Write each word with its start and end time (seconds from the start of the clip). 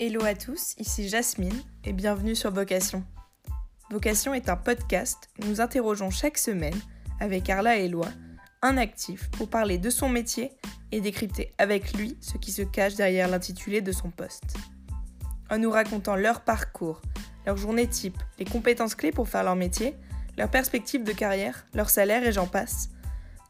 Hello 0.00 0.24
à 0.24 0.34
tous, 0.34 0.76
ici 0.78 1.08
Jasmine 1.08 1.60
et 1.82 1.92
bienvenue 1.92 2.36
sur 2.36 2.52
Vocation. 2.52 3.02
Vocation 3.90 4.32
est 4.32 4.48
un 4.48 4.54
podcast 4.54 5.28
où 5.40 5.46
nous 5.46 5.60
interrogeons 5.60 6.10
chaque 6.10 6.38
semaine, 6.38 6.80
avec 7.18 7.42
Carla 7.42 7.76
et 7.76 7.86
Eloi, 7.86 8.06
un 8.62 8.76
actif 8.76 9.28
pour 9.32 9.50
parler 9.50 9.76
de 9.76 9.90
son 9.90 10.08
métier 10.08 10.52
et 10.92 11.00
décrypter 11.00 11.52
avec 11.58 11.94
lui 11.94 12.16
ce 12.20 12.36
qui 12.36 12.52
se 12.52 12.62
cache 12.62 12.94
derrière 12.94 13.26
l'intitulé 13.26 13.80
de 13.80 13.90
son 13.90 14.12
poste. 14.12 14.54
En 15.50 15.58
nous 15.58 15.72
racontant 15.72 16.14
leur 16.14 16.42
parcours, 16.42 17.02
leur 17.44 17.56
journée 17.56 17.88
type, 17.88 18.22
les 18.38 18.44
compétences 18.44 18.94
clés 18.94 19.10
pour 19.10 19.28
faire 19.28 19.42
leur 19.42 19.56
métier, 19.56 19.96
leurs 20.36 20.48
perspectives 20.48 21.02
de 21.02 21.12
carrière, 21.12 21.66
leur 21.74 21.90
salaire 21.90 22.24
et 22.24 22.30
j'en 22.30 22.46
passe, 22.46 22.90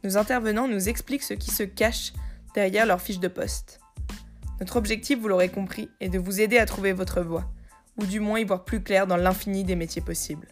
nos 0.02 0.16
intervenants 0.16 0.66
nous 0.66 0.88
expliquent 0.88 1.24
ce 1.24 1.34
qui 1.34 1.50
se 1.50 1.64
cache 1.64 2.14
derrière 2.54 2.86
leur 2.86 3.02
fiche 3.02 3.20
de 3.20 3.28
poste. 3.28 3.80
Notre 4.60 4.76
objectif, 4.76 5.20
vous 5.20 5.28
l'aurez 5.28 5.50
compris, 5.50 5.88
est 6.00 6.08
de 6.08 6.18
vous 6.18 6.40
aider 6.40 6.58
à 6.58 6.66
trouver 6.66 6.92
votre 6.92 7.20
voie, 7.20 7.44
ou 7.96 8.06
du 8.06 8.18
moins 8.18 8.40
y 8.40 8.44
voir 8.44 8.64
plus 8.64 8.82
clair 8.82 9.06
dans 9.06 9.16
l'infini 9.16 9.62
des 9.62 9.76
métiers 9.76 10.02
possibles. 10.02 10.48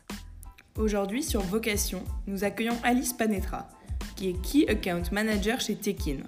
Aujourd'hui, 0.76 1.24
sur 1.24 1.40
Vocation, 1.40 2.04
nous 2.26 2.44
accueillons 2.44 2.76
Alice 2.84 3.12
Panetra, 3.12 3.68
qui 4.14 4.28
est 4.28 4.42
Key 4.42 4.70
Account 4.70 5.10
Manager 5.10 5.60
chez 5.60 5.74
Tekin. 5.74 6.18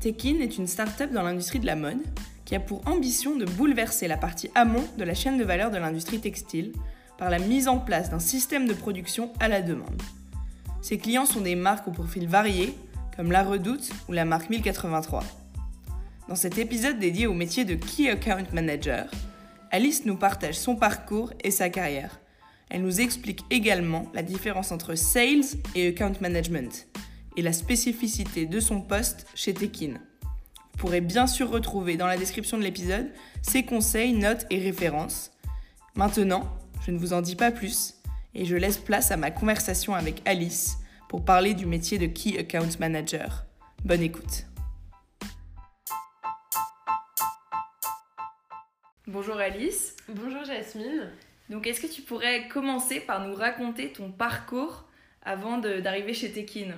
Tekin 0.00 0.40
est 0.40 0.58
une 0.58 0.66
start-up 0.66 1.10
dans 1.10 1.22
l'industrie 1.22 1.58
de 1.58 1.66
la 1.66 1.76
mode 1.76 2.02
qui 2.44 2.54
a 2.54 2.60
pour 2.60 2.86
ambition 2.86 3.36
de 3.36 3.44
bouleverser 3.44 4.08
la 4.08 4.16
partie 4.16 4.50
amont 4.54 4.84
de 4.98 5.04
la 5.04 5.14
chaîne 5.14 5.38
de 5.38 5.44
valeur 5.44 5.70
de 5.70 5.78
l'industrie 5.78 6.20
textile 6.20 6.72
par 7.16 7.30
la 7.30 7.38
mise 7.38 7.68
en 7.68 7.78
place 7.78 8.10
d'un 8.10 8.18
système 8.18 8.66
de 8.66 8.74
production 8.74 9.32
à 9.40 9.48
la 9.48 9.62
demande. 9.62 10.02
Ses 10.82 10.98
clients 10.98 11.26
sont 11.26 11.42
des 11.42 11.54
marques 11.54 11.86
au 11.88 11.92
profil 11.92 12.26
varié, 12.26 12.74
comme 13.16 13.30
La 13.30 13.42
Redoute 13.42 13.90
ou 14.08 14.12
la 14.12 14.24
marque 14.24 14.50
1083. 14.50 15.22
Dans 16.30 16.36
cet 16.36 16.58
épisode 16.58 17.00
dédié 17.00 17.26
au 17.26 17.34
métier 17.34 17.64
de 17.64 17.74
Key 17.74 18.08
Account 18.08 18.44
Manager, 18.52 19.10
Alice 19.72 20.04
nous 20.04 20.14
partage 20.14 20.56
son 20.56 20.76
parcours 20.76 21.32
et 21.42 21.50
sa 21.50 21.70
carrière. 21.70 22.20
Elle 22.68 22.82
nous 22.82 23.00
explique 23.00 23.40
également 23.50 24.06
la 24.14 24.22
différence 24.22 24.70
entre 24.70 24.94
sales 24.94 25.42
et 25.74 25.88
account 25.88 26.12
management 26.20 26.86
et 27.36 27.42
la 27.42 27.52
spécificité 27.52 28.46
de 28.46 28.60
son 28.60 28.80
poste 28.80 29.26
chez 29.34 29.54
Tekin. 29.54 29.94
Vous 29.94 30.78
pourrez 30.78 31.00
bien 31.00 31.26
sûr 31.26 31.50
retrouver 31.50 31.96
dans 31.96 32.06
la 32.06 32.16
description 32.16 32.58
de 32.58 32.62
l'épisode 32.62 33.10
ses 33.42 33.64
conseils, 33.64 34.12
notes 34.12 34.46
et 34.50 34.60
références. 34.60 35.32
Maintenant, 35.96 36.44
je 36.86 36.92
ne 36.92 36.98
vous 36.98 37.12
en 37.12 37.22
dis 37.22 37.34
pas 37.34 37.50
plus 37.50 37.94
et 38.36 38.44
je 38.44 38.54
laisse 38.54 38.78
place 38.78 39.10
à 39.10 39.16
ma 39.16 39.32
conversation 39.32 39.96
avec 39.96 40.22
Alice 40.26 40.76
pour 41.08 41.24
parler 41.24 41.54
du 41.54 41.66
métier 41.66 41.98
de 41.98 42.06
Key 42.06 42.38
Account 42.38 42.78
Manager. 42.78 43.46
Bonne 43.84 44.02
écoute. 44.02 44.44
Bonjour 49.12 49.38
Alice. 49.38 49.96
Bonjour 50.08 50.44
Jasmine. 50.44 51.10
Donc 51.48 51.66
est-ce 51.66 51.80
que 51.80 51.92
tu 51.92 52.00
pourrais 52.00 52.46
commencer 52.46 53.00
par 53.00 53.26
nous 53.26 53.34
raconter 53.34 53.90
ton 53.90 54.12
parcours 54.12 54.84
avant 55.24 55.58
d'arriver 55.58 56.14
chez 56.14 56.30
Tekin? 56.30 56.76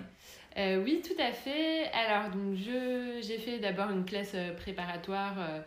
Euh, 0.57 0.83
oui, 0.83 1.03
tout 1.07 1.21
à 1.23 1.33
fait. 1.33 1.91
Alors, 1.93 2.31
donc, 2.31 2.57
j'ai 2.57 3.37
fait 3.37 3.59
d'abord 3.59 3.91
une 3.91 4.07
classe 4.07 4.33
euh, 4.35 4.55
préparatoire 4.55 5.35
euh, 5.39 5.61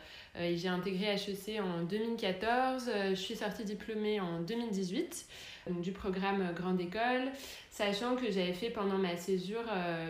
et 0.43 0.57
j'ai 0.57 0.67
intégré 0.67 1.13
HEC 1.13 1.61
en 1.61 1.83
2014. 1.83 2.89
je 3.09 3.13
suis 3.13 3.35
sortie 3.35 3.63
diplômée 3.63 4.19
en 4.19 4.41
2018 4.41 5.27
du 5.69 5.91
programme 5.91 6.51
Grande 6.55 6.81
École, 6.81 7.31
sachant 7.69 8.15
que 8.15 8.31
j'avais 8.31 8.53
fait 8.53 8.71
pendant 8.71 8.97
ma 8.97 9.15
césure 9.17 9.63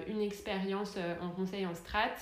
une 0.08 0.22
expérience 0.22 0.95
en 1.22 1.30
conseil 1.30 1.66
en 1.66 1.75
strat 1.75 2.16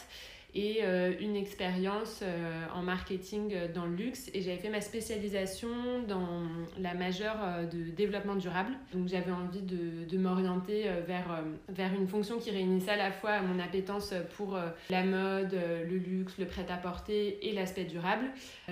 et 0.55 0.79
euh, 0.83 1.13
une 1.19 1.35
expérience 1.35 2.19
euh, 2.21 2.65
en 2.73 2.83
marketing 2.83 3.53
euh, 3.53 3.67
dans 3.73 3.85
le 3.85 3.95
luxe. 3.95 4.29
Et 4.33 4.41
j'avais 4.41 4.57
fait 4.57 4.69
ma 4.69 4.81
spécialisation 4.81 5.69
dans 6.07 6.43
la 6.77 6.93
majeure 6.93 7.37
de 7.71 7.89
développement 7.89 8.35
durable. 8.35 8.73
Donc 8.93 9.07
j'avais 9.07 9.31
envie 9.31 9.61
de, 9.61 10.05
de 10.07 10.17
m'orienter 10.17 10.85
vers, 11.07 11.43
vers 11.69 11.93
une 11.93 12.07
fonction 12.07 12.37
qui 12.39 12.51
réunissait 12.51 12.91
à 12.91 12.97
la 12.97 13.11
fois 13.11 13.41
mon 13.41 13.59
appétence 13.59 14.13
pour 14.35 14.57
la 14.89 15.03
mode, 15.03 15.53
le 15.53 15.97
luxe, 15.97 16.37
le 16.37 16.45
prêt-à-porter 16.45 17.47
et 17.47 17.53
l'aspect 17.53 17.85
durable. 17.85 18.25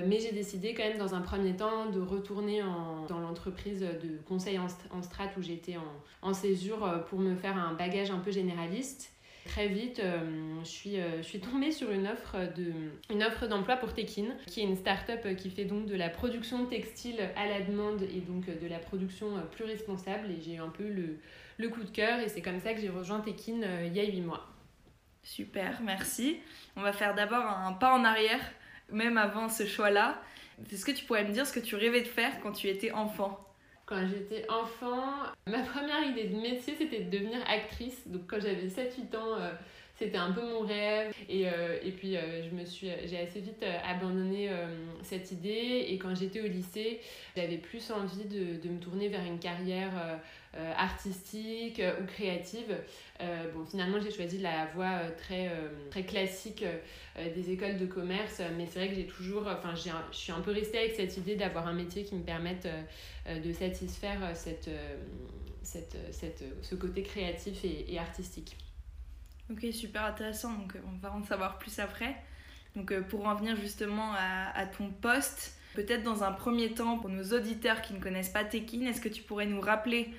Mais 0.06 0.20
j'ai 0.20 0.32
décidé 0.32 0.74
quand 0.74 0.84
même 0.84 0.98
dans 0.98 1.16
un 1.16 1.22
premier 1.22 1.56
temps 1.56 1.90
de 1.90 2.00
retourner 2.00 2.64
en, 2.64 3.06
dans 3.08 3.20
l'entreprise 3.20 3.82
de 3.82 4.18
conseil 4.28 4.60
en, 4.60 4.68
en 4.96 5.02
strat 5.02 5.30
où 5.38 5.42
j'étais 5.42 5.78
en, 5.78 6.28
en 6.28 6.34
césure 6.34 7.04
pour 7.10 7.20
me 7.20 7.36
faire 7.36 7.58
un 7.58 7.74
bagage 7.74 8.12
un 8.12 8.20
peu 8.20 8.32
généraliste. 8.32 9.12
Très 9.46 9.68
vite, 9.68 10.00
euh, 10.00 10.60
je, 10.64 10.70
suis, 10.70 11.00
euh, 11.00 11.18
je 11.18 11.24
suis 11.24 11.40
tombée 11.40 11.72
sur 11.72 11.92
une 11.92 12.08
offre, 12.08 13.48
d'emploi 13.48 13.76
pour 13.78 13.94
Tekin, 13.94 14.28
qui 14.46 14.62
est 14.62 14.64
une 14.64 14.76
start-up 14.76 15.36
qui 15.36 15.50
fait 15.50 15.66
donc 15.66 15.88
de 15.88 15.96
la 15.96 16.10
production 16.10 16.66
textile 16.68 17.20
à 17.36 17.48
la 17.48 17.62
demande 17.62 18.04
et 18.04 18.20
donc 18.20 18.46
de 18.46 18.68
la 18.68 18.78
production 18.78 19.42
plus 19.52 19.66
responsable. 19.66 20.30
Et 20.32 20.42
j'ai 20.42 20.56
eu 20.56 20.60
un 20.60 20.70
peu 20.70 20.88
le, 20.88 21.70
coup 21.70 21.84
de 21.84 21.90
cœur 21.90 22.20
et 22.20 22.30
c'est 22.30 22.42
comme 22.42 22.60
ça 22.60 22.74
que 22.74 22.82
j'ai 22.82 22.90
rejoint 22.90 23.20
Tekin 23.20 23.64
euh, 23.64 23.88
il 23.88 23.96
y 23.96 24.00
a 24.00 24.06
8 24.06 24.22
mois. 24.22 24.48
Super, 25.24 25.82
merci. 25.82 26.38
On 26.76 26.82
va 26.82 26.94
faire 26.94 27.16
d'abord 27.16 27.46
un 27.46 27.74
pas 27.74 27.94
en 27.94 28.04
arrière, 28.04 28.42
même 28.92 29.18
avant 29.18 29.50
ce 29.50 29.66
choix-là. 29.66 30.22
Est-ce 30.72 30.86
que 30.86 30.92
tu 30.92 31.06
pourrais 31.06 31.24
me 31.24 31.34
dire 31.34 31.48
ce 31.48 31.54
que 31.54 31.60
tu 31.60 31.76
rêvais 31.76 32.02
de 32.02 32.08
faire 32.08 32.40
quand 32.42 32.52
tu 32.52 32.68
étais 32.68 32.92
enfant? 32.92 33.51
Quand 33.92 34.08
j'étais 34.08 34.50
enfant, 34.50 35.04
ma 35.48 35.64
première 35.64 36.02
idée 36.06 36.30
de 36.30 36.38
métier, 36.38 36.76
c'était 36.78 37.02
de 37.02 37.10
devenir 37.10 37.40
actrice. 37.46 38.08
Donc 38.08 38.22
quand 38.26 38.40
j'avais 38.40 38.68
7-8 38.68 39.18
ans, 39.18 39.36
euh, 39.38 39.52
c'était 40.02 40.18
un 40.18 40.32
peu 40.32 40.42
mon 40.42 40.62
rêve. 40.62 41.14
Et, 41.30 41.48
euh, 41.48 41.78
et 41.84 41.92
puis 41.92 42.18
euh, 42.18 42.44
je 42.44 42.56
me 42.56 42.66
suis, 42.66 42.90
j'ai 43.06 43.20
assez 43.20 43.40
vite 43.40 43.64
abandonné 43.88 44.50
cette 45.04 45.32
idée. 45.32 45.86
Et 45.90 45.98
quand 45.98 46.16
j'étais 46.16 46.42
au 46.42 46.48
lycée, 46.48 47.00
j'avais 47.36 47.58
plus 47.58 47.92
envie 47.92 48.26
de, 48.26 48.62
de, 48.62 48.70
me 48.70 48.80
tourner 48.80 49.08
vers 49.08 49.24
une 49.26 49.40
carrière 49.40 50.20
artistique 50.78 51.82
ou 52.02 52.06
créative. 52.06 52.76
bon, 53.54 53.66
finalement, 53.66 54.00
j'ai 54.02 54.12
choisi 54.12 54.40
la 54.40 54.66
voie 54.76 55.00
très, 55.18 55.50
très 55.90 56.04
classique 56.04 56.66
des 57.36 57.52
écoles 57.52 57.78
de 57.78 57.86
commerce. 57.86 58.42
Mais 58.58 58.66
c'est 58.66 58.80
vrai 58.80 58.90
que 58.90 58.96
j'ai 58.96 59.08
toujours, 59.08 59.48
enfin, 59.48 59.74
je 59.76 60.18
suis 60.18 60.32
un 60.32 60.42
peu 60.42 60.52
restée 60.52 60.80
avec 60.80 60.92
cette 60.94 61.16
idée 61.18 61.36
d'avoir 61.36 61.68
un 61.68 61.74
métier 61.74 62.04
qui 62.04 62.16
me 62.16 62.24
permette 62.24 62.68
euh, 63.28 63.40
de 63.40 63.54
satisfaire 63.54 64.18
euh, 64.24 64.32
cette, 64.34 64.68
euh, 64.68 64.98
cette, 65.62 65.96
cette, 66.12 66.44
ce 66.64 66.74
côté 66.74 67.04
créatif 67.04 67.64
et, 67.64 68.00
artistique. 68.00 68.58
Ok, 69.52 69.66
super 69.74 70.06
intéressant. 70.06 70.54
Donc, 70.54 70.74
on 70.88 70.98
va 71.00 71.14
en 71.14 71.24
savoir 71.24 71.58
plus 71.58 71.80
après. 71.80 72.16
Donc, 72.76 72.98
pour 73.10 73.26
en 73.26 73.36
venir 73.36 73.56
justement 73.58 74.14
à, 74.16 74.66
ton 74.66 74.90
poste, 74.90 75.58
peut-être 75.76 76.04
dans 76.04 76.24
un 76.24 76.32
premier 76.32 76.74
temps, 76.74 77.00
pour 77.00 77.10
nos 77.10 77.34
auditeurs 77.34 77.82
qui 77.82 77.94
ne 77.94 78.00
connaissent 78.00 78.30
pas 78.30 78.46
Tekin, 78.46 78.86
est-ce 78.86 79.02
que 79.02 79.10
tu 79.10 79.24
pourrais 79.24 79.46
nous 79.46 79.60
rappeler 79.60 80.14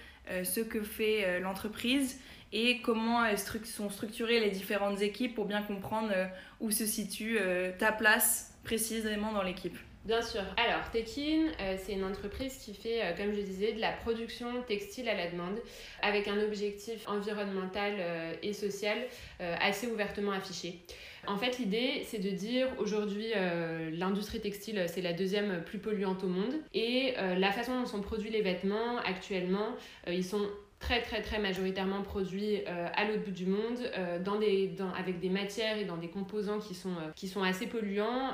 ce 0.45 0.61
que 0.61 0.83
fait 0.83 1.41
l'entreprise 1.41 2.21
et 2.53 2.83
comment 2.83 3.25
sont 3.65 3.89
structurées 3.89 4.41
les 4.41 4.51
différentes 4.51 5.01
équipes 5.01 5.35
pour 5.35 5.47
bien 5.47 5.63
comprendre 5.63 6.13
où 6.61 6.71
se 6.71 6.85
situe 6.85 7.39
ta 7.79 7.91
place 7.91 8.53
précisément 8.65 9.33
dans 9.33 9.43
l'équipe? 9.43 9.79
Bien 10.05 10.21
sûr. 10.21 10.43
Alors, 10.57 10.91
Tekin, 10.91 11.47
euh, 11.61 11.77
c'est 11.79 11.93
une 11.93 12.03
entreprise 12.03 12.57
qui 12.57 12.75
fait, 12.75 13.03
euh, 13.03 13.17
comme 13.17 13.33
je 13.33 13.41
disais, 13.41 13.73
de 13.73 13.81
la 13.81 13.93
production 13.93 14.63
textile 14.67 15.09
à 15.09 15.15
la 15.15 15.31
demande 15.31 15.61
avec 16.03 16.27
un 16.27 16.43
objectif 16.43 17.09
environnemental 17.09 17.95
euh, 17.99 18.35
et 18.43 18.53
social 18.53 18.99
assez 19.39 19.87
ouvertement 19.87 20.33
affiché. 20.33 20.81
En 21.27 21.37
fait, 21.37 21.59
l'idée, 21.59 22.05
c'est 22.07 22.19
de 22.19 22.31
dire 22.31 22.67
aujourd'hui, 22.79 23.27
l'industrie 23.93 24.41
textile, 24.41 24.85
c'est 24.89 25.03
la 25.03 25.13
deuxième 25.13 25.63
plus 25.65 25.79
polluante 25.79 26.25
au 26.25 26.29
monde. 26.29 26.55
Et 26.75 27.15
la 27.37 27.51
façon 27.53 27.81
dont 27.81 27.87
sont 27.87 28.01
produits 28.01 28.31
les 28.31 28.43
vêtements, 28.43 28.99
actuellement, 29.05 29.75
ils 30.09 30.25
sont 30.25 30.49
très 30.83 31.01
très 31.01 31.23
très 31.23 31.39
majoritairement 31.39 32.03
produits 32.03 32.59
euh, 32.67 32.89
à 32.95 33.05
l'autre 33.07 33.25
bout 33.25 33.31
du 33.31 33.47
monde 33.47 33.79
euh, 33.97 34.19
avec 34.99 35.21
des 35.21 35.29
matières 35.31 35.79
et 35.79 35.85
dans 35.85 35.97
des 35.97 36.09
composants 36.09 36.59
qui 36.59 36.75
sont, 36.75 36.91
euh, 36.91 37.13
qui 37.15 37.29
sont 37.29 37.43
assez 37.43 37.67
polluants 37.67 38.33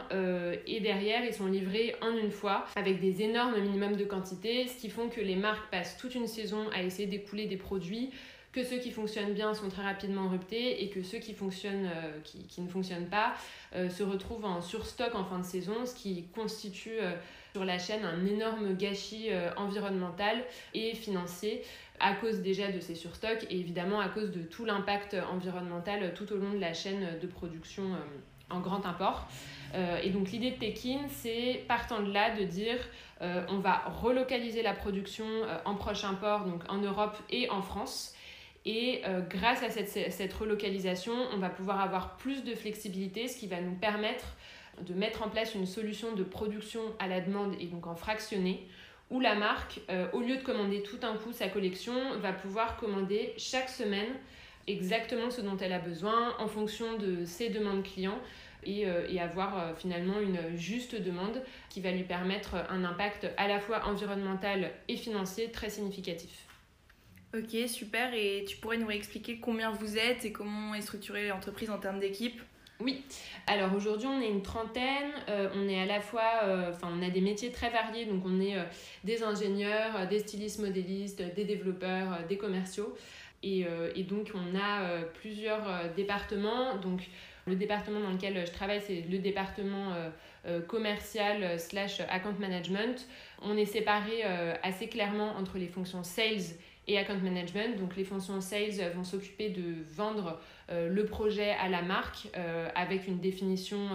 et 0.66 0.80
derrière 0.80 1.24
ils 1.24 1.34
sont 1.34 1.46
livrés 1.46 1.94
en 2.00 2.16
une 2.16 2.30
fois 2.30 2.64
avec 2.76 3.00
des 3.00 3.22
énormes 3.22 3.60
minimums 3.60 3.96
de 3.96 4.04
quantité 4.04 4.66
ce 4.66 4.76
qui 4.80 4.88
font 4.88 5.08
que 5.08 5.20
les 5.20 5.36
marques 5.36 5.70
passent 5.70 5.96
toute 5.98 6.14
une 6.14 6.26
saison 6.26 6.68
à 6.74 6.82
essayer 6.82 7.06
d'écouler 7.06 7.46
des 7.46 7.58
produits 7.58 8.10
que 8.52 8.64
ceux 8.64 8.78
qui 8.78 8.90
fonctionnent 8.90 9.34
bien 9.34 9.54
sont 9.54 9.68
très 9.68 9.82
rapidement 9.82 10.28
ruptés 10.28 10.82
et 10.82 10.88
que 10.88 11.02
ceux 11.02 11.18
qui, 11.18 11.34
fonctionnent, 11.34 11.90
qui, 12.24 12.44
qui, 12.46 12.60
ne 12.60 12.68
fonctionnent 12.68 13.08
pas 13.08 13.34
se 13.74 14.02
retrouvent 14.02 14.46
en 14.46 14.62
surstock 14.62 15.14
en 15.14 15.24
fin 15.24 15.38
de 15.38 15.44
saison, 15.44 15.84
ce 15.84 15.94
qui 15.94 16.24
constitue 16.34 16.96
sur 17.52 17.64
la 17.64 17.78
chaîne 17.78 18.04
un 18.04 18.24
énorme 18.24 18.74
gâchis 18.74 19.28
environnemental 19.56 20.42
et 20.72 20.94
financier 20.94 21.62
à 22.00 22.14
cause 22.14 22.40
déjà 22.40 22.70
de 22.70 22.80
ces 22.80 22.94
surstocks 22.94 23.46
et 23.50 23.58
évidemment 23.58 24.00
à 24.00 24.08
cause 24.08 24.30
de 24.30 24.42
tout 24.42 24.64
l'impact 24.64 25.16
environnemental 25.32 26.14
tout 26.14 26.32
au 26.32 26.36
long 26.36 26.52
de 26.52 26.58
la 26.58 26.74
chaîne 26.74 27.18
de 27.20 27.26
production 27.26 27.82
euh, 27.94 27.96
en 28.50 28.60
grand 28.60 28.86
import. 28.86 29.28
Euh, 29.74 29.98
et 30.02 30.10
donc 30.10 30.30
l'idée 30.30 30.52
de 30.52 30.58
Tekin, 30.58 31.00
c'est 31.08 31.64
partant 31.68 32.00
de 32.00 32.12
là 32.12 32.34
de 32.34 32.44
dire 32.44 32.78
euh, 33.20 33.44
on 33.48 33.58
va 33.58 33.82
relocaliser 34.00 34.62
la 34.62 34.72
production 34.72 35.26
en 35.64 35.74
proche 35.74 36.04
import, 36.04 36.44
donc 36.44 36.62
en 36.68 36.78
Europe 36.78 37.16
et 37.30 37.50
en 37.50 37.62
France. 37.62 38.14
Et 38.70 39.00
grâce 39.30 39.62
à 39.62 39.70
cette, 39.70 40.32
relocalisation, 40.34 41.14
on 41.32 41.38
va 41.38 41.48
pouvoir 41.48 41.80
avoir 41.80 42.18
plus 42.18 42.44
de 42.44 42.54
flexibilité, 42.54 43.26
ce 43.26 43.38
qui 43.38 43.46
va 43.46 43.62
nous 43.62 43.74
permettre 43.74 44.36
de 44.82 44.92
mettre 44.92 45.22
en 45.22 45.30
place 45.30 45.54
une 45.54 45.64
solution 45.64 46.14
de 46.14 46.22
production 46.22 46.82
à 46.98 47.08
la 47.08 47.22
demande 47.22 47.54
et 47.58 47.64
donc 47.64 47.86
en 47.86 47.94
fractionné, 47.94 48.66
où 49.08 49.20
la 49.20 49.34
marque, 49.34 49.80
au 50.12 50.20
lieu 50.20 50.36
de 50.36 50.42
commander 50.42 50.82
tout 50.82 50.98
un 51.00 51.16
coup 51.16 51.32
sa 51.32 51.48
collection, 51.48 51.94
va 52.18 52.34
pouvoir 52.34 52.76
commander 52.76 53.32
chaque 53.38 53.70
semaine 53.70 54.12
exactement 54.66 55.30
ce 55.30 55.40
dont 55.40 55.56
elle 55.56 55.72
a 55.72 55.78
besoin 55.78 56.36
en 56.38 56.46
fonction 56.46 56.98
de 56.98 57.24
ses 57.24 57.48
demandes 57.48 57.82
clients 57.82 58.18
et, 58.64 58.82
et 59.08 59.18
avoir 59.18 59.78
finalement 59.78 60.20
une 60.20 60.58
juste 60.58 60.94
demande 60.94 61.42
qui 61.70 61.80
va 61.80 61.90
lui 61.90 62.04
permettre 62.04 62.56
un 62.68 62.84
impact 62.84 63.28
à 63.38 63.48
la 63.48 63.60
fois 63.60 63.86
environnemental 63.86 64.72
et 64.88 64.96
financier 64.96 65.50
très 65.52 65.70
significatif. 65.70 66.47
Ok, 67.36 67.68
super. 67.68 68.14
Et 68.14 68.44
tu 68.46 68.56
pourrais 68.56 68.78
nous 68.78 68.86
réexpliquer 68.86 69.38
combien 69.38 69.70
vous 69.70 69.98
êtes 69.98 70.24
et 70.24 70.32
comment 70.32 70.74
est 70.74 70.80
structurée 70.80 71.28
l'entreprise 71.28 71.70
en 71.70 71.78
termes 71.78 72.00
d'équipe? 72.00 72.40
Oui, 72.80 73.02
alors 73.48 73.74
aujourd'hui 73.74 74.06
on 74.06 74.20
est 74.20 74.30
une 74.30 74.42
trentaine, 74.42 75.10
euh, 75.28 75.48
on 75.56 75.68
est 75.68 75.80
à 75.80 75.84
la 75.84 76.00
fois, 76.00 76.44
euh, 76.44 76.70
enfin 76.70 76.88
on 76.96 77.04
a 77.04 77.10
des 77.10 77.20
métiers 77.20 77.50
très 77.50 77.70
variés, 77.70 78.04
donc 78.04 78.22
on 78.24 78.40
est 78.40 78.56
euh, 78.56 78.62
des 79.02 79.24
ingénieurs, 79.24 80.06
des 80.08 80.20
stylistes 80.20 80.60
modélistes, 80.60 81.20
des 81.34 81.44
développeurs, 81.44 82.20
des 82.28 82.36
commerciaux, 82.36 82.96
et, 83.42 83.66
et, 83.94 84.02
donc 84.02 84.32
on 84.34 84.56
a 84.58 85.02
plusieurs 85.20 85.94
départements, 85.94 86.74
donc 86.76 87.02
le 87.46 87.54
département 87.54 88.00
dans 88.00 88.10
lequel 88.10 88.44
je 88.44 88.50
travaille 88.50 88.80
c'est 88.84 89.04
le 89.08 89.18
département 89.18 89.92
commercial 90.66 91.56
slash 91.60 92.00
account 92.00 92.34
management, 92.40 93.06
on 93.40 93.56
est 93.56 93.64
séparé 93.64 94.24
assez 94.64 94.88
clairement 94.88 95.36
entre 95.36 95.56
les 95.56 95.68
fonctions 95.68 96.02
sales 96.02 96.56
et 96.88 96.98
account 96.98 97.20
management. 97.22 97.78
Donc 97.78 97.96
les 97.96 98.04
fonctions 98.04 98.40
sales 98.40 98.92
vont 98.94 99.04
s'occuper 99.04 99.50
de 99.50 99.84
vendre 99.94 100.40
euh, 100.70 100.88
le 100.88 101.04
projet 101.04 101.50
à 101.50 101.68
la 101.68 101.82
marque 101.82 102.28
euh, 102.36 102.68
avec 102.74 103.06
une 103.06 103.20
définition 103.20 103.88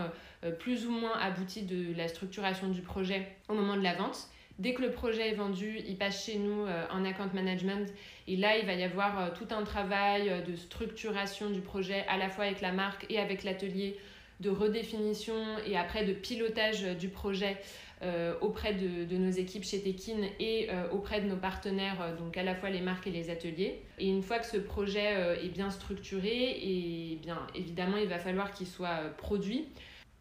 euh, 0.43 0.51
plus 0.51 0.85
ou 0.85 0.91
moins 0.91 1.17
aboutie 1.19 1.63
de 1.63 1.95
la 1.97 2.07
structuration 2.07 2.69
du 2.69 2.81
projet 2.81 3.27
au 3.49 3.53
moment 3.53 3.75
de 3.75 3.83
la 3.83 3.95
vente. 3.95 4.27
Dès 4.59 4.75
que 4.75 4.83
le 4.83 4.91
projet 4.91 5.29
est 5.29 5.33
vendu, 5.33 5.79
il 5.87 5.97
passe 5.97 6.25
chez 6.25 6.37
nous 6.37 6.67
en 6.91 7.05
account 7.05 7.31
management 7.33 7.91
et 8.27 8.35
là, 8.35 8.55
il 8.55 8.67
va 8.67 8.73
y 8.73 8.83
avoir 8.83 9.33
tout 9.33 9.47
un 9.49 9.63
travail 9.63 10.43
de 10.47 10.55
structuration 10.55 11.49
du 11.49 11.59
projet 11.59 12.05
à 12.07 12.17
la 12.17 12.29
fois 12.29 12.45
avec 12.45 12.61
la 12.61 12.71
marque 12.71 13.07
et 13.09 13.17
avec 13.17 13.43
l'atelier 13.43 13.97
de 14.43 14.49
redéfinition 14.49 15.57
et 15.65 15.77
après 15.77 16.05
de 16.05 16.13
pilotage 16.13 16.83
du 16.97 17.09
projet 17.09 17.57
euh, 18.03 18.33
auprès 18.41 18.73
de, 18.73 19.15
nos 19.15 19.31
équipes 19.31 19.63
chez 19.63 19.81
Tekin 19.81 20.27
et 20.37 20.67
euh, 20.69 20.89
auprès 20.91 21.21
de 21.21 21.27
nos 21.27 21.37
partenaires, 21.37 22.01
euh, 22.01 22.17
donc 22.17 22.35
à 22.35 22.43
la 22.43 22.53
fois 22.53 22.69
les 22.69 22.81
marques 22.81 23.07
et 23.07 23.11
les 23.11 23.29
ateliers. 23.29 23.81
Et 23.97 24.09
une 24.09 24.21
fois 24.21 24.39
que 24.39 24.45
ce 24.45 24.57
projet 24.57 25.37
est 25.41 25.49
bien 25.49 25.69
structuré, 25.69 26.59
et 26.61 27.17
bien 27.21 27.47
évidemment 27.55 27.95
il 27.95 28.09
va 28.09 28.19
falloir 28.19 28.51
qu'il 28.51 28.67
soit 28.67 29.15
produit. 29.17 29.69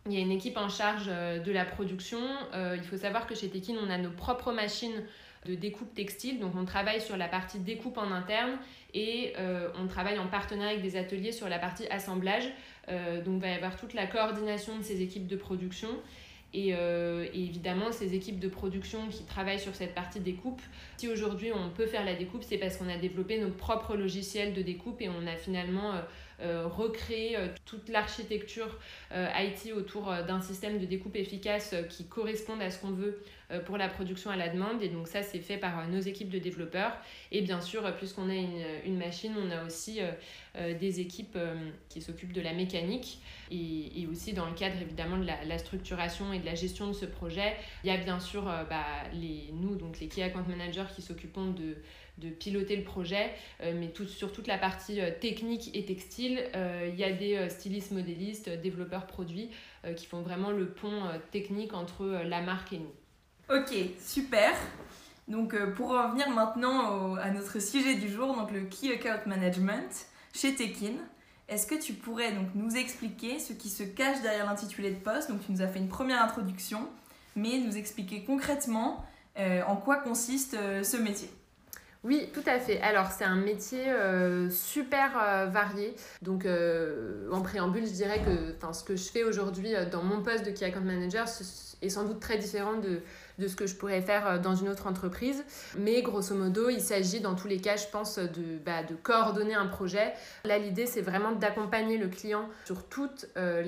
Il 0.07 0.13
y 0.13 0.17
a 0.17 0.21
une 0.21 0.31
équipe 0.31 0.59
en 0.59 0.69
charge 0.69 1.07
de 1.07 1.53
la 1.53 1.65
production. 1.65 2.21
il 2.55 2.83
faut 2.85 2.97
savoir 2.97 3.27
que 3.27 3.35
chez 3.35 3.49
Tekin, 3.49 3.75
on 3.85 3.91
a 3.91 3.99
nos 3.99 4.11
propres 4.11 4.53
machines 4.53 5.03
de 5.47 5.57
découpe 5.57 5.93
textile. 5.95 6.39
Donc 6.39 6.55
on 6.57 6.65
travaille 6.65 7.01
sur 7.01 7.17
la 7.17 7.27
partie 7.27 7.59
découpe 7.59 7.99
en 7.99 8.13
interne 8.13 8.59
et 8.95 9.33
on 9.79 9.87
travaille 9.89 10.19
en 10.19 10.27
partenariat 10.29 10.71
avec 10.71 10.83
des 10.83 10.97
ateliers 10.97 11.33
sur 11.33 11.49
la 11.49 11.59
partie 11.59 11.87
assemblage. 11.89 12.49
Donc 12.89 13.35
il 13.37 13.41
va 13.41 13.49
y 13.49 13.55
avoir 13.55 13.77
toute 13.77 13.95
la 13.95 14.07
coordination 14.07 14.79
de 14.79 14.83
ces 14.83 15.03
équipes 15.03 15.27
de 15.27 15.37
production. 15.37 15.89
Euh, 16.55 17.27
et, 17.33 17.45
évidemment, 17.45 17.93
ces 17.93 18.15
équipes 18.15 18.39
de 18.39 18.49
production 18.49 19.09
qui 19.09 19.25
travaillent 19.25 19.61
sur 19.61 19.75
cette 19.75 19.95
partie 19.95 20.21
découpe, 20.21 20.61
si 20.97 21.09
aujourd'hui 21.09 21.51
on 21.53 21.71
peut 21.71 21.87
faire 21.87 22.05
la 22.05 22.15
découpe, 22.15 22.43
c'est 22.43 22.59
parce 22.59 22.77
qu'on 22.77 22.89
a 22.89 22.99
développé 22.99 23.39
nos 23.39 23.51
propres 23.51 23.97
logiciels 23.97 24.53
de 24.53 24.63
découpe 24.63 25.01
et 25.01 25.09
on 25.09 25.27
a 25.27 25.37
finalement 25.37 25.95
euh, 25.95 26.01
euh, 26.43 26.67
recréé 26.67 27.37
toute 27.65 27.89
l'architecture 27.89 28.79
IT 29.13 29.73
autour 29.75 30.13
d'un 30.27 30.41
système 30.41 30.79
de 30.79 30.87
découpe 30.87 31.17
efficace 31.17 31.75
qui 31.89 32.07
corresponde 32.07 32.61
à 32.61 32.71
ce 32.71 32.81
qu'on 32.81 32.91
veut 32.91 33.23
pour 33.67 33.77
la 33.77 33.89
production 33.89 34.31
à 34.31 34.37
la 34.37 34.49
demande. 34.49 34.83
Et 34.83 34.89
donc 34.89 35.09
ça, 35.09 35.23
c'est 35.23 35.41
fait 35.41 35.59
par 35.59 35.89
nos 35.89 36.01
équipes 36.01 36.31
de 36.31 36.39
développeurs. 36.39 36.93
Et 37.31 37.43
bien 37.43 37.61
sûr, 37.61 37.95
puisqu'on 37.97 38.29
a 38.29 38.35
une, 38.35 38.97
machine, 38.97 39.35
on 39.39 39.51
a 39.51 39.65
aussi 39.65 40.01
des 40.55 41.01
équipes 41.01 41.39
qui 41.89 42.01
s'occupent 42.01 42.33
de 42.33 42.41
la 42.41 42.53
mécanique 42.53 43.19
et, 43.53 44.07
aussi 44.11 44.33
dans 44.33 44.47
le 44.47 44.55
cadre 44.55 44.81
évidemment 44.81 45.19
de 45.19 45.27
la, 45.27 45.59
structuration 45.59 46.33
et 46.33 46.39
de 46.39 46.47
la 46.47 46.55
gestion 46.55 46.89
de 46.89 46.93
ce 46.93 47.07
projet. 47.07 47.57
Il 47.85 47.89
y 47.89 47.91
a 47.91 47.97
bien 47.97 48.21
sûr 48.21 48.49
euh, 48.49 48.65
bah, 48.65 48.85
les, 49.13 49.51
nous, 49.53 49.77
donc 49.77 50.01
les 50.01 50.09
Key 50.09 50.23
Account 50.23 50.45
Managers 50.49 50.87
qui 50.95 51.03
s'occupons 51.03 51.53
de, 51.53 51.77
piloter 52.39 52.77
le 52.77 52.85
projet, 52.85 53.31
euh, 53.63 53.73
mais 53.77 53.89
tout, 53.89 54.07
sur 54.07 54.33
toute 54.33 54.47
la 54.47 54.59
partie 54.59 55.01
euh, 55.01 55.11
technique 55.19 55.75
et 55.75 55.85
textile, 55.85 56.45
il 56.87 56.95
y 56.95 57.05
a 57.05 57.13
des 57.13 57.49
stylistes 57.49 57.91
modélistes, 57.91 58.49
développeurs 58.49 59.07
produits 59.07 59.51
qui 59.97 60.07
font 60.07 60.23
vraiment 60.23 60.51
le 60.51 60.69
pont 60.69 61.03
technique 61.31 61.75
entre 61.75 62.23
la 62.25 62.41
marque 62.41 62.73
et 62.73 62.79
nous. 62.79 62.93
Ok, 63.55 63.75
super. 64.01 64.53
Donc 65.29 65.55
pour 65.75 65.91
revenir 65.91 66.31
maintenant 66.31 67.17
à 67.17 67.31
notre 67.31 67.61
sujet 67.61 67.95
du 67.95 68.09
jour, 68.09 68.35
donc 68.35 68.51
le 68.51 68.63
Key 68.63 68.95
Account 68.95 69.27
Management 69.27 70.07
chez 70.33 70.55
Tekin. 70.55 70.95
Est-ce 71.49 71.67
que 71.67 71.75
tu 71.75 71.93
pourrais 71.93 72.33
donc 72.33 72.49
nous 72.55 72.77
expliquer 72.77 73.39
ce 73.39 73.53
qui 73.53 73.69
se 73.69 73.83
cache 73.83 74.23
derrière 74.23 74.47
l'intitulé 74.47 74.91
de 74.91 74.99
poste? 74.99 75.31
Donc 75.31 75.45
tu 75.45 75.53
nous 75.53 75.61
as 75.61 75.69
fait 75.69 75.81
une 75.81 75.89
première 75.89 76.23
introduction, 76.23 76.89
mais 77.37 77.59
nous 77.59 77.77
expliquer 77.77 78.25
concrètement 78.25 79.05
euh, 79.39 79.63
en 79.67 79.77
quoi 79.77 79.97
consiste 79.97 80.55
euh, 80.55 80.83
ce 80.83 80.97
métier. 80.97 81.31
Oui, 82.05 82.29
tout 82.35 82.43
à 82.47 82.59
fait. 82.59 82.81
Alors, 82.81 83.13
c'est 83.13 83.23
un 83.23 83.37
métier 83.37 83.89
euh, 83.89 84.51
super 84.51 85.13
varié. 85.53 85.95
Donc, 86.21 86.49
en 87.31 87.43
préambule, 87.43 87.87
je 87.87 87.93
dirais 87.93 88.21
que 88.25 88.73
ce 88.73 88.83
que 88.83 88.97
je 88.97 89.05
fais 89.05 89.23
aujourd'hui 89.23 89.75
dans 89.93 90.03
mon 90.03 90.21
poste 90.21 90.45
de 90.45 90.51
Key 90.51 90.65
Account 90.65 90.81
Manager 90.81 91.29
est 91.81 91.89
sans 91.89 92.03
doute 92.03 92.19
très 92.19 92.39
différent 92.39 92.75
de, 92.79 93.03
de 93.39 93.49
ce 93.49 93.57
que 93.57 93.67
je 93.67 93.75
pourrais 93.75 94.03
faire 94.03 94.27
euh, 94.27 94.39
dans 94.39 94.55
une 94.55 94.69
autre 94.69 94.87
entreprise. 94.87 95.45
Mais 95.79 96.03
grosso 96.03 96.35
modo, 96.35 96.69
il 96.69 96.81
s'agit 96.81 97.21
dans 97.21 97.35
tous 97.35 97.49
les 97.49 97.59
cas, 97.59 97.77
je 97.77 97.87
pense, 97.87 98.19
de, 98.19 98.59
bah, 98.65 98.83
de 98.83 98.95
coordonner 98.95 99.55
un 99.55 99.67
projet. 99.67 100.13
Là, 100.45 100.59
l'idée, 100.59 100.87
c'est 100.87 101.01
vraiment 101.01 101.33
d'accompagner 101.33 101.99
le 101.99 102.09
client 102.09 102.49
sur 102.65 102.85
toute 102.85 103.27
euh, 103.37 103.63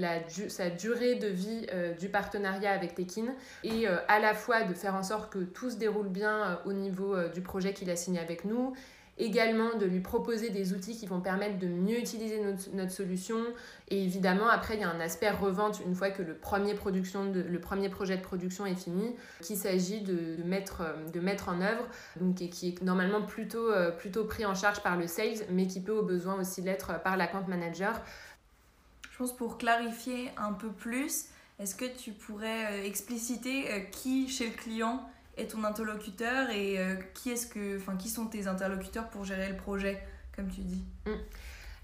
sa 0.48 0.70
durée 0.70 1.16
de 1.16 1.28
vie 1.28 1.66
euh, 1.72 1.94
du 1.94 2.08
partenariat 2.08 2.72
avec 2.72 2.94
Tekin 2.94 3.26
et 3.62 3.86
à 3.86 4.18
la 4.18 4.34
fois 4.34 4.62
de 4.62 4.74
faire 4.74 4.94
en 4.94 5.02
sorte 5.02 5.32
que 5.32 5.38
tout 5.38 5.70
se 5.70 5.76
déroule 5.76 6.08
bien 6.08 6.60
au 6.64 6.72
niveau 6.72 7.16
du 7.28 7.40
projet 7.40 7.72
qu'il 7.72 7.90
a 7.90 7.96
signé 7.96 8.20
avec 8.20 8.44
nous 8.44 8.74
également 9.18 9.76
de 9.76 9.86
lui 9.86 10.00
proposer 10.00 10.50
des 10.50 10.72
outils 10.72 10.96
qui 10.96 11.06
vont 11.06 11.20
permettre 11.20 11.58
de 11.58 11.66
mieux 11.66 11.98
utiliser 11.98 12.40
notre, 12.72 12.92
solution. 12.92 13.36
Et 13.88 14.02
évidemment, 14.02 14.48
après, 14.48 14.74
il 14.74 14.80
y 14.80 14.84
a 14.84 14.90
un 14.90 15.00
aspect 15.00 15.30
revente 15.30 15.80
une 15.86 15.94
fois 15.94 16.10
que 16.10 16.22
le 16.22 16.34
premier, 16.34 16.74
production 16.74 17.30
de, 17.30 17.40
le 17.40 17.60
premier 17.60 17.88
projet 17.88 18.16
de 18.16 18.22
production 18.22 18.66
est 18.66 18.74
fini, 18.74 19.14
qu'il 19.40 19.56
s'agit 19.56 20.00
de, 20.00 20.42
mettre, 20.44 20.82
de 21.12 21.20
mettre 21.20 21.48
en 21.48 21.60
œuvre, 21.60 21.86
donc, 22.20 22.42
et 22.42 22.48
qui 22.48 22.68
est 22.68 22.82
normalement 22.82 23.22
plutôt, 23.22 23.70
euh, 23.70 23.90
plutôt 23.90 24.24
pris 24.24 24.44
en 24.44 24.54
charge 24.54 24.82
par 24.82 24.96
le 24.96 25.06
sales, 25.06 25.46
mais 25.50 25.66
qui 25.66 25.80
peut 25.80 25.92
au 25.92 26.02
besoin 26.02 26.34
aussi 26.40 26.60
l'être 26.60 27.02
par 27.02 27.16
l'account 27.16 27.46
manager. 27.48 28.00
Je 29.10 29.18
pense 29.18 29.34
pour 29.36 29.58
clarifier 29.58 30.30
un 30.36 30.52
peu 30.52 30.70
plus, 30.70 31.26
est-ce 31.60 31.76
que 31.76 31.84
tu 31.84 32.10
pourrais 32.10 32.72
euh, 32.72 32.84
expliciter 32.84 33.70
euh, 33.70 33.80
qui 33.92 34.28
chez 34.28 34.46
le 34.46 34.52
client 34.52 35.08
est 35.36 35.50
ton 35.50 35.64
interlocuteur 35.64 36.50
et 36.50 36.78
euh, 36.78 36.94
qui, 37.14 37.30
est-ce 37.30 37.46
que, 37.46 37.78
enfin, 37.78 37.96
qui 37.96 38.08
sont 38.08 38.26
tes 38.26 38.46
interlocuteurs 38.46 39.08
pour 39.08 39.24
gérer 39.24 39.48
le 39.48 39.56
projet, 39.56 40.02
comme 40.34 40.48
tu 40.48 40.60
dis? 40.60 40.84
Mm. 41.06 41.10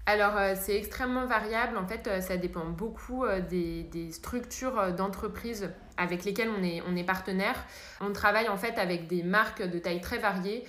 Alors, 0.05 0.35
euh, 0.37 0.53
c'est 0.59 0.75
extrêmement 0.75 1.25
variable. 1.25 1.77
En 1.77 1.87
fait, 1.87 2.07
euh, 2.07 2.21
ça 2.21 2.37
dépend 2.37 2.65
beaucoup 2.65 3.25
des, 3.49 3.83
des, 3.83 4.11
structures 4.11 4.93
d'entreprise 4.93 5.69
avec 6.01 6.25
lesquelles 6.25 6.49
on 6.49 6.63
est, 6.63 6.81
on 6.87 6.95
est 6.95 7.03
partenaire. 7.03 7.55
On 8.01 8.11
travaille 8.11 8.49
en 8.49 8.57
fait 8.57 8.77
avec 8.77 9.07
des 9.07 9.23
marques 9.23 9.61
de 9.61 9.79
taille 9.79 10.01
très 10.01 10.17
variée. 10.17 10.65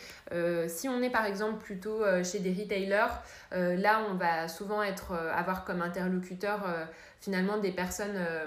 si 0.69 0.89
on 0.89 1.03
est 1.03 1.11
par 1.11 1.27
exemple 1.27 1.63
plutôt 1.63 2.03
chez 2.23 2.39
des 2.39 2.53
retailers, 2.53 3.13
là, 3.53 4.03
on 4.11 4.15
va 4.15 4.49
souvent 4.49 4.83
être, 4.83 5.13
avoir 5.13 5.65
comme 5.65 5.83
interlocuteur 5.83 6.65
finalement 7.23 7.57
des 7.59 7.71
personnes, 7.71 8.17
euh, 8.17 8.47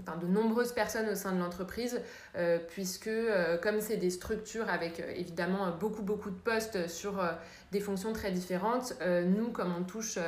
enfin 0.00 0.16
de 0.16 0.26
nombreuses 0.26 0.72
personnes 0.72 1.08
au 1.08 1.14
sein 1.14 1.30
de 1.30 1.38
l'entreprise, 1.38 2.00
euh, 2.36 2.58
puisque 2.58 3.06
euh, 3.06 3.56
comme 3.56 3.80
c'est 3.80 3.98
des 3.98 4.10
structures 4.10 4.68
avec 4.68 5.00
évidemment 5.14 5.70
beaucoup 5.78 6.02
beaucoup 6.02 6.30
de 6.30 6.36
postes 6.36 6.88
sur 6.88 7.24
des 7.70 7.78
fonctions 7.78 8.12
très 8.12 8.32
différentes, 8.32 8.94
nous 9.26 9.50
comme 9.50 9.72
on 9.78 9.84
touche 9.84 10.18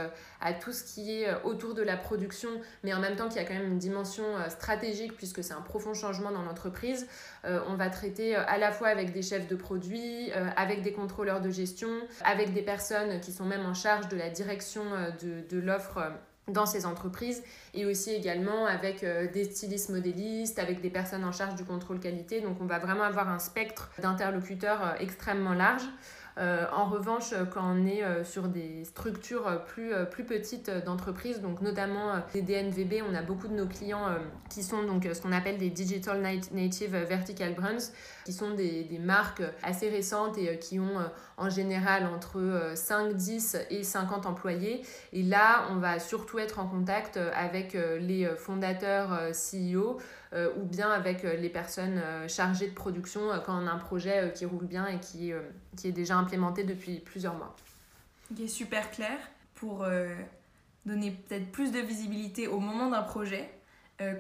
à 0.41 0.53
tout 0.53 0.73
ce 0.73 0.85
qui 0.85 1.23
est 1.23 1.29
autour 1.45 1.75
de 1.75 1.83
la 1.83 1.97
production, 1.97 2.51
mais 2.85 2.93
en 2.95 3.01
même 3.01 3.17
temps 3.17 3.29
qu'il 3.29 3.41
y 3.41 3.45
a 3.45 3.49
quand 3.49 3.55
même 3.55 3.73
une 3.73 3.79
dimension 3.79 4.25
stratégique 4.49 5.17
puisque 5.17 5.43
c'est 5.43 5.55
un 5.55 5.61
profond 5.61 5.95
changement 5.99 6.31
dans 6.31 6.43
l'entreprise, 6.43 7.07
on 7.45 7.75
va 7.75 7.91
traiter 7.91 8.35
à 8.35 8.59
la 8.59 8.73
fois 8.73 8.89
avec 8.89 9.13
des 9.13 9.23
chefs 9.23 9.49
de 9.49 9.57
produits, 9.57 10.31
avec 10.57 10.83
des 10.83 10.93
contrôleurs 10.93 11.41
de 11.41 11.51
gestion, 11.51 11.89
avec 12.25 12.53
des 12.53 12.63
personnes 12.63 13.21
qui 13.21 13.33
sont 13.33 13.45
même 13.45 13.67
en 13.67 13.75
charge 13.75 14.09
de 14.09 14.17
la 14.17 14.31
direction 14.31 14.83
de, 15.21 15.59
l'offre 15.59 16.13
dans 16.49 16.67
ces 16.67 16.87
entreprises 16.87 17.43
et 17.75 17.85
aussi 17.85 18.11
également 18.11 18.67
avec 18.67 19.05
euh, 19.05 19.31
des 19.31 19.45
stylistes 19.45 19.91
modélistes, 19.91 20.59
avec 20.59 20.81
des 20.81 20.91
personnes 20.91 21.25
en 21.25 21.33
charge 21.33 21.55
du 21.55 21.65
contrôle 21.65 22.01
qualité. 22.01 22.41
Donc 22.41 22.61
on 22.61 22.67
va 22.67 22.79
vraiment 22.79 23.05
avoir 23.05 23.29
un 23.29 23.39
spectre 23.39 23.91
d'interlocuteurs 24.01 24.85
euh, 24.85 24.95
extrêmement 25.01 25.55
large. 25.55 25.85
En 26.39 26.85
revanche, 26.87 27.35
quand 27.53 27.63
on 27.65 27.87
est 27.87 28.03
sur 28.25 28.49
des 28.49 28.85
structures 28.85 29.65
plus, 29.67 29.93
plus 30.11 30.25
petites 30.25 30.71
d'entreprise, 30.85 31.41
donc 31.41 31.61
notamment 31.61 32.15
des 32.33 32.43
DNVB, 32.43 33.03
on 33.09 33.15
a 33.15 33.23
beaucoup 33.23 33.49
de 33.49 33.55
nos 33.55 33.67
clients 33.67 34.07
qui 34.49 34.63
sont 34.63 34.85
donc 34.85 35.09
ce 35.13 35.21
qu'on 35.21 35.33
appelle 35.33 35.59
des 35.59 35.71
Digital 35.71 36.21
Native 36.53 36.97
Vertical 36.97 37.55
Brands, 37.55 37.91
qui 38.25 38.33
sont 38.33 38.53
des, 38.55 38.85
des 38.85 38.99
marques 38.99 39.43
assez 39.63 39.89
récentes 39.89 40.39
et 40.39 40.59
qui 40.59 40.79
ont 40.79 40.99
en 41.37 41.51
général 41.51 42.07
entre 42.07 42.73
5, 42.75 43.15
10 43.15 43.57
et 43.71 43.83
50 43.83 44.27
employés. 44.27 44.83
Et 45.13 45.23
là, 45.23 45.67
on 45.71 45.77
va 45.77 45.99
surtout 45.99 46.39
être 46.39 46.59
en 46.59 46.67
contact 46.67 47.19
avec 47.35 47.75
les 47.75 48.29
fondateurs 48.37 49.33
CEO 49.33 49.99
ou 50.35 50.63
bien 50.63 50.91
avec 50.91 51.23
les 51.23 51.49
personnes 51.49 52.03
chargées 52.29 52.69
de 52.69 52.75
production 52.75 53.31
quand 53.47 53.63
on 53.63 53.67
a 53.67 53.71
un 53.71 53.79
projet 53.79 54.33
qui 54.35 54.45
roule 54.45 54.67
bien 54.67 54.87
et 54.87 55.01
qui, 55.01 55.33
qui 55.77 55.89
est 55.89 55.93
déjà 55.93 56.17
implémenté 56.17 56.65
depuis 56.65 56.99
plusieurs 56.99 57.35
mois. 57.35 57.57
Ok, 58.31 58.47
super 58.49 58.91
clair. 58.91 59.17
Pour 59.55 59.87
donner 60.85 61.13
peut-être 61.13 61.51
plus 61.51 61.73
de 61.73 61.79
visibilité 61.79 62.47
au 62.47 62.61
moment 62.61 62.91
d'un 62.91 63.03
projet, 63.03 63.49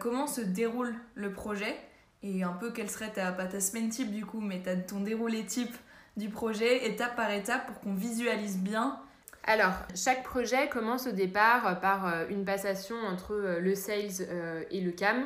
comment 0.00 0.27
se 0.27 0.41
déroule 0.41 0.95
le 1.15 1.31
projet 1.33 1.77
et 2.23 2.43
un 2.43 2.53
peu 2.53 2.73
quelle 2.73 2.91
serait 2.91 3.12
ta, 3.12 3.33
pas 3.33 3.47
ta 3.47 3.61
semaine 3.61 3.91
type 3.91 4.11
du 4.11 4.25
coup, 4.25 4.41
mais 4.41 4.62
ton 4.87 5.00
déroulé 5.00 5.45
type 5.45 5.77
du 6.17 6.29
projet, 6.29 6.87
étape 6.87 7.17
par 7.17 7.31
étape, 7.31 7.67
pour 7.67 7.81
qu'on 7.81 7.95
visualise 7.95 8.59
bien 8.59 8.99
alors, 9.45 9.73
chaque 9.95 10.25
projet 10.25 10.69
commence 10.69 11.07
au 11.07 11.12
départ 11.12 11.81
par 11.81 12.07
euh, 12.07 12.27
une 12.29 12.45
passation 12.45 12.97
entre 13.11 13.33
euh, 13.33 13.61
le 13.61 13.75
sales 13.75 14.11
euh, 14.29 14.62
et 14.71 14.83
le 14.83 14.91
CAM. 14.91 15.25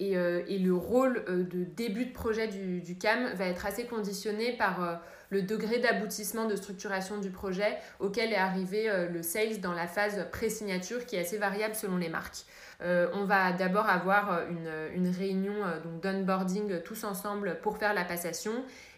Et, 0.00 0.58
le 0.58 0.74
rôle 0.74 1.24
de 1.28 1.64
début 1.64 2.06
de 2.06 2.12
projet 2.12 2.48
du, 2.48 2.96
CAM 2.98 3.34
va 3.34 3.46
être 3.46 3.66
assez 3.66 3.84
conditionné 3.84 4.56
par 4.56 5.02
le 5.28 5.42
degré 5.42 5.78
d'aboutissement 5.78 6.46
de 6.46 6.56
structuration 6.56 7.18
du 7.18 7.30
projet 7.30 7.76
auquel 7.98 8.32
est 8.32 8.36
arrivé 8.36 8.90
le 9.12 9.22
sales 9.22 9.60
dans 9.60 9.74
la 9.74 9.86
phase 9.86 10.26
pré-signature 10.32 11.04
qui 11.04 11.16
est 11.16 11.20
assez 11.20 11.36
variable 11.36 11.74
selon 11.74 11.98
les 11.98 12.08
marques. 12.08 12.44
on 12.80 13.24
va 13.24 13.52
d'abord 13.52 13.88
avoir 13.90 14.40
une, 14.48 15.10
réunion 15.10 15.54
donc 15.84 16.02
d'onboarding 16.02 16.80
tous 16.82 17.04
ensemble 17.04 17.58
pour 17.60 17.76
faire 17.76 17.92
la 17.92 18.04
passation 18.04 18.52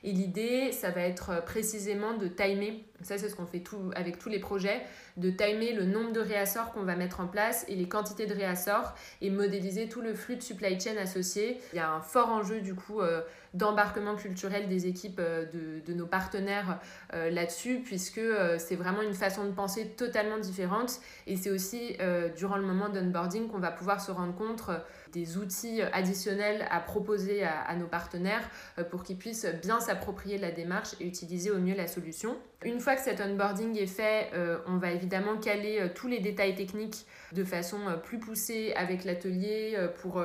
et 0.05 0.13
l'idée, 0.13 0.73
ça 0.73 0.91
va 0.91 1.03
être 1.03 1.31
euh, 1.31 1.41
précisément 1.41 2.15
de 2.15 2.27
timer, 2.27 2.85
ça 3.03 3.19
c'est 3.19 3.29
ce 3.29 3.37
qu'on 3.37 3.47
fait 3.47 3.61
tout, 3.61 3.91
avec 3.95 4.19
tous 4.19 4.29
les 4.29 4.41
projets, 4.41 4.81
de 5.17 5.31
timer 5.31 5.73
le 5.73 5.85
nombre 5.85 6.13
de 6.13 6.21
réassorts 6.21 6.73
qu'on 6.73 6.83
va 6.83 6.97
mettre 6.97 7.21
en 7.21 7.27
place 7.27 7.65
et 7.69 7.77
les 7.77 7.89
quantités 7.89 8.27
de 8.27 8.35
réassorts 8.35 8.95
et 9.21 9.31
modéliser 9.31 9.89
tout 9.89 10.01
le 10.01 10.15
flux 10.15 10.37
de 10.37 10.43
supply 10.43 10.81
chain 10.81 10.97
associé. 10.97 11.61
Il 11.73 11.77
y 11.77 11.81
a 11.81 11.91
un 11.91 12.01
fort 12.01 12.31
enjeu 12.31 12.61
du 12.61 12.75
coup 12.75 13.01
euh, 13.01 13.21
d'embarquement 13.55 14.17
culturel 14.17 14.69
des 14.69 14.87
équipes 14.87 15.21
euh, 15.21 15.45
de, 15.47 15.81
de, 15.85 15.93
nos 15.95 16.07
partenaires 16.07 16.81
là-dessus 17.13 17.81
puisque 17.85 18.21
c'est 18.59 18.77
vraiment 18.77 19.03
une 19.03 19.15
façon 19.15 19.45
de 19.45 19.51
penser 19.51 19.89
totalement 19.89 20.39
différente 20.39 21.01
et 21.27 21.37
c'est 21.37 21.51
aussi 21.51 21.97
durant 22.37 22.57
le 22.57 22.63
moment 22.63 22.89
d'onboarding 22.89 23.49
qu'on 23.49 23.59
va 23.59 23.71
pouvoir 23.71 24.01
se 24.01 24.11
rendre 24.11 24.35
compte 24.35 24.71
des 25.13 25.37
outils 25.37 25.83
additionnels 25.93 26.67
à 26.71 26.81
proposer 26.81 27.45
à, 27.45 27.75
nos 27.77 27.87
partenaires 27.87 28.49
euh, 28.79 28.85
pour 28.85 29.03
qu'ils 29.03 29.17
puissent 29.17 29.47
bien 29.63 29.81
s'approprier 29.81 30.39
la 30.39 30.51
démarche 30.51 30.95
et 31.01 31.07
utiliser 31.07 31.51
au 31.51 31.59
mieux 31.59 31.75
la 31.75 31.87
solution. 31.87 32.37
Une 32.65 32.81
fois 32.81 32.97
que 32.97 33.03
cet 33.03 33.21
onboarding 33.21 33.77
est 33.77 33.87
fait, 33.87 34.31
euh, 34.35 34.59
on 34.67 34.79
va 34.79 34.93
évidemment 34.93 35.37
caler 35.37 35.81
euh, 35.81 35.89
tous 35.95 36.09
les 36.09 36.21
détails 36.21 36.55
techniques 36.55 37.07
de 37.33 37.45
façon 37.45 37.79
plus 38.03 38.19
poussée 38.19 38.73
avec 38.77 39.05
l'atelier 39.05 39.77
pour 40.01 40.23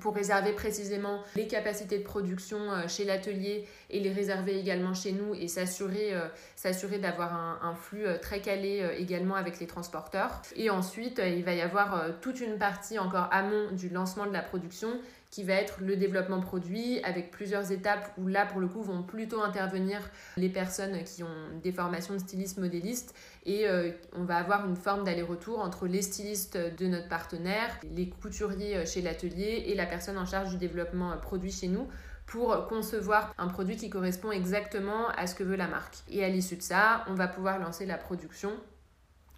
pour 0.00 0.14
réserver 0.14 0.52
précisément 0.52 1.22
les 1.36 1.46
capacités 1.46 1.98
de 1.98 2.04
production 2.04 2.58
euh, 2.70 2.88
chez 2.88 3.04
l'atelier 3.04 3.66
et 3.90 4.00
les 4.00 4.12
réserver 4.12 4.58
également 4.58 4.94
chez 4.94 5.12
nous 5.12 5.34
et 5.34 5.48
s'assurer 5.48 6.14
euh, 6.14 6.98
d'avoir 6.98 7.34
un, 7.34 7.58
un, 7.62 7.74
flux 7.74 8.06
euh, 8.06 8.18
très 8.18 8.40
calé 8.40 8.86
également 8.98 9.34
avec 9.34 9.60
les 9.60 9.66
transporteurs. 9.66 10.42
Et 10.56 10.70
ensuite, 10.70 11.20
il 11.24 11.44
va 11.44 11.54
y 11.54 11.60
avoir 11.60 12.20
toute 12.20 12.40
une 12.40 12.58
partie 12.58 12.98
encore 12.98 13.28
amont 13.30 13.70
du 13.72 13.88
lancement 13.88 14.26
de 14.26 14.32
la 14.32 14.42
production 14.42 14.88
qui 15.30 15.44
va 15.44 15.54
être 15.54 15.80
le 15.80 15.96
développement 15.96 16.40
produit 16.40 17.00
avec 17.02 17.30
plusieurs 17.30 17.70
étapes 17.72 18.12
où 18.18 18.26
là 18.26 18.46
pour 18.46 18.60
le 18.60 18.68
coup 18.68 18.82
vont 18.82 19.02
plutôt 19.02 19.42
intervenir 19.42 20.00
les 20.36 20.48
personnes 20.48 21.04
qui 21.04 21.22
ont 21.22 21.60
des 21.62 21.72
formations 21.72 22.14
de 22.14 22.18
stylistes 22.18 22.58
modélistes 22.58 23.14
et 23.44 23.68
euh, 23.68 23.90
on 24.14 24.24
va 24.24 24.36
avoir 24.36 24.66
une 24.66 24.76
forme 24.76 25.04
d'aller-retour 25.04 25.60
entre 25.60 25.86
les 25.86 26.02
stylistes 26.02 26.56
de 26.56 26.86
notre 26.86 27.08
partenaire, 27.08 27.78
les 27.94 28.08
couturiers 28.08 28.86
chez 28.86 29.02
l'atelier 29.02 29.64
et 29.66 29.74
la 29.74 29.86
personne 29.86 30.18
en 30.18 30.26
charge 30.26 30.50
du 30.50 30.56
développement 30.56 31.16
produit 31.18 31.52
chez 31.52 31.68
nous 31.68 31.88
pour 32.28 32.66
concevoir 32.68 33.34
un 33.38 33.48
produit 33.48 33.76
qui 33.76 33.88
correspond 33.88 34.30
exactement 34.30 35.08
à 35.16 35.26
ce 35.26 35.34
que 35.34 35.42
veut 35.42 35.56
la 35.56 35.66
marque. 35.66 35.96
Et 36.08 36.22
à 36.22 36.28
l'issue 36.28 36.56
de 36.56 36.62
ça, 36.62 37.04
on 37.08 37.14
va 37.14 37.26
pouvoir 37.26 37.58
lancer 37.58 37.86
la 37.86 37.96
production 37.96 38.52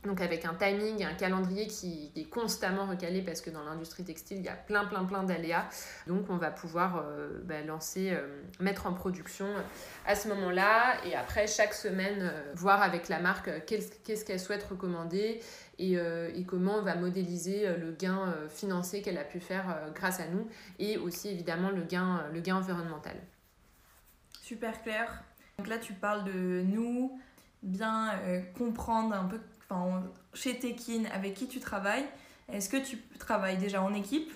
donc 0.05 0.23
avec 0.23 0.47
un 0.47 0.55
timing, 0.55 1.05
un 1.05 1.13
calendrier 1.13 1.67
qui 1.67 2.11
est 2.17 2.25
constamment 2.25 2.87
recalé 2.87 3.21
parce 3.21 3.43
que 3.43 3.51
dans 3.51 3.63
l'industrie 3.65 4.03
textile, 4.03 4.39
il 4.39 4.45
y 4.45 4.49
a 4.49 4.55
plein 4.55 4.87
plein 4.87 5.05
plein 5.05 5.25
d'aléas. 5.25 5.69
Donc 6.07 6.31
on 6.31 6.39
va 6.39 6.51
pouvoir 6.51 7.05
euh, 7.05 7.41
bah, 7.45 7.61
lancer, 7.63 8.11
euh, 8.13 8.43
mettre 8.61 8.87
en 8.87 8.95
production 8.95 9.47
à 10.07 10.15
ce 10.15 10.29
moment-là 10.29 11.05
et 11.05 11.15
après 11.15 11.47
chaque 11.47 11.75
semaine 11.75 12.23
euh, 12.23 12.53
voir 12.55 12.81
avec 12.83 13.11
la 13.11 13.21
marque 13.21 13.51
qu'est-ce 13.67 14.25
qu'elle 14.25 14.41
souhaite 14.41 14.63
recommander 14.63 15.41
et, 15.79 15.95
et, 15.95 16.45
comment 16.45 16.77
on 16.77 16.83
va 16.83 16.95
modéliser 16.95 17.67
le 17.79 17.93
gain 17.93 18.35
financier 18.51 19.01
qu'elle 19.01 19.17
a 19.17 19.25
pu 19.25 19.41
faire 19.41 19.91
grâce 19.95 20.21
à 20.21 20.27
nous 20.27 20.47
et 20.79 20.99
aussi 20.99 21.29
évidemment 21.29 21.71
le 21.71 21.85
gain, 21.85 22.27
le 22.35 22.41
gain 22.41 22.57
environnemental. 22.57 23.17
Super 24.43 24.83
clair. 24.83 25.25
Donc 25.57 25.69
là 25.69 25.79
tu 25.79 25.95
parles 25.95 26.25
de 26.25 26.61
nous, 26.67 27.19
bien 27.63 28.13
comprendre 28.55 29.15
un 29.15 29.25
peu 29.25 29.41
chez 30.35 30.59
Tekin, 30.59 31.05
avec 31.13 31.35
qui 31.35 31.49
tu 31.49 31.61
travailles, 31.61 32.05
est-ce 32.53 32.69
que 32.69 32.77
tu 32.77 32.99
travailles 33.19 33.59
déjà 33.59 33.83
en 33.83 33.95
équipe 33.95 34.33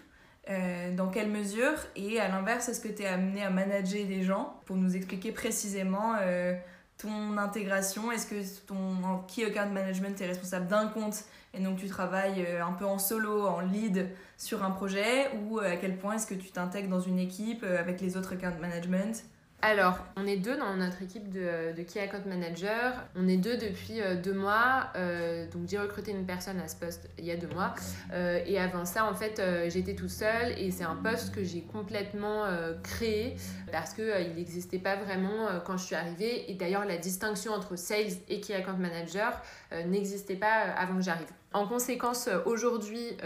euh, 0.48 0.94
Dans 0.94 1.08
quelle 1.08 1.30
mesure 1.30 1.74
Et 1.96 2.20
à 2.20 2.28
l'inverse, 2.28 2.68
est-ce 2.68 2.80
que 2.80 2.88
tu 2.88 3.02
es 3.02 3.06
amené 3.06 3.42
à 3.42 3.50
manager 3.50 4.06
des 4.06 4.22
gens 4.22 4.60
Pour 4.66 4.76
nous 4.76 4.94
expliquer 4.96 5.32
précisément 5.32 6.14
euh, 6.20 6.54
ton 6.98 7.36
intégration, 7.38 8.12
est-ce 8.12 8.26
que 8.26 8.66
ton 8.66 9.24
key 9.26 9.44
account 9.44 9.72
management 9.72 10.20
est 10.20 10.26
responsable 10.26 10.68
d'un 10.68 10.86
compte 10.88 11.24
et 11.52 11.60
donc 11.60 11.78
tu 11.78 11.86
travailles 11.86 12.44
euh, 12.46 12.64
un 12.64 12.72
peu 12.72 12.84
en 12.84 12.98
solo, 12.98 13.46
en 13.46 13.60
lead 13.60 14.10
sur 14.36 14.64
un 14.64 14.70
projet? 14.70 15.30
Ou 15.48 15.58
à 15.58 15.76
quel 15.76 15.96
point 15.96 16.14
est-ce 16.14 16.26
que 16.26 16.34
tu 16.34 16.50
t'intègres 16.50 16.88
dans 16.88 17.00
une 17.00 17.18
équipe 17.18 17.64
avec 17.64 18.00
les 18.00 18.16
autres 18.16 18.34
account 18.34 18.58
management? 18.60 19.24
Alors, 19.66 19.96
on 20.18 20.26
est 20.26 20.36
deux 20.36 20.58
dans 20.58 20.76
notre 20.76 21.00
équipe 21.00 21.30
de, 21.32 21.72
Key 21.84 21.98
Account 21.98 22.28
Manager. 22.28 22.92
On 23.16 23.26
est 23.26 23.38
deux 23.38 23.56
depuis 23.56 24.02
euh, 24.02 24.14
deux 24.14 24.34
mois. 24.34 24.88
Euh, 24.94 25.50
donc, 25.50 25.62
j'ai 25.70 25.78
recruté 25.78 26.10
une 26.10 26.26
personne 26.26 26.60
à 26.60 26.68
ce 26.68 26.76
poste 26.76 27.08
il 27.18 27.24
y 27.24 27.30
a 27.30 27.36
deux 27.36 27.48
mois. 27.48 27.74
Euh, 28.12 28.42
et 28.44 28.58
avant 28.58 28.84
ça, 28.84 29.06
en 29.06 29.14
fait, 29.14 29.40
j'étais 29.68 29.94
toute 29.94 30.10
seule. 30.10 30.52
Et 30.58 30.70
c'est 30.70 30.84
un 30.84 30.96
poste 30.96 31.34
que 31.34 31.42
j'ai 31.42 31.62
complètement 31.62 32.44
créé 32.82 33.36
parce 33.72 33.94
qu'il 33.94 34.34
n'existait 34.36 34.78
pas 34.78 34.96
vraiment 34.96 35.48
quand 35.64 35.78
je 35.78 35.84
suis 35.84 35.94
arrivée. 35.94 36.50
Et 36.50 36.54
d'ailleurs, 36.56 36.84
la 36.84 36.98
distinction 36.98 37.54
entre 37.54 37.76
Sales 37.76 38.12
et 38.28 38.42
Key 38.42 38.54
Account 38.54 38.76
Manager 38.76 39.40
n'existait 39.86 40.36
pas 40.36 40.74
avant 40.76 40.96
que 40.96 41.02
j'arrive. 41.02 41.32
En 41.54 41.66
conséquence, 41.66 42.28
aujourd'hui, 42.44 43.16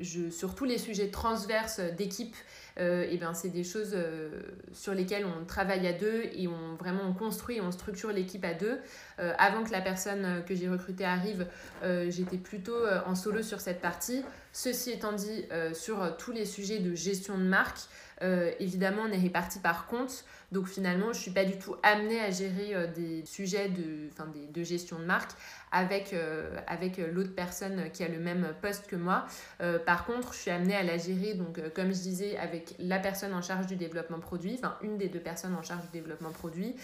sur 0.00 0.54
tous 0.54 0.64
les 0.64 0.78
sujets 0.78 1.10
transverses 1.10 1.80
d'équipe, 1.80 2.34
euh, 2.78 3.06
et 3.10 3.18
ben 3.18 3.34
c'est 3.34 3.50
des 3.50 3.64
choses 3.64 3.92
euh, 3.94 4.30
sur 4.72 4.94
lesquelles 4.94 5.26
on 5.26 5.44
travaille 5.44 5.86
à 5.86 5.92
deux 5.92 6.24
et 6.32 6.48
on 6.48 6.74
vraiment 6.76 7.02
on 7.06 7.12
construit, 7.12 7.60
on 7.60 7.70
structure 7.70 8.10
l'équipe 8.12 8.44
à 8.44 8.54
deux. 8.54 8.78
Euh, 9.18 9.32
avant 9.38 9.62
que 9.64 9.72
la 9.72 9.80
personne 9.80 10.42
que 10.46 10.54
j'ai 10.54 10.68
recrutée 10.68 11.04
arrive, 11.04 11.46
j'étais 12.08 12.38
plutôt 12.38 12.86
en 13.06 13.14
solo 13.14 13.42
sur 13.42 13.60
cette 13.60 13.80
partie. 13.80 14.24
Ceci 14.52 14.90
étant 14.90 15.12
dit, 15.12 15.44
sur 15.72 16.16
tous 16.16 16.32
les 16.32 16.44
sujets 16.44 16.78
de 16.78 16.94
gestion 16.94 17.38
de 17.38 17.44
marque, 17.44 17.80
évidemment, 18.58 19.02
on 19.08 19.12
est 19.12 19.20
réparti 19.20 19.58
par 19.58 19.86
compte. 19.86 20.24
Donc 20.52 20.68
finalement, 20.68 21.06
je 21.06 21.18
ne 21.18 21.22
suis 21.22 21.30
pas 21.30 21.44
du 21.44 21.58
tout 21.58 21.76
amenée 21.82 22.20
à 22.20 22.30
gérer 22.30 22.88
des 22.94 23.24
sujets 23.24 23.70
de, 23.70 24.62
gestion 24.62 24.98
de 24.98 25.04
marque 25.04 25.32
avec, 25.72 26.12
euh, 26.12 26.54
euh, 26.70 27.12
l'autre 27.12 27.34
personne 27.34 27.90
qui 27.92 28.04
a 28.04 28.08
le 28.08 28.18
même 28.18 28.54
poste 28.60 28.86
que 28.86 28.96
moi. 28.96 29.24
Euh, 29.60 29.78
par 29.78 30.04
contre, 30.04 30.34
je 30.34 30.38
suis 30.38 30.50
amenée 30.50 30.76
à 30.76 30.82
la 30.82 30.98
gérer, 30.98 31.34
donc 31.34 31.60
comme 31.74 31.88
je 31.88 32.00
disais, 32.00 32.36
avec 32.36 32.74
la 32.78 32.98
personne 32.98 33.32
en 33.32 33.42
charge 33.42 33.66
du 33.66 33.76
développement 33.76 34.20
produit, 34.20 34.54
enfin 34.54 34.76
une 34.82 34.98
des 34.98 35.08
deux 35.08 35.20
personnes 35.20 35.54
en 35.54 35.62
charge 35.62 35.82
du 35.82 35.98
développement 35.98 36.30
produit, 36.30 36.76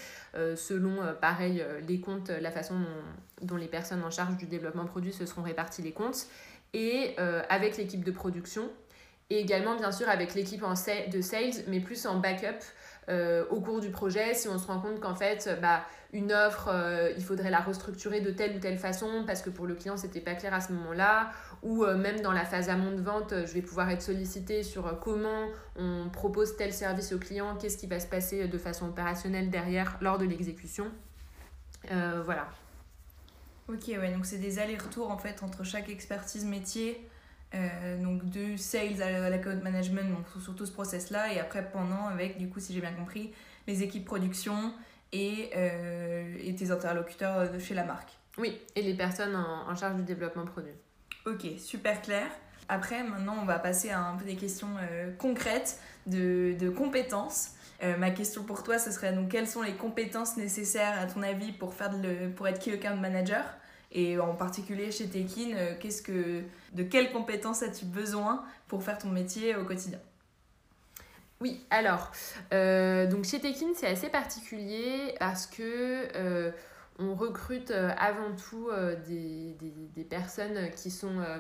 selon, 0.57 0.99
pareil, 1.21 1.65
les 1.87 2.01
comptes, 2.01 2.31
la 2.31 2.51
façon 2.51 2.75
dont, 2.79 3.47
dont, 3.47 3.57
les 3.57 3.69
personnes 3.69 4.03
en 4.03 4.11
charge 4.11 4.37
du 4.37 4.47
développement 4.47 4.87
produit 4.87 5.13
se 5.13 5.27
seront 5.27 5.43
répartis 5.43 5.83
les 5.83 5.93
comptes, 5.93 6.27
et 6.73 7.17
avec 7.19 7.77
l'équipe 7.77 8.05
de 8.05 8.11
production, 8.11 8.71
et 9.31 9.39
également 9.39 9.77
bien 9.77 9.93
sûr 9.93 10.09
avec 10.09 10.35
l'équipe 10.35 10.63
de 10.63 11.21
sales, 11.21 11.65
mais 11.67 11.81
plus 11.81 12.07
en 12.07 12.19
backup. 12.19 12.65
au 13.51 13.61
cours 13.61 13.81
du 13.81 13.91
projet, 13.91 14.35
si 14.35 14.49
on 14.49 14.59
se 14.59 14.67
rend 14.67 14.81
compte 14.81 15.01
qu'en 15.01 15.15
fait, 15.15 15.59
bah, 15.61 15.85
une 16.13 16.33
offre, 16.33 16.69
euh, 16.69 17.13
il 17.17 17.23
faudrait 17.23 17.51
la 17.51 17.61
restructurer 17.61 18.21
de 18.21 18.31
telle 18.31 18.57
ou 18.57 18.61
telle 18.61 18.79
façon 18.79 19.25
parce 19.27 19.43
que 19.43 19.51
pour 19.51 19.67
le 19.67 19.75
client 19.75 19.97
c'était 19.97 20.21
pas 20.21 20.35
clair 20.35 20.55
à 20.55 20.61
ce 20.61 20.73
moment-là, 20.73 21.31
ou 21.63 21.85
euh, 21.85 21.97
même 21.97 22.21
dans 22.21 22.33
la 22.33 22.45
phase 22.45 22.71
amont 22.71 22.93
de 22.93 23.03
vente, 23.03 23.35
je 23.45 23.53
vais 23.53 23.63
pouvoir 23.63 23.91
être 23.91 24.01
sollicité 24.01 24.63
sur 24.63 24.87
euh, 24.87 24.93
comment 24.95 25.49
on 25.77 26.09
propose 26.09 26.57
tel 26.57 26.73
service 26.73 27.13
au 27.13 27.19
client, 27.19 27.57
qu'est-ce 27.57 27.77
qui 27.77 27.87
va 27.87 28.01
se 28.01 28.07
passer 28.07 28.49
de 28.49 28.59
façon 28.59 28.89
opérationnelle 28.89 29.51
derrière 29.51 29.99
lors 30.01 30.19
de 30.19 30.25
l'exécution. 30.25 30.87
voilà. 31.85 32.49
Ok, 33.69 33.83
ouais, 33.89 34.13
donc 34.15 34.25
c'est 34.25 34.39
des 34.39 34.59
allers-retours 34.59 35.11
en 35.11 35.19
fait 35.19 35.43
entre 35.43 35.63
chaque 35.63 35.91
expertise 35.91 36.47
métier, 36.47 37.07
donc 38.03 38.29
de 38.29 38.57
sales 38.57 39.03
à 39.03 39.31
l'account 39.31 39.61
management, 39.63 40.09
donc 40.11 40.27
surtout 40.43 40.67
ce 40.67 40.73
process-là, 40.73 41.33
et 41.33 41.41
après 41.41 41.69
pendant 41.71 42.07
avec, 42.07 42.39
du 42.39 42.49
coup, 42.49 42.61
si 42.61 42.75
j'ai 42.75 42.81
bien 42.81 42.93
compris, 42.93 43.33
les 43.67 43.83
équipes 43.83 44.05
production 44.05 44.75
et, 45.13 45.51
et 46.45 46.55
tes 46.55 46.71
interlocuteurs 46.71 47.51
de 47.51 47.59
chez 47.59 47.75
la 47.75 47.85
marque. 47.85 48.11
Oui, 48.37 48.61
et 48.77 48.83
les 48.83 48.95
personnes 48.95 49.35
en, 49.35 49.69
en 49.69 49.75
charge 49.75 49.97
du 49.97 50.03
développement 50.03 50.45
produit. 50.45 50.73
Ok, 51.27 51.47
super 51.59 52.01
clair. 52.03 52.27
Après, 52.69 53.03
maintenant, 53.03 53.37
on 53.41 53.47
va 53.47 53.59
passer 53.59 53.91
à 53.91 54.01
un 54.01 54.17
peu 54.17 54.27
des 54.27 54.37
questions 54.37 54.69
euh, 54.81 55.11
concrètes 55.17 55.81
de, 56.07 56.55
de 56.59 56.69
compétences. 56.69 57.53
Euh, 57.83 57.97
ma 57.97 58.11
question 58.11 58.45
pour 58.45 58.63
toi, 58.63 58.79
ce 58.79 58.91
serait 58.91 59.13
donc 59.13 59.31
quelles 59.31 59.49
sont 59.49 59.63
les 59.63 59.73
compétences 59.73 60.37
nécessaires 60.37 60.99
à 61.01 61.07
ton 61.07 61.23
avis 61.23 61.53
pour, 61.53 61.73
faire 61.73 61.93
le, 61.93 62.29
pour 62.31 62.47
être 62.47 62.59
Key 62.59 62.75
Account 62.75 62.97
Manager? 62.97 63.43
Et 63.91 64.19
en 64.19 64.35
particulier 64.35 64.91
chez 64.91 65.09
Tekin, 65.09 65.55
euh, 65.55 65.75
qu'est-ce 65.81 66.03
que, 66.03 66.43
de 66.73 66.83
quelles 66.83 67.11
compétences 67.11 67.63
as-tu 67.63 67.85
besoin 67.87 68.45
pour 68.67 68.83
faire 68.83 68.99
ton 68.99 69.09
métier 69.09 69.57
au 69.57 69.65
quotidien? 69.65 69.99
Oui, 71.41 71.65
alors, 71.71 72.11
donc 72.51 73.25
chez 73.25 73.41
Tekin, 73.41 73.69
c'est 73.77 73.87
assez 73.87 74.09
particulier 74.09 75.15
parce 75.21 75.47
que 75.47 76.53
on 76.99 77.15
recrute 77.15 77.71
euh, 77.71 77.91
avant 77.97 78.35
tout 78.35 78.69
euh, 78.71 78.97
des, 79.07 79.57
des, 79.95 80.05
personnes 80.05 80.71
qui, 80.75 80.91
sont, 80.91 81.21
euh, 81.21 81.39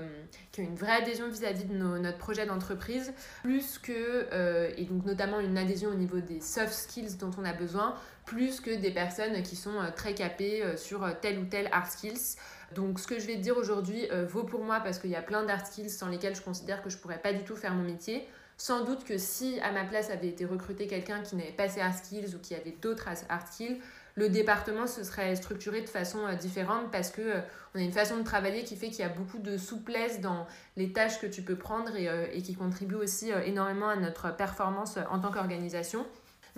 qui 0.52 0.60
ont 0.60 0.64
une 0.64 0.76
vraie 0.76 1.02
adhésion 1.02 1.28
vis-à-vis 1.28 1.64
de 1.64 1.74
notre 1.74 2.18
projet 2.18 2.46
d'entreprise, 2.46 3.12
plus 3.42 3.78
que, 3.78 4.28
et 4.76 4.84
donc 4.84 5.04
notamment 5.04 5.40
une 5.40 5.56
adhésion 5.58 5.90
au 5.90 5.94
niveau 5.94 6.20
des 6.20 6.40
soft 6.40 6.72
skills 6.72 7.16
dont 7.18 7.30
on 7.38 7.44
a 7.44 7.52
besoin, 7.52 7.94
plus 8.28 8.61
que 8.61 8.70
des 8.70 8.90
personnes 8.90 9.42
qui 9.42 9.56
sont 9.56 9.78
très 9.97 10.14
capées 10.14 10.62
sur 10.76 11.08
tel 11.20 11.38
ou 11.38 11.44
tel 11.44 11.68
hard 11.73 11.90
skills. 11.90 12.37
Donc 12.75 13.00
ce 13.00 13.06
que 13.06 13.18
je 13.18 13.26
vais 13.26 13.37
te 13.37 13.40
dire 13.40 13.56
aujourd'hui 13.56 14.06
vaut 14.28 14.44
pour 14.44 14.62
moi 14.62 14.80
parce 14.80 14.99
qu'il 14.99 15.11
y 15.11 15.16
a 15.16 15.23
plein 15.23 15.44
d'hard 15.44 15.66
skills 15.66 15.90
sans 15.90 16.08
lesquels 16.08 16.37
je 16.37 16.42
considère 16.42 16.82
que 16.82 16.90
je 16.90 16.99
pourrais 16.99 17.18
pas 17.18 17.32
du 17.32 17.42
tout 17.42 17.56
faire 17.56 17.75
mon 17.75 17.85
métier. 17.85 18.28
Sans 18.58 18.85
doute 18.85 19.04
que 19.04 19.18
si 19.18 19.58
à 19.61 19.73
ma 19.73 19.85
place 19.85 20.11
avait 20.11 20.28
été 20.28 20.44
recruté 20.44 20.87
quelqu'un 20.87 21.23
qui 21.23 21.37
n'avait 21.37 21.52
pas 21.52 21.68
ces 21.68 21.80
hard 21.80 21.94
skills 21.94 22.35
ou 22.35 22.38
qui 22.38 22.54
avait 22.54 22.76
d'autres 22.82 23.08
hard 23.08 23.47
skills, 23.50 23.78
le 24.18 24.28
département 24.28 24.88
se 24.88 25.04
serait 25.04 25.37
structuré 25.37 25.80
de 25.80 25.88
façon 25.88 26.26
euh, 26.26 26.35
différente 26.35 26.90
parce 26.90 27.11
que 27.11 27.23
euh, 27.23 27.40
on 27.75 27.78
a 27.78 27.82
une 27.82 27.92
façon 27.92 28.18
de 28.18 28.25
travailler 28.25 28.64
qui 28.64 28.75
fait 28.75 28.88
qu'il 28.88 28.99
y 28.99 29.04
a 29.04 29.08
beaucoup 29.08 29.38
de 29.38 29.56
souplesse 29.56 30.20
dans 30.20 30.49
les 30.76 30.92
tâches 30.92 31.20
que 31.20 31.26
tu 31.26 31.42
peux 31.42 31.54
prendre 31.54 31.92
euh, 31.94 32.26
et 32.32 32.42
qui 32.42 32.56
contribue 32.56 32.97
aussi 32.97 33.30
énormément 33.44 33.88
à 33.88 33.94
notre 33.94 34.35
performance 34.35 34.99
en 35.08 35.20
tant 35.20 35.30
qu'organisation. 35.30 36.04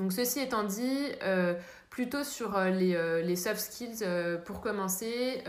Donc 0.00 0.12
ceci 0.12 0.40
étant 0.40 0.64
dit, 0.64 1.06
plutôt 1.90 2.24
sur 2.24 2.58
les, 2.58 3.22
les, 3.22 3.36
soft 3.36 3.60
skills 3.60 4.04
pour 4.46 4.60
commencer, 4.60 5.44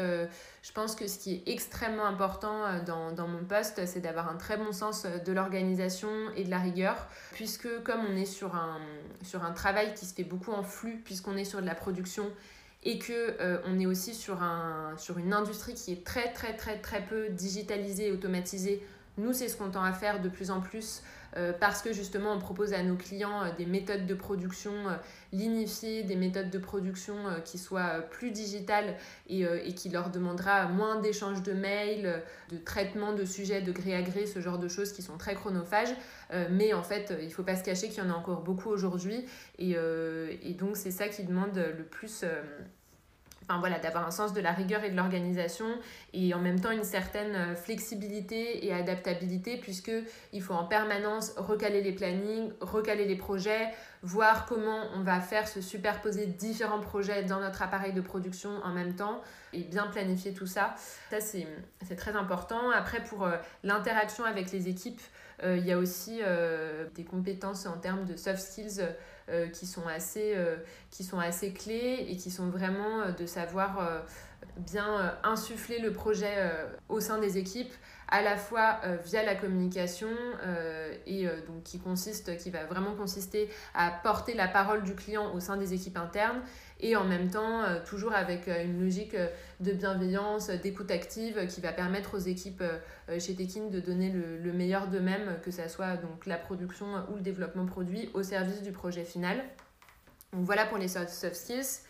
je 0.64 0.72
pense 0.74 0.96
que 0.96 1.08
ce 1.08 1.18
qui 1.18 1.34
est 1.34 1.52
extrêmement 1.52 2.06
important 2.06 2.66
euh, 2.66 2.82
dans, 2.84 3.28
mon 3.28 3.44
poste, 3.44 3.86
c'est 3.86 4.00
d'avoir 4.00 4.30
un 4.30 4.36
très 4.36 4.58
bon 4.58 4.72
sens 4.72 5.06
euh, 5.06 5.18
de 5.18 5.32
l'organisation 5.32 6.10
et 6.36 6.44
de 6.44 6.52
la 6.52 6.60
rigueur, 6.60 7.08
puisque 7.34 7.68
comme 7.84 8.02
on 8.08 8.16
est 8.16 8.26
sur 8.26 8.56
un, 8.56 9.52
travail 9.56 9.94
qui 9.96 10.06
se 10.06 10.14
fait 10.14 10.24
beaucoup 10.24 10.52
en 10.52 10.64
flux, 10.64 11.02
puisqu'on 11.04 11.36
est 11.36 11.46
sur 11.46 11.62
de 11.62 11.66
la 11.66 11.76
production 11.76 12.32
et 12.84 12.98
que 12.98 13.36
euh, 13.40 13.60
on 13.66 13.80
est 13.80 13.86
aussi 13.86 14.14
sur, 14.14 14.42
un, 14.42 14.96
sur 14.98 15.18
une 15.18 15.34
industrie 15.34 15.76
qui 15.76 15.92
est 15.92 16.04
très 16.04 16.32
très 16.34 16.56
très 16.56 16.80
très 16.80 17.02
peu 17.02 17.30
digitalisée 17.30 18.08
et 18.08 18.12
automatisée, 18.12 18.84
nous 19.18 19.34
c'est 19.34 19.50
ce 19.50 19.58
qu'on 19.58 19.70
tend 19.70 19.84
à 19.84 19.94
faire 19.94 20.22
de 20.22 20.30
plus 20.30 20.50
en 20.52 20.62
plus 20.62 21.02
euh, 21.02 21.21
parce 21.60 21.82
que 21.82 21.94
justement 21.94 22.34
on 22.34 22.40
propose 22.40 22.74
à 22.74 22.84
nos 22.84 22.96
clients 22.96 23.44
euh, 23.44 23.50
des 23.58 23.66
méthodes 23.66 24.06
de 24.06 24.14
production 24.14 24.72
euh, 24.72 24.96
lignifiées, 25.32 26.04
des 26.04 26.16
méthodes 26.16 26.50
de 26.50 26.58
production 26.58 27.16
qui 27.46 27.58
soient 27.58 28.02
plus 28.10 28.32
digitales 28.32 28.96
et, 29.30 29.44
et 29.44 29.74
qui 29.74 29.90
leur 29.90 30.10
demandera 30.10 30.68
moins 30.68 31.00
d'échanges 31.00 31.42
de 31.42 31.54
mails, 31.54 32.22
de 32.52 32.58
traitement 32.58 33.14
de 33.14 33.24
sujets 33.24 33.62
de 33.62 33.72
gré 33.72 33.96
à 33.96 34.02
gré, 34.02 34.26
ce 34.26 34.42
genre 34.42 34.60
de 34.60 34.68
choses 34.68 34.92
qui 34.92 35.02
sont 35.02 35.18
très 35.18 35.36
chronophages. 35.36 35.96
mais 36.50 36.74
en 36.74 36.84
fait, 36.84 37.14
il 37.22 37.28
ne 37.28 37.32
faut 37.32 37.44
pas 37.44 37.56
se 37.56 37.64
cacher 37.64 37.88
qu'il 37.88 38.04
y 38.04 38.06
en 38.06 38.10
a 38.10 38.14
encore 38.14 38.42
beaucoup 38.42 38.70
aujourd'hui 38.70 39.26
et, 39.58 39.78
et 40.44 40.54
donc 40.54 40.76
c'est 40.76 40.92
ça 40.92 41.08
qui 41.08 41.24
demande 41.24 41.56
le 41.56 41.84
plus 41.86 42.26
voilà, 43.60 43.80
d'avoir 43.80 44.06
un 44.06 44.12
sens 44.12 44.34
de 44.34 44.42
la 44.42 44.52
rigueur 44.52 44.84
et 44.84 44.90
de 44.90 44.96
l'organisation 44.96 45.66
et 46.14 46.34
en 46.34 46.40
même 46.40 46.60
temps 46.60 46.72
une 46.72 46.84
certaine 46.84 47.36
euh, 47.36 47.56
flexibilité 47.56 48.66
et 48.66 48.74
adaptabilité 48.74 49.58
puisque 49.58 49.92
il 50.34 50.42
faut 50.42 50.54
en 50.54 50.66
permanence 50.66 51.34
recaler 51.38 51.82
les 51.82 51.92
plannings, 51.92 52.52
recaler 52.62 53.06
les 53.06 53.16
projets, 53.16 53.70
voir 54.04 54.46
comment 54.46 54.84
on 54.96 55.02
va 55.02 55.20
faire 55.22 55.48
se 55.48 55.62
superposer 55.62 56.26
différents 56.26 56.80
projets 56.80 57.24
dans 57.24 57.40
notre 57.40 57.62
appareil 57.62 57.94
de 57.94 58.02
production 58.02 58.52
en 58.64 58.74
même 58.74 58.96
temps 58.96 59.22
et 59.54 59.64
bien 59.64 59.88
planifier 59.88 60.34
tout 60.34 60.48
ça. 60.48 60.76
Ça 61.10 61.20
c'est 61.20 61.96
très 61.96 62.16
important. 62.16 62.70
Après 62.72 63.04
pour 63.04 63.26
euh, 63.26 63.38
l'interaction 63.64 64.24
avec 64.24 64.52
les 64.52 64.70
équipes, 64.70 65.02
euh, 65.44 65.58
il 65.58 65.66
y 65.66 65.72
a 65.72 65.78
aussi 65.78 66.22
des 66.96 67.04
compétences 67.04 67.66
en 67.66 67.78
termes 67.78 68.06
de 68.06 68.16
soft 68.16 68.40
skills 68.40 68.82
euh, 69.32 69.48
qui, 69.48 69.66
sont 69.66 69.88
assez, 69.88 70.34
euh, 70.36 70.58
qui 70.90 71.04
sont 71.04 71.20
assez 71.20 71.54
clés 71.54 72.06
et 72.10 72.18
qui 72.18 72.30
sont 72.32 72.50
vraiment 72.50 73.02
euh, 73.02 73.12
de 73.12 73.26
savoir 73.26 74.04
bien 74.58 75.16
insuffler 75.24 75.80
le 75.80 75.94
projet 75.94 76.36
au 76.90 77.00
sein 77.00 77.20
des 77.20 77.38
équipes 77.38 77.74
à 78.08 78.22
la 78.22 78.36
fois 78.36 78.80
via 79.06 79.24
la 79.24 79.36
communication 79.36 80.10
et 81.06 81.26
donc 81.48 81.64
qui 81.64 81.80
consiste 81.80 82.36
qui 82.38 82.50
va 82.50 82.66
vraiment 82.66 82.96
consister 82.96 83.50
à 83.74 83.92
porter 84.04 84.34
la 84.34 84.48
parole 84.48 84.84
du 84.84 84.96
client 84.96 85.34
au 85.34 85.40
sein 85.40 85.58
des 85.58 85.74
équipes 85.74 85.98
internes 85.98 86.42
et 86.82 86.96
en 86.96 87.04
même 87.04 87.30
temps 87.30 87.64
toujours 87.86 88.14
avec 88.14 88.48
une 88.48 88.84
logique 88.84 89.16
de 89.60 89.72
bienveillance, 89.72 90.50
d'écoute 90.50 90.92
active 90.92 91.48
qui 91.48 91.62
va 91.62 91.72
permettre 91.72 92.16
aux 92.16 92.20
équipes 92.20 92.64
chez 93.20 93.36
Tekin 93.36 93.68
de 93.72 93.80
donner 93.80 94.10
le, 94.10 94.38
le 94.38 94.54
meilleur 94.54 94.88
d'eux-mêmes, 94.88 95.38
que 95.44 95.52
ce 95.52 95.68
soit 95.68 95.98
donc 95.98 96.26
la 96.26 96.38
production 96.38 96.88
ou 97.12 97.16
le 97.16 97.22
développement 97.22 97.66
produit 97.66 98.10
au 98.14 98.24
service 98.24 98.62
du 98.62 98.72
projet 98.72 99.04
final. 99.04 99.44
Voilà 100.34 100.66
pour 100.66 100.78
les 100.78 100.88
soft 100.88 101.34
skills. 101.34 101.84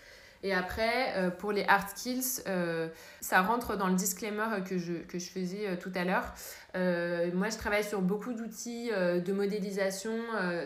Et 0.43 0.53
après, 0.53 1.13
euh, 1.15 1.29
pour 1.29 1.51
les 1.51 1.63
hard 1.63 1.89
skills, 1.95 2.41
euh, 2.47 2.87
ça 3.19 3.41
rentre 3.41 3.77
dans 3.77 3.87
le 3.87 3.95
disclaimer 3.95 4.63
que 4.67 4.77
je, 4.77 4.93
que 4.93 5.19
je 5.19 5.29
faisais 5.29 5.67
euh, 5.67 5.75
tout 5.75 5.91
à 5.93 6.03
l'heure. 6.03 6.33
moi, 7.35 7.49
je 7.49 7.57
travaille 7.57 7.83
sur 7.83 8.01
beaucoup 8.01 8.33
d'outils 8.33 8.89
de 8.91 9.33
modélisation, 9.33 10.15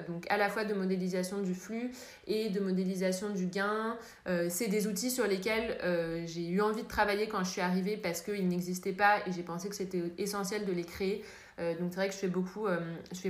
donc 0.08 0.26
à 0.30 0.38
la 0.38 0.50
fois 0.50 0.64
de 0.64 0.74
modélisation 0.76 1.42
du 1.42 1.56
flux 1.56 1.92
et 2.28 2.50
de 2.50 2.60
modélisation 2.60 3.30
du 3.30 3.48
gain. 3.48 3.98
c'est 4.50 4.68
des 4.68 4.86
outils 4.86 5.10
sur 5.10 5.26
lesquels 5.26 5.78
j'ai 6.28 6.48
eu 6.48 6.62
envie 6.62 6.84
de 6.84 6.88
travailler 6.88 7.28
quand 7.28 7.44
je 7.44 7.50
suis 7.50 7.62
arrivée 7.62 7.98
parce 7.98 8.22
qu'ils 8.22 8.48
n'existaient 8.48 8.94
pas 8.94 9.18
et 9.26 9.32
j'ai 9.32 9.42
pensé 9.42 9.68
que 9.68 9.76
c'était 9.76 10.04
essentiel 10.20 10.66
de 10.66 10.72
les 10.72 10.84
créer. 10.84 11.26
donc 11.58 11.90
c'est 11.90 11.96
vrai 11.96 12.08
que 12.08 12.14
je 12.14 12.20
fais 12.20 12.28
beaucoup, 12.28 12.68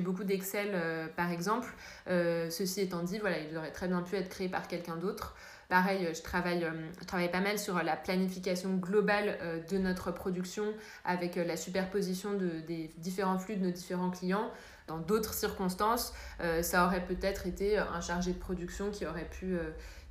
beaucoup 0.02 0.26
d'Excel 0.26 0.78
par 1.16 1.32
exemple. 1.32 1.74
ceci 2.08 2.82
étant 2.82 3.04
dit, 3.04 3.20
voilà, 3.20 3.38
il 3.40 3.58
aurait 3.58 3.72
très 3.72 3.88
bien 3.88 4.02
pu 4.02 4.18
être 4.18 4.30
créé 4.30 4.50
par 4.50 4.68
quelqu'un 4.68 4.98
d'autre. 4.98 5.34
Pareil, 5.70 6.08
je 6.14 6.22
travaille, 6.22 6.64
euh, 6.64 6.72
je 7.02 7.06
travaille 7.06 7.32
pas 7.32 7.42
mal 7.42 7.58
sur 7.58 7.82
la 7.82 7.96
planification 7.96 8.76
globale 8.76 9.38
euh, 9.42 9.64
de 9.64 9.78
notre 9.78 10.12
production 10.12 10.74
avec 11.04 11.38
euh, 11.38 11.44
la 11.44 11.58
superposition 11.58 12.34
de, 12.34 12.60
des 12.68 12.92
différents 12.98 13.40
flux 13.40 13.56
de 13.56 13.66
nos 13.66 13.72
différents 13.72 14.12
clients. 14.12 14.52
Dans 14.88 15.00
d'autres 15.00 15.34
circonstances, 15.34 16.14
ça 16.62 16.86
aurait 16.86 17.04
peut-être 17.04 17.48
été 17.48 17.80
un 17.80 18.02
chargé 18.02 18.34
de 18.34 18.38
production 18.38 18.92
qui 18.92 19.08
aurait 19.08 19.28
pu, 19.28 19.58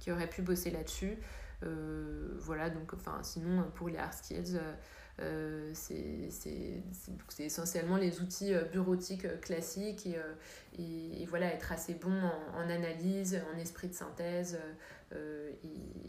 qui 0.01 0.11
aurait 0.11 0.27
pu 0.27 0.43
bosser 0.43 0.73
là-dessus. 0.73 1.17
voilà, 2.40 2.71
donc 2.71 2.93
enfin, 2.93 3.21
sinon 3.23 3.71
pour 3.77 3.88
les 3.88 3.99
hard 3.99 4.12
skills, 4.12 4.59
euh, 5.21 5.71
c'est 5.75 6.83
essentiellement 7.38 7.99
les 7.99 8.21
outils 8.21 8.53
bureautiques 8.73 9.40
classiques 9.43 10.09
et, 10.09 11.23
et, 11.23 11.25
voilà, 11.27 11.55
être 11.55 11.71
assez 11.71 11.95
bon 11.95 12.21
en 12.57 12.69
analyse, 12.69 13.40
en 13.55 13.59
esprit 13.59 13.87
de 13.87 13.95
synthèse, 13.95 14.59
euh, 15.14 15.50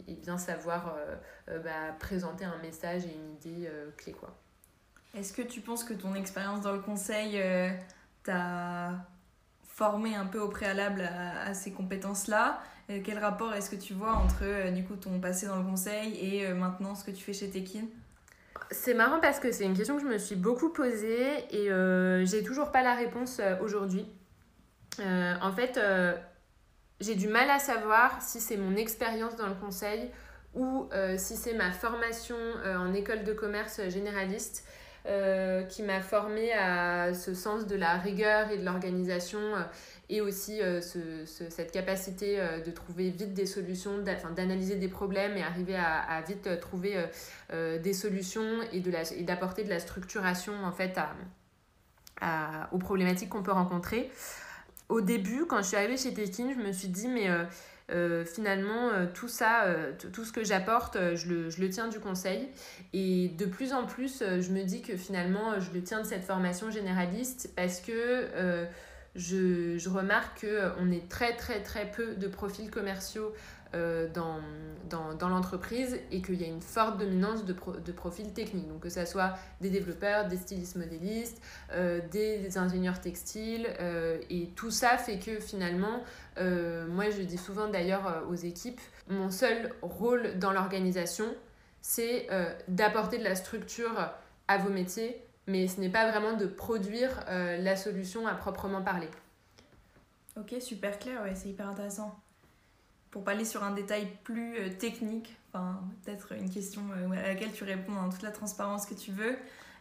et, 0.08 0.14
bien 0.14 0.38
savoir 0.38 0.96
euh, 0.96 1.14
euh, 1.50 1.58
bah, 1.60 1.94
présenter 2.00 2.44
un 2.44 2.58
message 2.58 3.04
et 3.04 3.14
une 3.14 3.34
idée 3.34 3.70
clé. 3.96 4.12
quoi. 4.12 4.36
Est-ce 5.14 5.32
que 5.32 5.42
tu 5.42 5.60
penses 5.60 5.84
que 5.84 5.94
ton 5.94 6.14
expérience 6.14 6.62
dans 6.62 6.72
le 6.72 6.80
conseil 6.80 7.40
t'a 8.24 9.06
formé 9.68 10.16
un 10.16 10.26
peu 10.26 10.40
au 10.40 10.48
préalable 10.48 11.02
à, 11.02 11.54
ces 11.54 11.72
compétences-là? 11.72 12.60
Quel 13.04 13.18
rapport 13.18 13.54
est-ce 13.54 13.70
que 13.70 13.76
tu 13.76 13.94
vois 13.94 14.14
entre 14.14 14.70
du 14.72 14.84
coup 14.84 14.96
ton 14.96 15.20
passé 15.20 15.46
dans 15.46 15.56
le 15.56 15.64
conseil 15.64 16.18
et 16.20 16.52
maintenant 16.52 16.94
ce 16.94 17.04
que 17.04 17.10
tu 17.10 17.22
fais 17.22 17.32
chez 17.32 17.50
Tekin? 17.50 17.84
C'est 18.70 18.94
marrant 18.94 19.20
parce 19.20 19.38
que 19.38 19.52
c'est 19.52 19.64
une 19.64 19.76
question 19.76 19.96
que 19.96 20.02
je 20.02 20.08
me 20.08 20.18
suis 20.18 20.36
beaucoup 20.36 20.70
posée 20.70 21.44
et 21.50 21.70
euh, 21.70 22.24
j'ai 22.24 22.42
toujours 22.42 22.72
pas 22.72 22.82
la 22.82 22.94
réponse 22.94 23.40
aujourd'hui. 23.60 24.06
en 24.98 25.52
fait, 25.52 25.78
j'ai 27.00 27.14
du 27.14 27.28
mal 27.28 27.50
à 27.50 27.58
savoir 27.58 28.22
si 28.22 28.40
c'est 28.40 28.56
mon 28.56 28.76
expérience 28.76 29.36
dans 29.36 29.48
le 29.48 29.54
conseil 29.54 30.10
ou 30.54 30.88
euh, 30.92 31.16
si 31.18 31.36
c'est 31.36 31.54
ma 31.54 31.72
formation 31.72 32.36
euh, 32.36 32.76
en 32.76 32.94
école 32.94 33.24
de 33.24 33.32
commerce 33.32 33.80
généraliste. 33.88 34.64
qui 35.68 35.84
m'a 35.84 36.00
formée 36.00 36.52
à 36.52 37.14
ce 37.14 37.32
sens 37.32 37.68
de 37.68 37.76
la 37.76 37.96
rigueur 37.96 38.50
et 38.50 38.58
de 38.58 38.64
l'organisation 38.64 39.38
et 40.08 40.20
aussi 40.20 40.60
cette 40.80 41.70
capacité 41.70 42.40
de 42.66 42.70
trouver 42.72 43.10
vite 43.10 43.32
des 43.32 43.46
solutions, 43.46 43.98
d'analyser 44.34 44.74
des 44.74 44.88
problèmes 44.88 45.36
et 45.36 45.44
arriver 45.44 45.76
à, 45.76 46.20
vite 46.26 46.58
trouver 46.58 46.96
des 47.52 47.92
solutions 47.92 48.62
et 48.72 48.80
d'apporter 49.22 49.62
de, 49.62 49.68
de, 49.68 49.74
la 49.74 49.78
structuration 49.78 50.54
en 50.64 50.72
fait 50.72 50.98
à, 52.20 52.68
aux 52.72 52.78
problématiques 52.78 53.28
qu'on 53.28 53.44
peut 53.44 53.52
rencontrer. 53.52 54.10
Au 54.88 55.00
début, 55.00 55.46
quand 55.46 55.58
je 55.58 55.68
suis 55.68 55.76
arrivée 55.76 55.96
chez 55.96 56.14
Tekin, 56.14 56.52
je 56.52 56.60
me 56.60 56.72
suis 56.72 56.88
dit, 56.88 57.08
mais 57.08 57.28
euh, 57.92 58.24
finalement, 58.24 58.88
euh, 58.88 59.06
tout 59.12 59.28
ça, 59.28 59.64
euh, 59.64 59.92
tout 60.12 60.24
ce 60.24 60.32
que 60.32 60.42
j'apporte, 60.42 60.96
je 61.14 61.28
le, 61.28 61.50
je, 61.50 61.60
le, 61.60 61.70
tiens 61.70 61.88
du 61.88 62.00
conseil. 62.00 62.48
Et 62.92 63.28
de 63.28 63.46
plus 63.46 63.72
en 63.72 63.86
plus, 63.86 64.22
je 64.22 64.50
me 64.50 64.64
dis 64.64 64.82
que 64.82 64.96
finalement, 64.96 65.60
je 65.60 65.70
le 65.72 65.82
tiens 65.82 66.00
de 66.00 66.06
cette 66.06 66.24
formation 66.24 66.70
généraliste 66.70 67.50
parce 67.54 67.80
que 67.80 68.66
je, 69.14 69.78
je, 69.78 69.88
remarque 69.88 70.44
qu'on 70.76 70.90
est 70.90 71.08
très, 71.08 71.36
très, 71.36 71.62
très 71.62 71.90
peu 71.90 72.14
de 72.14 72.28
profils 72.28 72.70
commerciaux 72.70 73.32
euh, 73.76 74.08
dans, 74.08 74.40
dans, 74.88 75.14
dans 75.14 75.28
l'entreprise 75.28 75.98
et 76.10 76.22
qu'il 76.22 76.40
y 76.40 76.44
a 76.44 76.46
une 76.46 76.60
forte 76.62 76.98
dominance 76.98 77.44
de, 77.44 77.54
de 77.84 77.92
profils 77.92 78.32
techniques. 78.32 78.68
Donc 78.68 78.80
que 78.80 78.88
ce 78.88 79.04
soit 79.04 79.34
des 79.60 79.68
développeurs, 79.68 80.28
des 80.28 80.36
stylistes 80.36 80.76
modélistes, 80.76 81.42
euh, 81.72 82.00
des, 82.10 82.56
ingénieurs 82.56 83.00
textiles. 83.00 83.68
Euh, 83.80 84.18
et 84.30 84.48
tout 84.54 84.70
ça 84.70 84.96
fait 84.96 85.18
que 85.18 85.40
finalement, 85.40 86.02
moi 86.38 87.10
je 87.10 87.22
dis 87.22 87.38
souvent 87.38 87.68
d'ailleurs 87.68 88.24
aux 88.30 88.34
équipes, 88.34 88.80
mon 89.08 89.30
seul 89.30 89.72
rôle 89.82 90.38
dans 90.38 90.52
l'organisation, 90.52 91.26
c'est 91.80 92.28
d'apporter 92.68 93.18
de 93.18 93.24
la 93.24 93.34
structure 93.34 94.12
à 94.48 94.58
vos 94.58 94.70
métiers, 94.70 95.20
mais 95.46 95.66
ce 95.66 95.80
n'est 95.80 95.88
pas 95.88 96.10
vraiment 96.10 96.34
de 96.34 96.46
produire 96.46 97.24
la 97.28 97.74
solution 97.74 98.26
à 98.26 98.34
proprement 98.34 98.82
parler. 98.82 99.08
Ok, 100.38 100.54
super 100.60 100.98
clair, 100.98 101.22
ouais, 101.22 101.34
c'est 101.34 101.48
hyper 101.48 101.68
intéressant 101.68 102.14
pour 103.16 103.24
pas 103.24 103.30
aller 103.30 103.46
sur 103.46 103.64
un 103.64 103.70
détail 103.70 104.08
plus 104.24 104.58
euh, 104.58 104.68
technique, 104.68 105.34
enfin, 105.50 105.80
peut-être 106.04 106.32
une 106.32 106.50
question 106.50 106.82
euh, 106.94 107.10
à 107.12 107.28
laquelle 107.28 107.50
tu 107.50 107.64
réponds 107.64 107.94
dans 107.94 108.10
toute 108.10 108.20
la 108.20 108.30
transparence 108.30 108.84
que 108.84 108.92
tu 108.92 109.10
veux, 109.10 109.38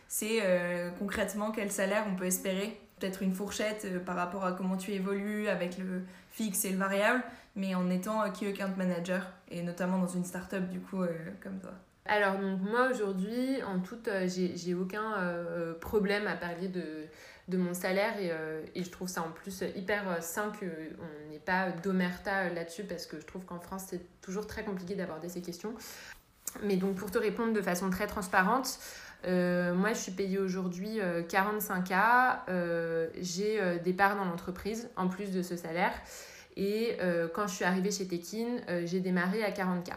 c'est 0.07 0.39
euh, 0.41 0.89
concrètement 0.99 1.51
quel 1.51 1.69
salaire 1.69 2.05
on 2.09 2.15
peut 2.15 2.27
espérer. 2.27 2.79
Peut-être 2.97 3.23
une 3.23 3.33
fourchette 3.33 4.05
par 4.05 4.15
rapport 4.15 4.45
à 4.45 4.53
comment 4.53 4.77
tu 4.77 4.93
évolues 4.93 5.49
avec 5.49 5.77
le 5.77 6.03
fixe 6.31 6.63
et 6.63 6.69
le 6.69 6.77
variable, 6.77 7.21
mais 7.57 7.75
en 7.75 7.89
étant 7.89 8.23
key 8.31 8.47
account 8.47 8.71
manager, 8.77 9.29
et 9.51 9.61
notamment 9.63 9.97
dans 9.97 10.07
une 10.07 10.23
start-up 10.23 10.69
du 10.69 10.79
coup 10.79 11.03
comme 11.43 11.59
toi. 11.59 11.73
Alors 12.05 12.37
donc 12.37 12.61
moi 12.61 12.87
aujourd'hui, 12.89 13.61
en 13.63 13.81
tout, 13.81 13.97
j'ai 14.27 14.73
aucun 14.75 15.13
problème 15.81 16.25
à 16.25 16.37
parler 16.37 16.69
de 16.69 17.07
de 17.47 17.57
mon 17.57 17.73
salaire 17.73 18.17
et, 18.19 18.31
euh, 18.31 18.61
et, 18.73 18.83
je 18.83 18.89
trouve 18.89 19.07
ça 19.07 19.21
en 19.21 19.29
plus 19.29 19.63
hyper 19.75 20.09
euh, 20.09 20.19
sain 20.19 20.51
qu'on 20.59 21.29
n'ait 21.29 21.39
pas 21.39 21.69
d'omerta 21.69 22.49
là-dessus 22.49 22.83
parce 22.83 23.05
que 23.05 23.19
je 23.19 23.25
trouve 23.25 23.45
qu'en 23.45 23.59
France 23.59 23.85
c'est 23.89 24.01
toujours 24.21 24.47
très 24.47 24.63
compliqué 24.63 24.95
d'aborder 24.95 25.29
ces 25.29 25.41
questions. 25.41 25.73
Mais 26.63 26.77
donc 26.77 26.95
pour 26.95 27.11
te 27.11 27.17
répondre 27.17 27.53
de 27.53 27.61
façon 27.61 27.89
très 27.89 28.07
transparente, 28.07 28.79
euh, 29.27 29.75
moi 29.75 29.93
je 29.93 29.99
suis 29.99 30.11
payée 30.11 30.39
aujourd'hui 30.39 30.99
45K, 30.99 33.09
j'ai 33.19 33.79
des 33.79 33.93
parts 33.93 34.15
dans 34.15 34.25
l'entreprise 34.25 34.89
en 34.95 35.07
plus 35.07 35.31
de 35.31 35.41
ce 35.41 35.57
salaire 35.57 35.93
et 36.55 36.97
quand 37.33 37.47
je 37.47 37.55
suis 37.55 37.65
arrivée 37.65 37.91
chez 37.91 38.07
Tekin, 38.07 38.57
j'ai 38.85 39.01
démarré 39.01 39.43
à 39.43 39.51
40K. 39.51 39.91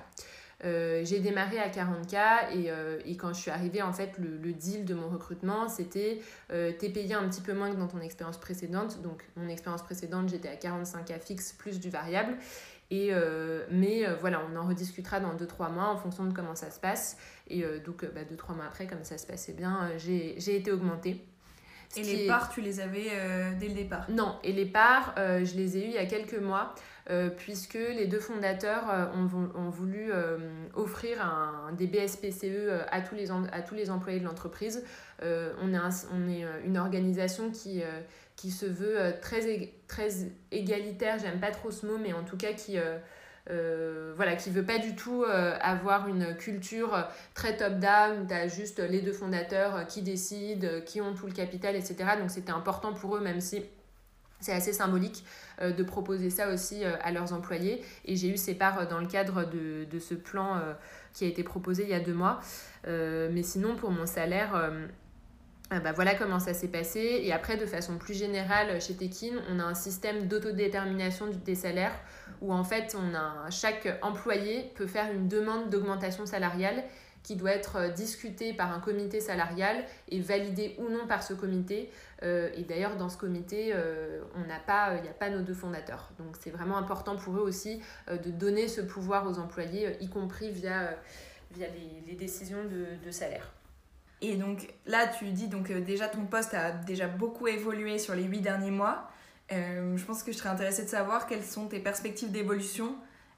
Euh, 0.65 1.05
j'ai 1.05 1.21
démarré 1.21 1.59
à 1.61 1.69
40K 1.69 2.53
et, 2.53 2.71
euh, 2.71 2.99
et, 3.05 3.17
quand 3.17 3.33
je 3.33 3.41
suis 3.41 3.51
arrivée, 3.51 3.81
en 3.81 3.93
fait, 3.93 4.19
le, 4.19 4.37
le 4.39 4.53
deal 4.53 4.85
de 4.85 4.95
mon 4.95 5.09
recrutement, 5.09 5.69
c'était 5.69 6.21
euh, 6.51 6.73
t'es 6.77 6.89
payé 6.89 7.15
un 7.15 7.29
petit 7.29 7.41
peu 7.41 7.55
moins 7.55 7.71
que 7.71 7.77
dans 7.77 7.87
ton 7.87 8.01
expérience 8.01 8.39
précédente. 8.39 9.01
Donc, 9.03 9.25
mon 9.37 9.49
expérience 9.49 9.83
précédente, 9.83 10.29
j'étais 10.29 10.49
à 10.49 10.57
45K 10.57 11.21
fixe 11.21 11.53
plus 11.53 11.79
du 11.79 11.91
variable. 11.91 12.37
Et, 12.91 13.13
mais 13.71 14.07
voilà, 14.15 14.41
on 14.51 14.57
en 14.57 14.67
rediscutera 14.67 15.21
dans 15.21 15.35
2-3 15.35 15.71
mois 15.71 15.91
en 15.91 15.99
fonction 15.99 16.25
de 16.25 16.33
comment 16.33 16.55
ça 16.55 16.71
se 16.71 16.81
passe. 16.81 17.19
Et 17.49 17.63
donc, 17.85 18.03
2-3 18.03 18.07
bah, 18.15 18.55
mois 18.55 18.65
après, 18.65 18.87
comme 18.87 19.05
ça 19.05 19.19
se 19.19 19.27
passait 19.27 19.53
bien, 19.53 19.91
j'ai 19.99 20.57
été 20.57 20.73
augmentée. 20.73 21.23
Et 21.97 22.03
les 22.03 22.27
parts, 22.27 22.51
tu 22.51 22.61
les 22.61 22.81
avais 22.81 23.11
dès 23.59 23.69
le 23.69 23.75
départ 23.75 24.11
Non, 24.11 24.37
et 24.45 24.53
les 24.53 24.67
parts, 24.67 25.15
je 25.17 25.57
les 25.57 25.79
ai 25.79 25.87
eues 25.87 25.89
il 25.89 25.95
y 25.95 25.99
a 25.99 26.07
quelques 26.07 26.39
mois. 26.39 26.75
Euh, 27.11 27.31
puisque 27.31 27.75
les 27.75 28.07
deux 28.07 28.21
fondateurs 28.21 28.91
euh, 28.91 29.07
ont, 29.15 29.71
voulu 29.71 30.13
euh, 30.13 30.37
offrir 30.75 31.23
un, 31.23 31.73
des 31.73 31.87
BSPCE 31.87 32.85
à 32.91 33.01
tous 33.01 33.15
les, 33.15 33.31
à 33.31 33.63
tous 33.63 33.75
les 33.75 33.91
employés 33.91 34.21
de 34.21 34.27
l'entreprise. 34.27 34.85
on 35.23 35.73
est, 35.73 35.79
on 36.13 36.29
est 36.29 36.45
une 36.67 36.77
organisation 36.77 37.51
qui, 37.51 37.83
qui 38.37 38.51
se 38.51 38.67
veut 38.67 39.15
très, 39.23 39.73
très 39.87 40.11
égalitaire, 40.53 41.19
j'aime 41.19 41.41
pas 41.41 41.51
trop 41.51 41.71
ce 41.71 41.87
mot, 41.87 41.97
mais 41.99 42.13
en 42.13 42.25
tout 42.25 42.37
cas 42.37 42.53
qui... 42.53 42.77
voilà, 44.17 44.37
qui 44.37 44.51
veut 44.51 44.65
pas 44.65 44.79
du 44.79 44.95
tout 44.95 45.25
avoir 45.25 46.09
une 46.09 46.37
culture 46.37 47.07
très 47.35 47.57
top-down, 47.57 48.27
tu 48.27 48.35
as 48.35 48.49
juste 48.49 48.79
les 48.81 49.01
deux 49.01 49.13
fondateurs 49.13 49.87
qui 49.87 50.03
décident, 50.03 50.81
qui 50.85 51.01
ont 51.01 51.15
tout 51.15 51.27
le 51.27 51.33
capital, 51.33 51.77
etc. 51.77 51.97
Donc 52.21 52.31
c'était 52.31 52.53
important 52.53 52.93
pour 52.93 53.17
eux, 53.17 53.21
même 53.21 53.41
si 53.41 53.63
c'est 54.41 54.53
assez 54.53 54.73
symbolique 54.73 55.25
euh, 55.61 55.73
de 55.73 55.83
proposer 55.83 56.31
ça 56.31 56.53
aussi 56.53 56.85
euh, 56.85 56.93
à 57.03 57.11
leurs 57.13 57.33
employés. 57.33 57.83
Et 58.05 58.17
j'ai 58.17 58.29
eu 58.29 58.37
ces 58.37 58.55
parts 58.55 58.89
dans 58.89 59.01
le 59.01 59.07
cadre 59.07 59.45
de, 59.45 59.99
ce 59.99 60.15
plan 60.15 60.57
euh, 60.57 60.75
qui 61.13 61.25
a 61.25 61.29
été 61.29 61.43
proposé 61.43 61.83
il 61.83 61.89
y 61.89 61.95
a 61.95 62.01
deux 62.01 62.15
mois. 62.15 62.41
mais 62.87 63.43
sinon, 63.43 63.77
pour 63.77 63.91
mon 63.91 64.07
salaire, 64.07 64.71
bah 65.71 65.93
voilà 65.93 66.15
comment 66.15 66.39
ça 66.39 66.55
s'est 66.55 66.69
passé. 66.69 67.21
Et 67.23 67.33
après, 67.33 67.57
de 67.57 67.67
façon 67.67 67.99
plus 67.99 68.15
générale, 68.15 68.81
chez 68.81 68.95
Tekin, 68.95 69.37
on 69.51 69.59
a 69.61 69.65
un 69.65 69.75
système 69.75 70.27
d'autodétermination 70.27 71.27
des 71.45 71.55
salaires 71.55 71.95
où 72.41 72.53
en 72.53 72.65
fait, 72.65 72.97
chaque 73.51 73.99
employé 74.03 74.73
peut 74.77 74.87
faire 74.87 75.13
une 75.13 75.29
demande 75.29 75.69
d'augmentation 75.71 76.25
salariale 76.25 76.85
qui 77.29 77.37
doit 77.37 77.53
être 77.53 77.77
euh, 77.77 77.89
discuté 77.91 78.55
par 78.55 78.73
un 78.73 78.81
comité 78.81 79.21
salarial 79.21 79.85
et 80.09 80.19
validé 80.19 80.75
ou 80.79 80.89
non 80.89 81.07
par 81.07 81.23
ce 81.23 81.35
comité. 81.35 81.91
Euh, 82.23 82.49
et 82.57 82.63
d'ailleurs, 82.63 82.97
dans 82.97 83.11
ce 83.11 83.19
comité, 83.19 83.73
euh, 83.75 84.23
il 84.37 84.45
n'y 84.47 84.51
a 84.51 85.13
pas 85.13 85.31
nos 85.31 85.43
deux 85.43 85.53
fondateurs. 85.53 86.11
Donc 86.19 86.37
c'est 86.41 86.51
vraiment 86.51 86.79
important 86.79 87.17
pour 87.17 87.37
eux 87.37 87.43
aussi 87.43 87.83
de 88.11 88.31
donner 88.31 88.67
ce 88.67 88.81
pouvoir 88.81 89.27
aux 89.29 89.39
employés, 89.39 89.97
y 90.01 90.09
compris 90.09 90.51
via, 90.51 90.97
les, 91.59 92.15
décisions 92.15 92.65
de, 92.65 93.11
salaire. 93.11 93.53
Et 94.21 94.37
donc 94.37 94.69
là, 94.87 95.07
tu 95.07 95.27
dis 95.27 95.49
donc 95.49 95.71
déjà 95.71 96.09
ton 96.09 96.25
poste 96.25 96.55
a 96.55 96.73
déjà 96.73 97.07
beaucoup 97.07 97.47
évolué 97.47 97.99
sur 97.99 98.15
les 98.15 98.25
huit 98.25 98.41
derniers 98.41 98.71
mois. 98.71 99.11
je 99.51 100.05
pense 100.05 100.23
que 100.23 100.33
je 100.33 100.39
serais 100.39 100.49
intéressée 100.49 100.85
de 100.85 100.89
savoir 100.89 101.27
quelles 101.27 101.45
sont 101.45 101.69
tes 101.69 101.79
perspectives 101.79 102.33
d'évolution 102.33 102.97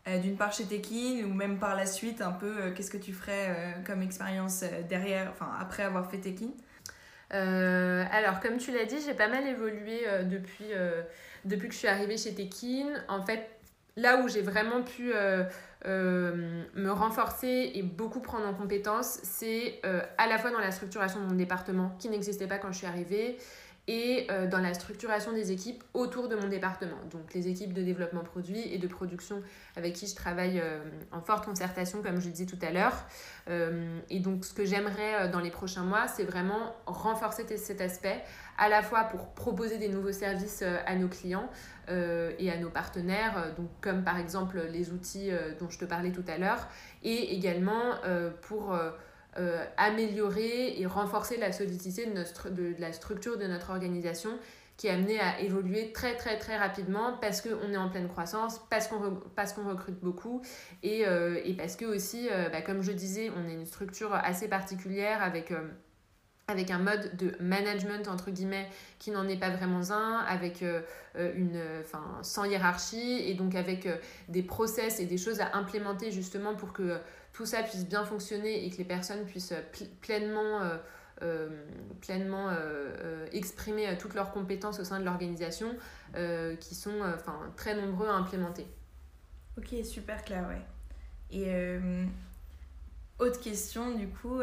euh, 0.08 0.18
d'une 0.18 0.36
part 0.36 0.50
chez 0.50 0.64
Tekin 0.64 1.24
ou 1.24 1.34
même 1.34 1.58
par 1.58 1.76
la 1.76 1.84
suite 1.84 2.22
un 2.22 2.32
peu 2.32 2.46
euh, 2.46 2.70
qu'est-ce 2.72 2.90
que 2.90 2.96
tu 2.96 3.12
ferais 3.12 3.48
euh, 3.50 3.72
comme 3.84 4.00
expérience 4.00 4.64
derrière, 4.88 5.28
enfin 5.30 5.50
après 5.60 5.82
avoir 5.82 6.10
fait 6.10 6.18
Tekin 6.18 6.50
alors, 7.32 8.40
comme 8.40 8.56
tu 8.56 8.72
l'as 8.72 8.86
dit, 8.86 8.96
j'ai 9.06 9.14
pas 9.14 9.28
mal 9.28 9.46
évolué 9.46 10.00
depuis, 10.24 10.70
depuis 11.44 11.68
que 11.68 11.74
je 11.74 11.78
suis 11.78 11.86
arrivée 11.86 12.16
chez 12.16 12.34
Tekin. 12.34 12.88
En 13.06 13.24
fait, 13.24 13.48
là 13.94 14.20
où 14.20 14.28
j'ai 14.28 14.42
vraiment 14.42 14.82
pu 14.82 15.12
me 15.86 16.90
renforcer 16.90 17.72
et 17.74 17.82
beaucoup 17.82 18.20
prendre 18.20 18.46
en 18.46 18.54
compétence, 18.54 19.20
c'est 19.22 19.80
à 20.18 20.26
la 20.26 20.38
fois 20.38 20.50
dans 20.50 20.58
la 20.58 20.70
structuration 20.70 21.20
de 21.20 21.26
mon 21.26 21.36
département 21.36 21.96
qui 21.98 22.08
n'existait 22.08 22.46
pas 22.46 22.58
quand 22.58 22.72
je 22.72 22.78
suis 22.78 22.86
arrivée 22.86 23.38
et 23.88 24.26
euh, 24.30 24.46
dans 24.46 24.60
la 24.60 24.74
structuration 24.74 25.32
des 25.32 25.52
équipes 25.52 25.82
autour 25.94 26.28
de 26.28 26.36
mon 26.36 26.48
département. 26.48 26.96
Donc 27.10 27.34
les 27.34 27.48
équipes 27.48 27.72
de 27.72 27.82
développement 27.82 28.22
produit 28.22 28.60
et 28.72 28.78
de 28.78 28.86
production 28.86 29.42
avec 29.76 29.94
qui 29.94 30.06
je 30.06 30.14
travaille 30.14 30.60
euh, 30.60 30.78
en 31.12 31.20
forte 31.20 31.44
concertation, 31.44 32.02
comme 32.02 32.20
je 32.20 32.28
disais 32.28 32.46
tout 32.46 32.58
à 32.62 32.70
l'heure. 32.70 33.04
Euh, 33.48 33.98
et 34.10 34.20
donc 34.20 34.44
ce 34.44 34.52
que 34.52 34.64
j'aimerais 34.64 35.28
dans 35.30 35.40
les 35.40 35.50
prochains 35.50 35.82
mois, 35.82 36.06
c'est 36.08 36.24
vraiment 36.24 36.74
renforcer 36.86 37.44
cet 37.56 37.80
aspect, 37.80 38.22
à 38.58 38.68
la 38.68 38.82
fois 38.82 39.04
pour 39.04 39.28
proposer 39.34 39.78
des 39.78 39.88
nouveaux 39.88 40.12
services 40.12 40.62
à 40.62 40.94
nos 40.94 41.08
clients 41.08 41.48
et 41.88 42.52
à 42.52 42.58
nos 42.58 42.70
partenaires, 42.70 43.52
donc 43.56 43.68
comme 43.80 44.04
par 44.04 44.18
exemple 44.18 44.60
les 44.70 44.92
outils 44.92 45.30
dont 45.58 45.68
je 45.70 45.78
te 45.78 45.84
parlais 45.84 46.12
tout 46.12 46.24
à 46.28 46.38
l'heure, 46.38 46.68
et 47.02 47.34
également 47.34 47.94
pour 48.42 48.76
euh, 49.40 49.64
améliorer 49.78 50.78
et 50.78 50.84
renforcer 50.84 51.38
la 51.38 51.50
solidité 51.50 52.04
de, 52.04 52.12
notre, 52.12 52.48
la 52.78 52.92
structure 52.92 53.38
de 53.38 53.46
notre 53.46 53.70
organisation 53.70 54.38
qui 54.76 54.86
est 54.86 54.90
amenée 54.90 55.18
à 55.18 55.40
évoluer 55.40 55.92
très 55.92 56.14
très 56.14 56.38
très 56.38 56.58
rapidement 56.58 57.16
parce 57.22 57.40
qu'on 57.40 57.72
est 57.72 57.76
en 57.76 57.88
pleine 57.88 58.08
croissance, 58.08 58.60
parce 58.68 58.86
qu'on 58.86 59.68
recrute 59.68 59.98
beaucoup 60.00 60.42
et, 60.82 61.06
euh, 61.06 61.40
et, 61.42 61.54
parce 61.54 61.76
que 61.76 61.86
aussi, 61.86 62.28
euh, 62.30 62.50
bah, 62.50 62.60
comme 62.60 62.82
je 62.82 62.92
disais, 62.92 63.30
on 63.34 63.48
est 63.48 63.54
une 63.54 63.64
structure 63.64 64.12
assez 64.12 64.46
particulière 64.46 65.22
avec 65.22 65.50
un 66.70 66.78
mode 66.78 67.16
de 67.16 67.34
management 67.40 68.06
entre 68.08 68.30
guillemets 68.30 68.68
qui 68.98 69.10
n'en 69.10 69.26
est 69.26 69.38
pas 69.38 69.50
vraiment 69.50 69.90
un, 69.90 70.18
avec 70.18 70.62
une, 71.14 71.62
sans 72.22 72.44
hiérarchie 72.44 73.22
et 73.24 73.32
donc 73.32 73.54
avec 73.54 73.88
des 74.28 74.42
process 74.42 75.00
et 75.00 75.06
des 75.06 75.16
choses 75.18 75.40
à 75.40 75.56
implémenter 75.56 76.10
justement 76.10 76.54
pour 76.54 76.74
que 76.74 76.98
tout 77.40 77.46
ça 77.46 77.62
puisse 77.62 77.86
bien 77.86 78.04
fonctionner 78.04 78.66
et 78.66 78.70
que 78.70 78.76
les 78.76 78.84
personnes 78.84 79.24
puissent 79.24 79.54
pleinement 80.02 80.60
euh, 81.22 81.48
pleinement 82.02 82.50
exprimer 83.32 83.96
toutes 83.98 84.14
leurs 84.14 84.30
compétences 84.30 84.78
au 84.78 84.84
sein 84.84 85.00
de 85.00 85.06
l'organisation, 85.06 85.74
qui 86.60 86.74
sont 86.74 87.00
très 87.56 87.74
nombreux 87.74 88.08
à 88.08 88.12
implémenter. 88.12 88.66
Ok, 89.56 89.74
super 89.84 90.22
clair, 90.22 90.46
ouais. 90.48 90.60
Et 91.30 91.50
autre 93.18 93.40
question, 93.40 93.94
du 93.96 94.08
coup, 94.08 94.40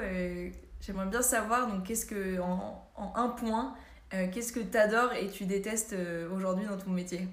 j'aimerais 0.82 1.08
bien 1.08 1.22
savoir, 1.22 1.68
donc, 1.68 1.84
qu'est-ce 1.86 2.06
que, 2.08 2.40
en, 2.40 2.90
en 2.96 3.14
un 3.16 3.30
point, 3.30 3.76
qu'est-ce 4.10 4.54
que 4.54 4.60
tu 4.60 4.78
adores 4.78 5.14
et 5.14 5.30
tu 5.30 5.46
détestes 5.46 5.96
aujourd'hui 6.32 6.66
dans 6.66 6.78
ton 6.78 6.92
métier? 6.92 7.28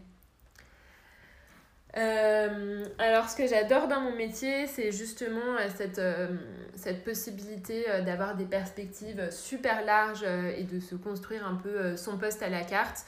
Euh, 1.96 2.84
alors, 2.98 3.28
ce 3.28 3.36
que 3.36 3.46
j'adore 3.46 3.86
dans 3.86 4.00
mon 4.00 4.16
métier, 4.16 4.66
c'est 4.66 4.90
justement 4.90 5.56
euh, 5.60 5.68
cette, 5.76 6.00
euh, 6.00 6.28
cette 6.74 7.04
possibilité 7.04 7.84
d'avoir 8.04 8.36
des 8.36 8.46
perspectives 8.46 9.30
super 9.30 9.84
larges 9.84 10.24
et 10.56 10.64
de 10.64 10.80
se 10.80 10.96
construire 10.96 11.46
un 11.46 11.54
peu 11.54 11.96
son 11.96 12.18
poste 12.18 12.42
à 12.42 12.48
la 12.48 12.62
carte. 12.62 13.04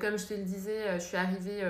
comme 0.00 0.18
je 0.18 0.26
te 0.26 0.34
le 0.34 0.42
disais, 0.42 0.94
je 0.94 1.04
suis 1.04 1.16
arrivée 1.16 1.64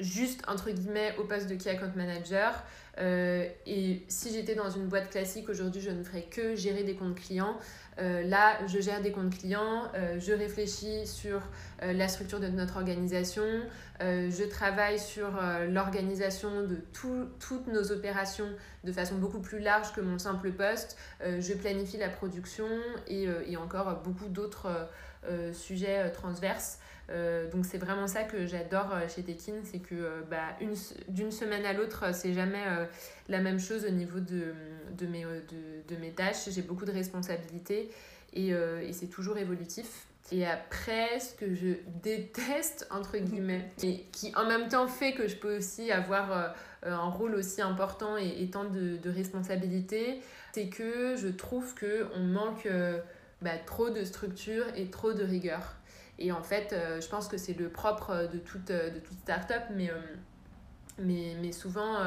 juste, 0.00 0.42
entre 0.48 0.70
guillemets, 0.70 1.14
au 1.18 1.24
poste 1.24 1.48
de 1.48 1.54
Key 1.54 1.70
Account 1.70 1.92
Manager. 1.96 2.62
et 2.98 4.02
si 4.08 4.32
j'étais 4.32 4.54
dans 4.54 4.70
une 4.70 4.86
boîte 4.86 5.10
classique 5.10 5.48
aujourd'hui, 5.48 5.80
je 5.80 5.90
ne 5.90 6.02
ferais 6.02 6.22
que 6.22 6.56
gérer 6.56 6.84
des 6.84 6.94
comptes 6.94 7.16
clients. 7.16 7.56
Euh, 8.00 8.22
là, 8.22 8.58
je 8.66 8.78
gère 8.80 9.02
des 9.02 9.10
comptes 9.10 9.36
clients, 9.36 9.90
euh, 9.94 10.20
je 10.20 10.32
réfléchis 10.32 11.06
sur 11.06 11.40
euh, 11.82 11.92
la 11.92 12.06
structure 12.06 12.38
de 12.38 12.46
notre 12.46 12.76
organisation, 12.76 13.42
je 14.00 14.48
travaille 14.48 15.00
sur 15.00 15.28
l'organisation 15.68 16.62
de 16.62 16.76
toutes 16.92 17.66
nos 17.66 17.90
opérations 17.90 18.48
de 18.84 18.92
façon 18.92 19.16
beaucoup 19.16 19.40
plus 19.40 19.58
large 19.58 19.92
que 19.92 20.00
mon 20.00 20.20
simple 20.20 20.52
poste, 20.52 20.96
je 21.20 21.52
planifie 21.54 21.96
la 21.96 22.08
production 22.08 22.68
et, 23.08 23.26
et 23.48 23.56
encore 23.56 24.00
beaucoup 24.04 24.28
d'autres 24.28 24.88
sujets 25.52 26.12
transverses. 26.12 26.78
Donc 27.52 27.64
c'est 27.64 27.78
vraiment 27.78 28.06
ça 28.06 28.24
que 28.24 28.46
j'adore 28.46 28.92
chez 29.08 29.22
Tekin, 29.22 29.54
c'est 29.64 29.78
que 29.78 30.22
bah, 30.30 30.56
d'une 31.08 31.30
semaine 31.30 31.64
à 31.64 31.72
l'autre, 31.72 32.14
c'est 32.14 32.34
jamais 32.34 32.64
la 33.28 33.40
même 33.40 33.58
chose 33.58 33.84
au 33.86 33.90
niveau 33.90 34.20
de, 34.20 34.52
de, 34.96 35.06
mes, 35.06 35.24
de, 35.24 35.94
de 35.94 36.00
mes 36.00 36.10
tâches. 36.10 36.48
J'ai 36.50 36.62
beaucoup 36.62 36.84
de 36.84 36.92
responsabilités 36.92 37.90
et, 38.32 38.52
euh, 38.52 38.80
et 38.80 38.92
c'est 38.92 39.06
toujours 39.06 39.38
évolutif. 39.38 40.06
Et 40.30 40.46
après, 40.46 41.18
ce 41.20 41.34
que 41.34 41.54
je 41.54 41.74
déteste, 42.02 42.86
entre 42.90 43.16
guillemets, 43.16 43.70
et 43.82 44.04
qui 44.12 44.32
en 44.36 44.46
même 44.46 44.68
temps 44.68 44.86
fait 44.86 45.14
que 45.14 45.26
je 45.26 45.36
peux 45.36 45.56
aussi 45.56 45.90
avoir 45.90 46.32
euh, 46.32 46.48
un 46.84 47.08
rôle 47.08 47.34
aussi 47.34 47.62
important 47.62 48.18
et, 48.18 48.42
et 48.42 48.50
tant 48.50 48.64
de, 48.64 48.96
de 48.96 49.10
responsabilités, 49.10 50.20
c'est 50.52 50.68
que 50.68 51.16
je 51.16 51.28
trouve 51.28 51.74
qu'on 51.74 52.20
manque 52.20 52.66
euh, 52.66 52.98
bah, 53.40 53.56
trop 53.64 53.88
de 53.88 54.04
structure 54.04 54.64
et 54.76 54.90
trop 54.90 55.14
de 55.14 55.24
rigueur. 55.24 55.77
Et 56.18 56.32
en 56.32 56.42
fait, 56.42 56.74
je 57.00 57.08
pense 57.08 57.28
que 57.28 57.36
c'est 57.36 57.54
le 57.54 57.68
propre 57.68 58.28
de 58.32 58.38
toute, 58.38 58.68
de 58.68 58.98
toute 58.98 59.18
start-up, 59.20 59.62
mais, 59.74 59.90
mais, 60.98 61.36
mais 61.40 61.52
souvent, 61.52 61.98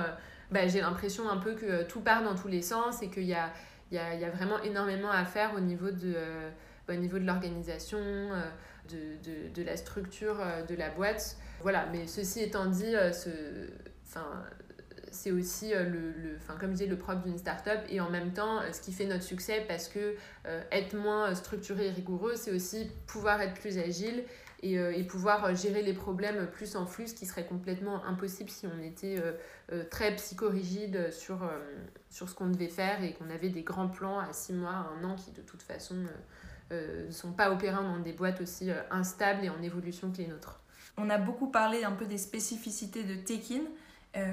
bah, 0.52 0.68
j'ai 0.68 0.82
l'impression 0.82 1.30
un 1.30 1.38
peu 1.38 1.54
que 1.54 1.84
tout 1.84 2.02
part 2.02 2.24
dans 2.24 2.36
tous 2.36 2.50
les 2.50 2.62
sens 2.62 3.02
et 3.02 3.10
qu'il 3.10 3.24
y 3.24 3.34
a 3.34 3.52
y 3.92 3.98
a, 3.98 4.16
y 4.16 4.26
a, 4.26 4.30
vraiment 4.30 4.62
énormément 4.62 5.12
à 5.12 5.26
faire 5.26 5.54
au 5.56 5.60
niveau 5.60 5.92
de, 5.92 6.14
euh, 6.16 6.50
au 6.90 6.94
niveau 6.94 7.20
de 7.20 7.26
l'organisation, 7.26 8.00
euh, 8.00 8.42
de, 8.90 9.18
de, 9.24 9.54
de, 9.54 9.64
la 9.64 9.78
structure 9.78 10.40
euh, 10.40 10.64
de 10.64 10.76
la 10.76 10.90
boîte. 10.90 11.38
Voilà, 11.62 11.86
mais 11.92 12.08
ceci 12.08 12.42
étant 12.42 12.66
dit, 12.66 12.94
ce, 13.14 13.30
c'est 15.12 15.32
aussi 15.32 15.74
le, 15.74 16.12
le 16.12 16.38
enfin, 16.38 16.56
comme 16.60 16.72
je 16.72 16.78
disais, 16.78 16.88
le 16.88 16.98
propre 16.98 17.24
d'une 17.24 17.38
start-up 17.38 17.80
et 17.90 18.02
en 18.02 18.10
même 18.10 18.34
temps 18.34 18.62
ce 18.72 18.82
qui 18.82 18.92
fait 18.92 19.06
notre 19.06 19.24
succès 19.24 19.66
parce 19.68 19.88
que 19.88 20.16
être 20.72 20.96
moins 20.96 21.36
structuré 21.36 21.88
et 21.88 21.92
rigoureux, 21.92 22.36
c'est 22.36 22.52
aussi 22.52 22.90
pouvoir 23.06 23.42
être 23.42 23.54
plus 23.54 23.78
agile 23.78 24.24
et, 24.64 24.78
euh, 24.78 24.94
et, 24.96 25.04
pouvoir 25.04 25.56
gérer 25.56 25.82
les 25.82 25.94
problèmes 25.94 26.48
plus 26.48 26.76
en 26.76 26.86
flux, 26.86 27.08
ce 27.08 27.16
qui 27.16 27.26
serait 27.26 27.46
complètement 27.46 28.04
impossible 28.06 28.50
si 28.50 28.68
on 28.68 28.82
était 28.82 29.18
euh, 29.18 29.34
euh, 29.72 29.84
très 29.90 30.16
psychorigide 30.16 31.12
sur, 31.12 31.50
sur 32.10 32.30
ce 32.30 32.36
qu'on 32.36 32.50
devait 32.50 32.68
faire 32.68 33.04
et 33.04 33.14
qu'on 33.14 33.30
avait 33.30 33.50
des 33.50 33.64
grands 33.64 33.88
plans 33.90 34.20
à 34.20 34.34
six 34.34 34.54
mois, 34.54 34.92
un 35.00 35.04
an 35.04 35.16
qui 35.16 35.32
de 35.32 35.42
toute 35.42 35.62
façon 35.62 35.96
ne 36.72 37.12
sont 37.12 37.34
pas 37.34 37.52
opérants 37.52 37.84
dans 37.84 38.00
des 38.00 38.14
boîtes 38.14 38.40
aussi 38.40 38.70
instables 38.92 39.44
et 39.44 39.50
en 39.50 39.62
évolution 39.62 40.10
que 40.12 40.18
les 40.18 40.28
nôtres. 40.28 40.62
On 40.98 41.10
a 41.10 41.18
beaucoup 41.18 41.50
parlé 41.50 41.84
un 41.84 41.92
peu 41.92 42.06
des 42.06 42.18
spécificités 42.18 43.04
de 43.04 43.16
Tekin. 43.16 43.64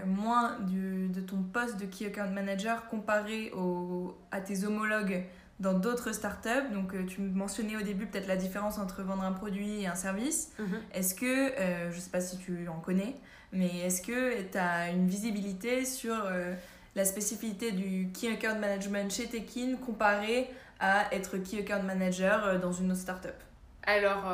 Moins 0.06 0.58
du, 0.60 1.08
de 1.08 1.20
ton 1.20 1.42
poste 1.42 1.78
de 1.78 1.86
Key 1.86 2.06
Account 2.06 2.30
Manager 2.30 2.88
comparé 2.88 3.52
au, 3.52 4.16
à 4.30 4.40
tes 4.40 4.64
homologues 4.64 5.24
dans 5.60 5.74
d'autres 5.74 6.12
startups. 6.12 6.72
Donc, 6.72 6.94
euh, 6.94 7.04
tu 7.04 7.20
mentionnais 7.20 7.76
au 7.76 7.82
début 7.82 8.06
peut-être 8.06 8.28
la 8.28 8.36
différence 8.36 8.78
entre 8.78 9.02
vendre 9.02 9.24
un 9.24 9.32
produit 9.32 9.82
et 9.82 9.86
un 9.86 9.94
service. 9.94 10.52
Mhm. 10.58 10.80
Est-ce 10.94 11.14
que, 11.14 11.52
euh, 11.58 11.90
je 11.90 11.96
ne 11.96 12.00
sais 12.00 12.10
pas 12.10 12.20
si 12.20 12.38
tu 12.38 12.68
en 12.68 12.80
connais, 12.80 13.16
mais 13.52 13.78
est-ce 13.80 14.02
que 14.02 14.42
tu 14.42 14.58
as 14.58 14.90
une 14.90 15.08
visibilité 15.08 15.84
sur 15.84 16.14
euh, 16.26 16.54
la 16.94 17.04
spécificité 17.04 17.72
du 17.72 18.10
Key 18.12 18.32
Account 18.32 18.58
Management 18.58 19.10
chez 19.12 19.26
Tekin 19.26 19.76
comparé 19.84 20.48
à 20.80 21.12
être 21.12 21.38
Key 21.38 21.60
Account 21.60 21.82
Manager 21.82 22.60
dans 22.60 22.72
une 22.72 22.92
autre 22.92 23.00
startup? 23.00 23.34
Alors, 23.84 24.24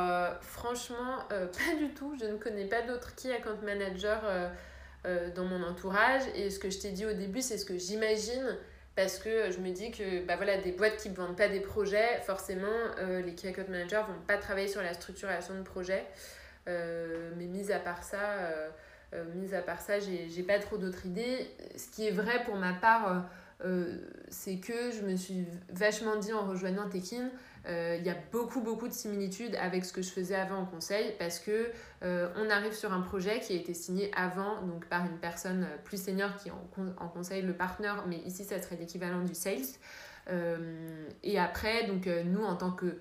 franchement, 0.40 1.18
pas 1.28 1.76
du 1.78 1.90
tout. 1.94 2.14
Je 2.20 2.26
ne 2.26 2.36
connais 2.36 2.66
pas 2.66 2.82
d'autres 2.82 3.14
Key 3.14 3.32
Account 3.32 3.64
Manager 3.64 4.20
dans 5.34 5.44
mon 5.44 5.62
entourage. 5.62 6.22
Et 6.34 6.50
ce 6.50 6.58
que 6.58 6.70
je 6.70 6.78
t'ai 6.78 6.90
dit 6.90 7.04
au 7.04 7.12
début, 7.12 7.42
c'est 7.42 7.58
ce 7.58 7.64
que 7.64 7.76
j'imagine 7.76 8.56
parce 8.96 9.18
que 9.18 9.50
je 9.50 9.58
me 9.58 9.70
dis 9.70 9.90
que 9.90 10.24
bah 10.24 10.36
voilà, 10.36 10.58
des 10.58 10.72
boîtes 10.72 10.96
qui 10.98 11.10
ne 11.10 11.14
vendent 11.14 11.36
pas 11.36 11.48
des 11.48 11.60
projets, 11.60 12.20
forcément, 12.24 12.66
euh, 12.98 13.20
les 13.22 13.34
key 13.34 13.48
account 13.48 13.68
managers 13.68 14.02
ne 14.08 14.14
vont 14.14 14.20
pas 14.26 14.36
travailler 14.36 14.68
sur 14.68 14.82
la 14.82 14.94
structuration 14.94 15.54
de 15.54 15.62
projet. 15.62 16.04
Euh, 16.68 17.32
mais 17.36 17.46
mis 17.46 17.72
à 17.72 17.78
part 17.78 18.04
ça, 18.04 18.20
euh, 19.12 19.24
mis 19.34 19.54
à 19.54 19.62
part 19.62 19.80
ça, 19.80 19.98
j'ai 19.98 20.42
pas 20.44 20.58
trop 20.60 20.78
d'autres 20.78 21.06
idées. 21.06 21.48
Ce 21.76 21.88
qui 21.88 22.06
est 22.06 22.12
vrai 22.12 22.44
pour 22.44 22.56
ma 22.56 22.72
part, 22.72 23.28
c'est 24.28 24.58
que 24.58 24.92
je 24.92 25.02
me 25.02 25.16
suis 25.16 25.46
vachement 25.70 26.16
dit 26.16 26.32
en 26.32 26.46
rejoignant 26.46 26.88
Tekin, 26.88 27.24
euh, 27.26 27.28
il 27.68 28.04
y 28.04 28.10
a 28.10 28.16
beaucoup 28.30 28.60
beaucoup 28.60 28.88
de 28.88 28.92
similitudes 28.92 29.56
avec 29.56 29.84
ce 29.84 29.92
que 29.92 30.02
je 30.02 30.10
faisais 30.10 30.34
avant 30.34 30.58
en 30.58 30.66
conseil 30.66 31.14
parce 31.18 31.38
que 31.38 31.70
euh, 32.02 32.28
on 32.36 32.50
arrive 32.50 32.72
sur 32.74 32.92
un 32.92 33.00
projet 33.00 33.40
qui 33.40 33.54
a 33.54 33.56
été 33.56 33.72
signé 33.72 34.10
avant 34.14 34.62
donc 34.62 34.86
par 34.86 35.06
une 35.06 35.18
personne 35.18 35.66
plus 35.84 36.02
senior 36.02 36.36
qui 36.36 36.48
est 36.48 36.52
en, 36.52 37.04
en 37.04 37.08
conseil 37.08 37.42
le 37.42 37.54
partenaire 37.54 38.04
mais 38.06 38.18
ici 38.18 38.44
ça 38.44 38.60
serait 38.60 38.76
l'équivalent 38.76 39.22
du 39.22 39.34
sales. 39.34 39.60
Euh, 40.30 41.06
et 41.22 41.38
après 41.38 41.86
donc 41.86 42.06
nous 42.06 42.42
en 42.42 42.56
tant 42.56 42.72
que 42.72 42.98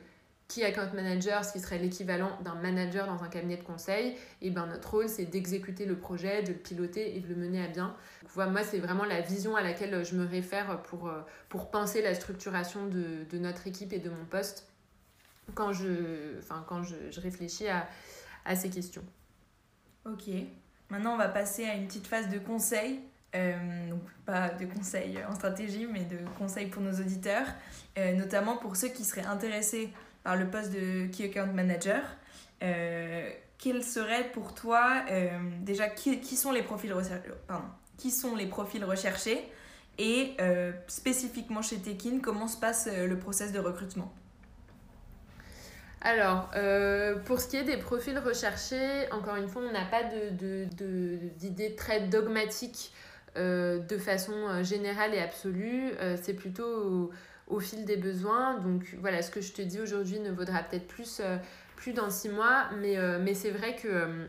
Key 0.54 0.64
Account 0.64 0.94
Manager, 0.94 1.44
ce 1.44 1.54
qui 1.54 1.60
serait 1.60 1.80
l'équivalent 1.80 2.38
d'un 2.42 2.54
manager 2.56 3.08
dans 3.08 3.24
un 3.24 3.28
cabinet 3.28 3.58
de 3.58 3.64
conseil, 3.64 4.16
et 4.42 4.52
ben 4.52 4.68
notre 4.68 4.92
rôle 4.92 5.10
c'est 5.10 5.26
d'exécuter 5.26 5.86
le 5.86 5.96
projet, 5.96 6.44
de 6.44 6.50
le 6.50 6.60
piloter 6.60 7.18
et 7.18 7.22
de 7.22 7.28
le 7.28 7.36
mener 7.36 7.64
à 7.64 7.68
bien. 7.68 7.96
voilà, 8.30 8.52
moi 8.52 8.64
c'est 8.64 8.78
vraiment 8.78 9.06
la 9.06 9.22
vision 9.22 9.56
à 9.56 9.64
laquelle 9.64 10.06
je 10.06 10.16
me 10.16 10.28
réfère 10.28 10.82
pour, 10.84 11.08
euh, 11.08 11.22
pour 11.50 11.72
penser 11.72 12.04
la 12.04 12.14
structuration 12.14 12.86
de, 12.86 13.26
de 13.32 13.38
notre 13.40 13.66
équipe 13.66 13.94
et 13.94 14.00
de 14.00 14.10
mon 14.10 14.26
poste 14.26 14.68
quand 15.56 15.74
je, 15.74 16.38
enfin, 16.40 16.64
quand 16.68 16.84
je, 16.84 17.20
réfléchis 17.20 17.68
à, 17.68 17.88
à, 18.46 18.56
ces 18.56 18.70
questions. 18.70 19.04
Ok, 20.06 20.30
maintenant 20.90 21.16
on 21.16 21.18
va 21.18 21.30
passer 21.30 21.66
à 21.66 21.74
une 21.76 21.88
petite 21.88 22.08
phase 22.08 22.30
de 22.30 22.38
conseil. 22.38 23.00
Euh, 23.36 23.90
donc 23.90 24.04
pas 24.28 24.50
de 24.50 24.68
conseils 24.68 25.18
en 25.28 25.34
stratégie, 25.34 25.88
mais 25.88 26.04
de 26.04 26.20
conseils 26.38 26.68
pour 26.68 26.84
nos 26.84 26.94
auditeurs, 26.94 27.48
euh, 27.98 28.14
notamment 28.14 28.58
pour 28.58 28.76
ceux 28.76 28.90
qui 28.90 29.04
seraient 29.04 29.26
intéressés 29.26 29.92
par 30.24 30.36
le 30.38 30.48
poste 30.48 30.72
de 30.72 31.08
Key 31.08 31.26
Account 31.26 31.54
Manager. 31.54 32.02
Euh, 32.64 33.30
quels 33.58 33.84
seraient 33.84 34.30
pour 34.32 34.54
toi, 34.54 35.04
euh, 35.10 35.30
déjà, 35.62 35.88
qui, 35.88 36.20
qui, 36.20 36.36
sont 36.36 36.52
les 36.52 36.64
profils 36.64 36.94
pardon, 37.48 37.66
qui 37.98 38.12
sont 38.12 38.36
les 38.36 38.46
profils 38.46 38.84
recherchés 38.84 39.50
et 39.98 40.36
euh, 40.42 40.72
spécifiquement 40.88 41.62
chez 41.62 41.78
Tekin, 41.78 42.20
comment 42.22 42.48
se 42.48 42.58
passe 42.58 42.90
le 42.92 43.18
process 43.18 43.52
de 43.52 43.60
recrutement? 43.60 44.12
Alors, 46.02 46.50
pour 47.24 47.40
ce 47.40 47.48
qui 47.48 47.56
est 47.56 47.64
des 47.64 47.78
profils 47.78 48.18
recherchés, 48.18 49.10
encore 49.12 49.38
une 49.38 49.48
fois, 49.48 49.62
on 49.62 49.72
n'a 49.72 49.86
pas 49.86 50.04
d'idée 50.04 50.68
de, 50.68 51.70
de, 51.70 51.76
très 51.76 52.08
dogmatique 52.08 52.92
de 53.38 53.98
façon 53.98 54.62
générale 54.64 55.14
et 55.14 55.20
absolue. 55.20 55.94
C'est 56.22 56.34
plutôt 56.34 57.10
au 57.54 57.60
fil 57.60 57.86
des 57.86 57.98
besoins. 57.98 58.60
Donc 58.60 58.96
voilà, 59.00 59.22
ce 59.22 59.30
que 59.30 59.42
je 59.42 59.54
te 59.54 59.62
dis 59.62 59.80
aujourd'hui 59.80 60.20
ne 60.20 60.32
vaudra 60.32 60.64
peut-être 60.64 60.88
plus, 60.88 61.22
euh, 61.22 61.38
dans 61.96 62.10
six 62.10 62.30
mois, 62.30 62.70
mais, 62.80 62.98
euh, 62.98 63.34
c'est 63.34 63.52
vrai 63.52 63.76
que 63.76 63.88
euh, 63.88 64.26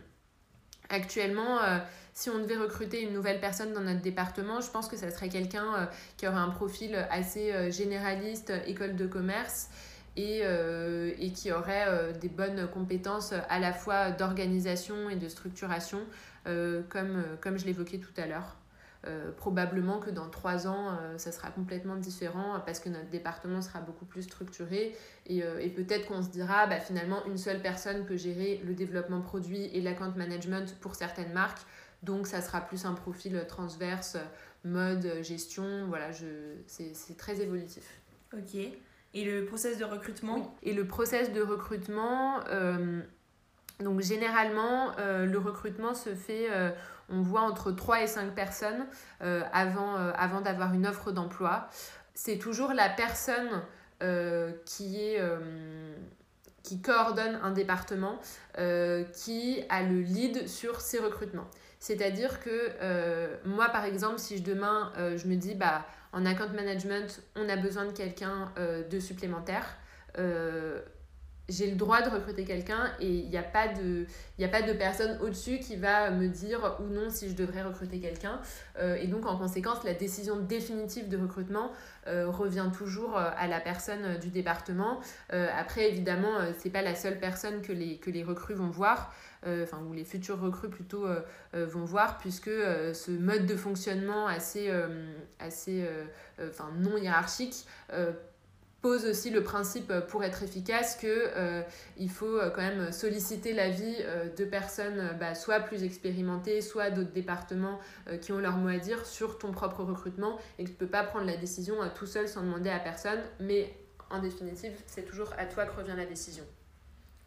actuellement, 0.88 1.60
si 2.12 2.28
on 2.28 2.38
devait 2.38 2.56
recruter 2.56 3.00
une 3.00 3.12
nouvelle 3.12 3.40
personne 3.40 3.72
dans 3.72 3.80
notre 3.80 4.02
département, 4.02 4.60
je 4.60 4.70
pense 4.70 4.88
que 4.88 4.96
ça 4.96 5.10
serait 5.10 5.28
quelqu'un 5.28 5.88
qui 6.16 6.26
aurait 6.26 6.36
un 6.36 6.50
profil 6.50 6.94
assez 7.10 7.72
généraliste, 7.72 8.52
école 8.66 8.96
de 8.96 9.06
commerce. 9.06 9.68
Et, 10.16 10.42
qui 11.34 11.50
aurait 11.50 12.12
des 12.20 12.28
bonnes 12.28 12.68
compétences 12.68 13.32
à 13.48 13.58
la 13.58 13.72
fois 13.72 14.10
d'organisation 14.10 15.10
et 15.10 15.16
de 15.16 15.28
structuration, 15.28 16.00
comme 16.44 17.56
je 17.56 17.64
l'évoquais 17.64 17.98
tout 17.98 18.20
à 18.20 18.26
l'heure. 18.26 18.56
Probablement 19.36 19.98
que 19.98 20.10
dans 20.10 20.28
trois 20.30 20.66
ans, 20.66 20.98
ça 21.18 21.32
sera 21.32 21.50
complètement 21.50 21.96
différent 21.96 22.60
parce 22.64 22.80
que 22.80 22.88
notre 22.88 23.10
département 23.10 23.60
sera 23.60 23.80
beaucoup 23.80 24.04
plus 24.04 24.22
structuré 24.22 24.96
et, 25.26 25.38
et 25.38 25.68
peut-être 25.68 26.06
qu'on 26.08 26.22
se 26.22 26.30
dira 26.30 26.66
bah, 26.66 26.80
finalement 26.80 27.24
une 27.26 27.36
seule 27.36 27.60
personne 27.60 28.06
peut 28.06 28.16
gérer 28.16 28.62
le 28.64 28.74
développement 28.74 29.20
produit 29.20 29.66
et 29.66 29.80
l'account 29.80 30.14
management 30.16 30.74
pour 30.80 30.94
certaines 30.94 31.32
marques. 31.32 31.60
Donc 32.02 32.26
ça 32.26 32.40
sera 32.40 32.60
plus 32.60 32.84
un 32.84 32.94
profil 32.94 33.44
transverse, 33.48 34.16
mode, 34.64 35.06
gestion. 35.22 35.86
Voilà, 35.88 36.10
c'est 36.66 37.16
très 37.16 37.40
évolutif. 37.40 38.00
Ok. 38.32 38.56
Et 39.14 39.24
le 39.24 39.44
process 39.44 39.78
de 39.78 39.84
recrutement? 39.84 40.54
Et 40.62 40.74
le 40.74 40.86
process 40.86 41.32
de 41.32 41.40
recrutement, 41.40 42.40
euh, 42.48 43.00
donc 43.78 44.00
généralement, 44.00 44.90
euh, 44.98 45.24
le 45.24 45.38
recrutement 45.38 45.94
se 45.94 46.14
fait, 46.14 46.48
euh, 46.50 46.70
on 47.08 47.22
voit 47.22 47.42
entre 47.42 47.72
3 47.72 48.02
et 48.02 48.06
5 48.06 48.34
personnes 48.34 48.86
avant, 49.20 49.94
avant 49.94 50.40
d'avoir 50.40 50.74
une 50.74 50.86
offre 50.86 51.12
d'emploi. 51.12 51.68
C'est 52.14 52.38
toujours 52.38 52.72
la 52.72 52.88
personne 52.88 53.62
qui 54.64 55.00
est 55.00 55.20
qui 56.62 56.80
coordonne 56.80 57.38
un 57.42 57.50
département 57.50 58.18
qui 58.56 59.62
a 59.68 59.82
le 59.82 60.00
lead 60.00 60.48
sur 60.48 60.80
ces 60.80 60.98
recrutements. 60.98 61.48
C'est-à-dire 61.78 62.40
que 62.40 63.38
moi, 63.46 63.68
par 63.68 63.84
exemple, 63.84 64.18
si 64.18 64.40
demain 64.40 64.92
je 64.96 65.26
me 65.26 65.36
dis, 65.36 65.54
bah, 65.54 65.84
en 66.14 66.24
account 66.26 66.52
management, 66.54 67.20
on 67.34 67.48
a 67.48 67.56
besoin 67.56 67.86
de 67.86 67.90
quelqu'un 67.90 68.52
euh, 68.56 68.86
de 68.88 69.00
supplémentaire. 69.00 69.66
Euh, 70.18 70.80
j'ai 71.48 71.70
le 71.70 71.76
droit 71.76 72.02
de 72.02 72.10
recruter 72.10 72.44
quelqu'un 72.44 72.92
et 73.00 73.08
il 73.08 73.28
n'y 73.28 73.36
a, 73.36 73.42
pas 73.42 73.68
de, 73.68 74.06
a 74.42 74.48
pas 74.48 74.62
de 74.62 74.72
personne 74.72 75.18
au-dessus 75.20 75.58
qui 75.58 75.76
va 75.76 76.10
me 76.10 76.28
dire 76.28 76.78
ou 76.80 76.84
non 76.84 77.10
si 77.10 77.28
je 77.28 77.34
devrais 77.34 77.62
recruter 77.62 78.00
quelqu'un. 78.00 78.40
Euh, 78.78 78.96
et 78.96 79.06
donc 79.06 79.26
en 79.26 79.36
conséquence, 79.36 79.84
la 79.84 79.94
décision 79.94 80.36
définitive 80.36 81.08
de 81.08 81.16
recrutement 81.16 81.70
revient 82.06 82.68
toujours 82.76 83.16
à 83.16 83.46
la 83.46 83.60
personne 83.60 84.18
du 84.18 84.28
département. 84.28 85.00
après, 85.30 85.88
évidemment, 85.88 86.38
ce 86.52 86.62
n'est 86.62 86.70
pas 86.70 86.82
la 86.82 86.94
seule 86.94 87.18
personne 87.18 87.62
que 87.62 87.72
les, 87.72 87.96
que 87.96 88.10
les 88.10 88.22
recrues 88.22 88.52
vont 88.52 88.68
voir. 88.68 89.10
Euh, 89.46 89.64
enfin, 89.64 89.78
où 89.86 89.92
les 89.92 90.04
futurs 90.04 90.40
recrues 90.40 90.70
plutôt 90.70 91.06
euh, 91.06 91.20
euh, 91.54 91.66
vont 91.66 91.84
voir, 91.84 92.16
puisque 92.16 92.48
ce 92.48 93.10
mode 93.10 93.44
de 93.46 93.56
fonctionnement 93.56 94.26
assez, 94.26 94.70
assez 95.38 95.86
non 96.78 96.96
hiérarchique 96.96 97.66
pose 98.84 99.06
aussi 99.06 99.30
le 99.30 99.42
principe 99.42 99.90
pour 100.08 100.24
être 100.24 100.42
efficace 100.42 100.96
que 100.96 101.64
il 101.96 102.10
faut 102.10 102.38
quand 102.54 102.60
même 102.60 102.92
solliciter 102.92 103.54
l'avis 103.54 103.96
de 104.36 104.44
personnes 104.44 105.16
bah, 105.18 105.34
soit 105.34 105.60
plus 105.60 105.84
expérimentées, 105.84 106.60
soit 106.60 106.90
d'autres 106.90 107.12
départements 107.12 107.80
qui 108.20 108.32
ont 108.32 108.38
leur 108.38 108.58
mot 108.58 108.68
à 108.68 108.76
dire 108.76 109.06
sur 109.06 109.38
ton 109.38 109.52
propre 109.52 109.84
recrutement 109.84 110.38
et 110.58 110.64
que 110.64 110.68
tu 110.68 110.74
peux 110.74 110.86
pas 110.86 111.02
prendre 111.02 111.24
la 111.24 111.38
décision 111.38 111.76
tout 111.94 112.06
seul 112.06 112.28
sans 112.28 112.42
demander 112.42 112.68
à 112.68 112.78
personne, 112.78 113.20
mais 113.40 113.74
en 114.10 114.20
définitive, 114.20 114.72
c'est 114.86 115.04
toujours 115.04 115.32
à 115.38 115.46
toi 115.46 115.66
que 115.66 115.76
revient 115.76 115.94
la 115.96 116.06
décision. 116.06 116.44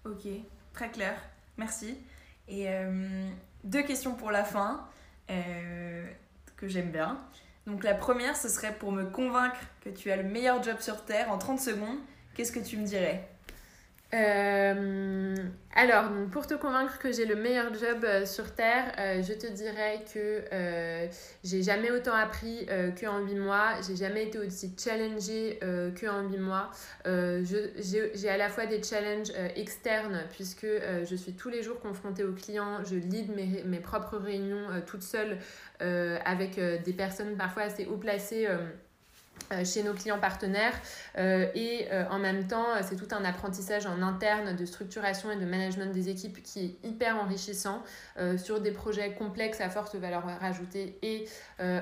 Ok, 0.06 0.28
très 0.74 0.92
clair. 0.92 1.20
Merci. 1.58 1.98
Et 2.48 2.70
euh, 2.70 3.30
deux 3.64 3.84
questions 3.84 4.16
pour 4.16 4.32
la 4.32 4.44
fin 4.44 4.88
euh, 5.30 6.06
que 6.56 6.68
j'aime 6.68 6.92
bien. 6.92 7.20
Donc 7.68 7.84
la 7.84 7.94
première, 7.94 8.36
ce 8.38 8.48
serait 8.48 8.74
pour 8.74 8.94
me 8.94 9.04
convaincre 9.04 9.60
que 9.82 9.90
tu 9.90 10.10
as 10.10 10.16
le 10.16 10.24
meilleur 10.24 10.64
job 10.64 10.78
sur 10.80 11.04
Terre 11.04 11.30
en 11.30 11.38
30 11.38 11.60
secondes. 11.60 12.00
Qu'est-ce 12.34 12.54
que 12.54 12.60
tu 12.60 12.78
me 12.78 12.86
dirais? 12.86 13.28
Euh, 14.14 15.36
alors, 15.76 16.06
pour 16.32 16.48
te 16.48 16.54
convaincre 16.54 16.98
que 16.98 17.12
j'ai 17.12 17.26
le 17.26 17.36
meilleur 17.36 17.74
job 17.74 18.06
euh, 18.06 18.26
sur 18.26 18.56
Terre, 18.56 18.94
euh, 18.98 19.22
je 19.22 19.34
te 19.34 19.48
dirais 19.48 20.06
que 20.14 20.46
j'ai 21.44 21.62
jamais 21.62 21.92
autant 21.92 22.14
appris 22.14 22.68
qu'en 23.00 23.20
8 23.20 23.36
mois, 23.36 23.74
j'ai 23.86 23.96
jamais 23.96 24.24
été 24.26 24.40
aussi 24.40 24.74
challengée 24.78 25.60
qu'en 26.00 26.24
8 26.30 26.38
mois. 26.38 26.72
j'ai 27.06 28.30
à 28.30 28.38
la 28.38 28.50
fois 28.50 28.66
des 28.66 28.82
challenges 28.82 29.32
externes, 29.56 30.24
puisque 30.32 30.68
je 30.68 31.16
suis 31.16 31.34
tous 31.34 31.50
les 31.50 31.64
jours 31.64 31.80
confrontée 31.80 32.24
aux 32.24 32.34
clients, 32.34 32.84
je 32.86 32.96
lead 32.96 33.36
mes, 33.36 33.64
mes 33.66 33.80
propres 33.80 34.18
réunions 34.18 34.68
toute 34.86 35.04
seule 35.04 35.38
avec 35.80 36.60
des 36.60 36.94
personnes 36.94 37.36
parfois 37.36 37.64
assez 37.64 37.86
haut 37.86 37.98
placées 37.98 38.48
euh, 39.54 39.64
chez 39.64 39.82
nos 39.82 39.94
clients 39.94 40.20
partenaires. 40.20 40.74
Euh, 41.18 41.48
et 41.56 41.88
euh, 41.92 42.04
en 42.10 42.20
même 42.20 42.48
temps 42.48 42.66
c'est 42.82 42.98
tout 42.98 43.08
un 43.16 43.24
apprentissage 43.24 43.86
en 43.86 44.02
interne 44.02 44.56
de 44.56 44.66
structuration 44.66 45.32
et 45.32 45.38
de 45.38 45.46
management 45.46 45.94
des 45.94 46.10
équipes 46.10 46.44
qui 46.44 46.66
est 46.66 46.88
hyper 46.88 47.16
enrichissant 47.18 47.82
sur 48.38 48.60
des 48.60 48.72
projets 48.72 49.14
complexes 49.14 49.62
à 49.62 49.70
forte 49.70 49.96
valeur 49.96 50.24
ajoutée 50.42 50.98
et 51.02 51.28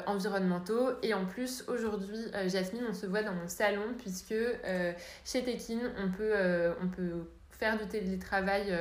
environnementaux. 0.06 0.92
Et 1.02 1.14
en 1.14 1.26
plus 1.26 1.64
aujourd'hui 1.68 2.20
Jasmine 2.48 2.84
on 2.90 2.94
se 2.94 3.06
voit 3.06 3.24
dans 3.24 3.34
mon 3.34 3.48
salon 3.48 3.94
puisque 3.98 4.36
chez 5.26 5.44
Tekin 5.44 5.80
on 5.98 6.12
peut, 6.12 6.34
on 6.82 6.88
peut 6.88 7.28
faire 7.52 7.78
du 7.78 7.88
télétravail 7.88 8.78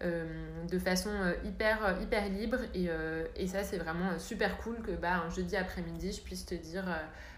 de 0.00 0.78
façon 0.78 1.10
hyper, 1.44 1.96
hyper 2.02 2.28
libre 2.28 2.58
et, 2.74 2.88
et 3.36 3.46
ça 3.46 3.62
c'est 3.62 3.78
vraiment 3.78 4.18
super 4.18 4.58
cool 4.58 4.82
que 4.82 4.90
bah, 4.90 5.22
un 5.24 5.30
jeudi 5.30 5.56
après-midi 5.56 6.12
je 6.12 6.20
puisse 6.20 6.44
te 6.44 6.54
dire 6.54 6.84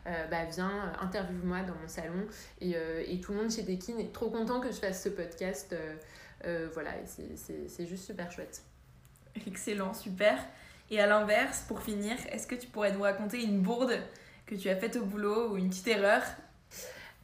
euh, 0.06 0.26
bah, 0.28 0.44
viens, 0.44 0.70
euh, 0.70 1.04
interviewe-moi 1.04 1.62
dans 1.62 1.74
mon 1.74 1.88
salon. 1.88 2.26
Et, 2.60 2.76
euh, 2.76 3.02
et, 3.06 3.20
tout 3.20 3.32
le 3.32 3.38
monde 3.38 3.50
chez 3.50 3.64
Tekin 3.64 3.98
est 3.98 4.12
trop 4.12 4.30
content 4.30 4.60
que 4.60 4.70
je 4.70 4.76
fasse 4.76 5.02
ce 5.02 5.08
podcast. 5.08 5.74
voilà, 6.72 6.92
c'est 7.06 7.86
juste 7.86 8.04
super 8.04 8.30
chouette. 8.30 8.62
Excellent, 9.46 9.92
super. 9.92 10.38
Et 10.90 11.00
à 11.00 11.06
l'inverse, 11.06 11.64
pour 11.66 11.82
finir, 11.82 12.16
est-ce 12.30 12.46
que 12.46 12.54
tu 12.54 12.68
pourrais 12.68 12.92
nous 12.92 13.02
raconter 13.02 13.42
une 13.42 13.60
bourde 13.60 13.98
que 14.46 14.54
tu 14.54 14.68
as 14.68 14.76
faite 14.76 14.96
au 14.96 15.04
boulot 15.04 15.50
ou 15.50 15.56
une 15.56 15.68
petite 15.70 15.88
erreur 15.88 16.22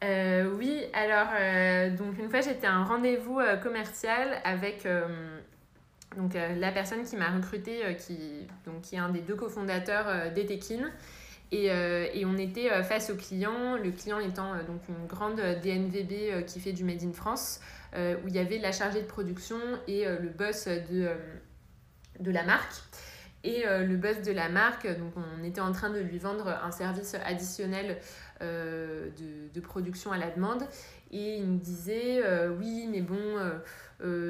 Oui, 0.02 0.82
alors, 0.92 1.28
donc 1.96 2.18
une 2.18 2.28
fois 2.28 2.40
j'étais 2.40 2.66
à 2.66 2.74
un 2.74 2.84
rendez-vous 2.84 3.40
commercial 3.62 4.40
avec 4.44 4.86
donc, 6.16 6.34
la 6.34 6.72
personne 6.72 7.04
qui 7.04 7.16
m'a 7.16 7.30
recruté, 7.30 7.96
qui, 7.98 8.46
donc, 8.66 8.82
qui 8.82 8.96
est 8.96 8.98
un 8.98 9.10
des 9.10 9.20
deux 9.20 9.36
cofondateurs 9.36 10.32
d'Etekin. 10.32 10.90
Et, 11.52 11.70
euh, 11.70 12.06
et, 12.14 12.24
on 12.24 12.38
était 12.38 12.72
euh, 12.72 12.82
face 12.82 13.10
au 13.10 13.14
client, 13.14 13.76
le 13.76 13.90
client 13.90 14.18
étant 14.18 14.54
euh, 14.54 14.62
donc 14.64 14.80
une 14.88 15.06
grande 15.06 15.36
DNVB 15.36 16.46
qui 16.46 16.60
fait 16.60 16.72
du 16.72 16.82
Made 16.82 17.02
in 17.04 17.12
France, 17.12 17.60
où 17.94 18.26
il 18.26 18.34
y 18.34 18.38
avait 18.38 18.56
la 18.56 18.72
chargée 18.72 19.02
de 19.02 19.06
production 19.06 19.58
et 19.86 20.06
le 20.06 20.30
boss 20.30 20.66
de, 20.66 21.10
de 22.20 22.30
la 22.30 22.42
marque. 22.42 22.72
Et 23.44 23.64
le 23.66 23.96
boss 23.96 24.22
de 24.22 24.32
la 24.32 24.48
marque, 24.48 24.86
donc 24.86 25.12
on 25.14 25.44
était 25.44 25.60
en 25.60 25.72
train 25.72 25.90
de 25.90 25.98
lui 25.98 26.16
vendre 26.16 26.48
un 26.48 26.70
service 26.70 27.14
additionnel 27.22 27.98
de, 28.42 29.52
de, 29.54 29.60
production 29.60 30.12
à 30.12 30.18
la 30.18 30.30
demande. 30.30 30.64
Et 31.10 31.36
il 31.36 31.46
nous 31.46 31.58
disait, 31.58 32.22
oui, 32.58 32.88
mais 32.90 33.00
bon, 33.00 33.38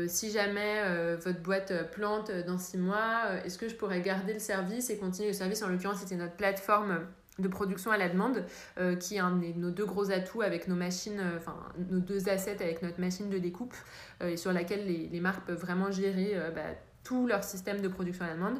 si 0.07 0.31
jamais 0.31 1.17
votre 1.17 1.41
boîte 1.41 1.91
plante 1.93 2.31
dans 2.47 2.59
six 2.59 2.79
mois, 2.79 3.25
est-ce 3.45 3.59
que 3.59 3.69
je 3.69 3.75
pourrais 3.75 4.01
garder 4.01 4.35
le 4.35 4.41
service 4.41 4.91
et 4.91 4.99
continuer 4.99 5.29
le 5.29 5.35
service? 5.35 5.63
En 5.63 5.69
l'occurrence, 5.69 5.99
c'était 5.99 6.17
notre 6.17 6.35
plateforme 6.35 7.07
de 7.39 7.49
production 7.49 7.91
à 7.91 7.97
la 7.97 8.09
demande, 8.09 8.45
euh, 8.79 8.97
qui 8.97 9.17
est 9.17 9.21
un 9.21 9.37
de 9.37 9.47
nos 9.57 9.71
deux 9.71 9.87
gros 9.87 10.11
atouts 10.11 10.43
avec 10.43 10.69
nos 10.69 10.75
machines, 10.75 11.21
euh, 11.21 11.39
enfin 11.39 11.57
nos 11.91 12.01
deux 12.01 12.29
assets 12.29 12.63
avec 12.63 12.83
notre 12.83 13.01
machine 13.01 13.31
de 13.31 13.39
découpe, 13.39 13.75
euh, 14.23 14.31
et 14.31 14.37
sur 14.37 14.53
laquelle 14.53 14.87
les, 14.87 15.09
les, 15.09 15.21
marques 15.21 15.47
peuvent 15.47 15.61
vraiment 15.61 15.91
gérer 15.91 16.37
bah, 16.55 16.63
tout 17.05 17.27
leur 17.27 17.43
système 17.43 17.81
de 17.81 17.89
production 17.89 18.25
à 18.25 18.29
la 18.29 18.35
demande. 18.35 18.59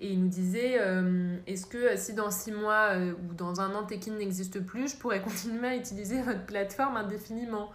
Et 0.00 0.12
il 0.12 0.22
nous 0.22 0.28
disait, 0.28 0.80
est-ce 1.46 1.66
que 1.66 1.94
si 1.96 2.14
dans 2.14 2.30
six 2.30 2.52
mois 2.52 2.96
ou 2.96 3.34
dans 3.34 3.60
un 3.60 3.74
an 3.74 3.84
Tekin 3.84 4.12
n'existe 4.12 4.64
plus, 4.64 4.92
je 4.92 4.96
pourrais 4.96 5.20
continuer 5.22 5.68
à 5.68 5.76
utiliser 5.76 6.22
votre 6.22 6.44
plateforme 6.46 6.96
indéfiniment? 6.96 7.70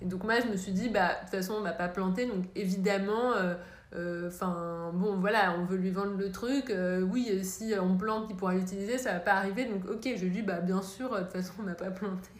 Et 0.00 0.06
donc 0.06 0.24
moi 0.24 0.40
je 0.40 0.46
me 0.46 0.56
suis 0.56 0.72
dit, 0.72 0.88
bah 0.88 1.08
de 1.08 1.20
toute 1.20 1.30
façon 1.30 1.54
on 1.58 1.60
va 1.60 1.72
pas 1.72 1.88
planter, 1.88 2.24
donc 2.24 2.46
évidemment 2.54 3.34
euh, 3.94 4.28
enfin, 4.28 4.90
bon, 4.94 5.16
voilà, 5.16 5.54
on 5.58 5.64
veut 5.64 5.76
lui 5.76 5.90
vendre 5.90 6.16
le 6.16 6.30
truc. 6.30 6.70
Euh, 6.70 7.00
oui, 7.02 7.44
si 7.44 7.72
on 7.80 7.96
plante, 7.96 8.26
il 8.30 8.36
pourra 8.36 8.54
l'utiliser, 8.54 8.98
ça 8.98 9.12
va 9.12 9.20
pas 9.20 9.34
arriver. 9.34 9.64
Donc, 9.64 9.88
ok, 9.88 10.02
je 10.16 10.24
lui 10.24 10.30
dis, 10.30 10.42
bah, 10.42 10.60
bien 10.60 10.82
sûr, 10.82 11.10
de 11.14 11.20
toute 11.20 11.32
façon, 11.32 11.54
on 11.60 11.62
n'a 11.62 11.74
pas 11.74 11.90
planté. 11.90 12.30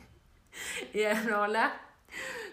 Et 0.94 1.06
alors 1.06 1.46
là, 1.46 1.70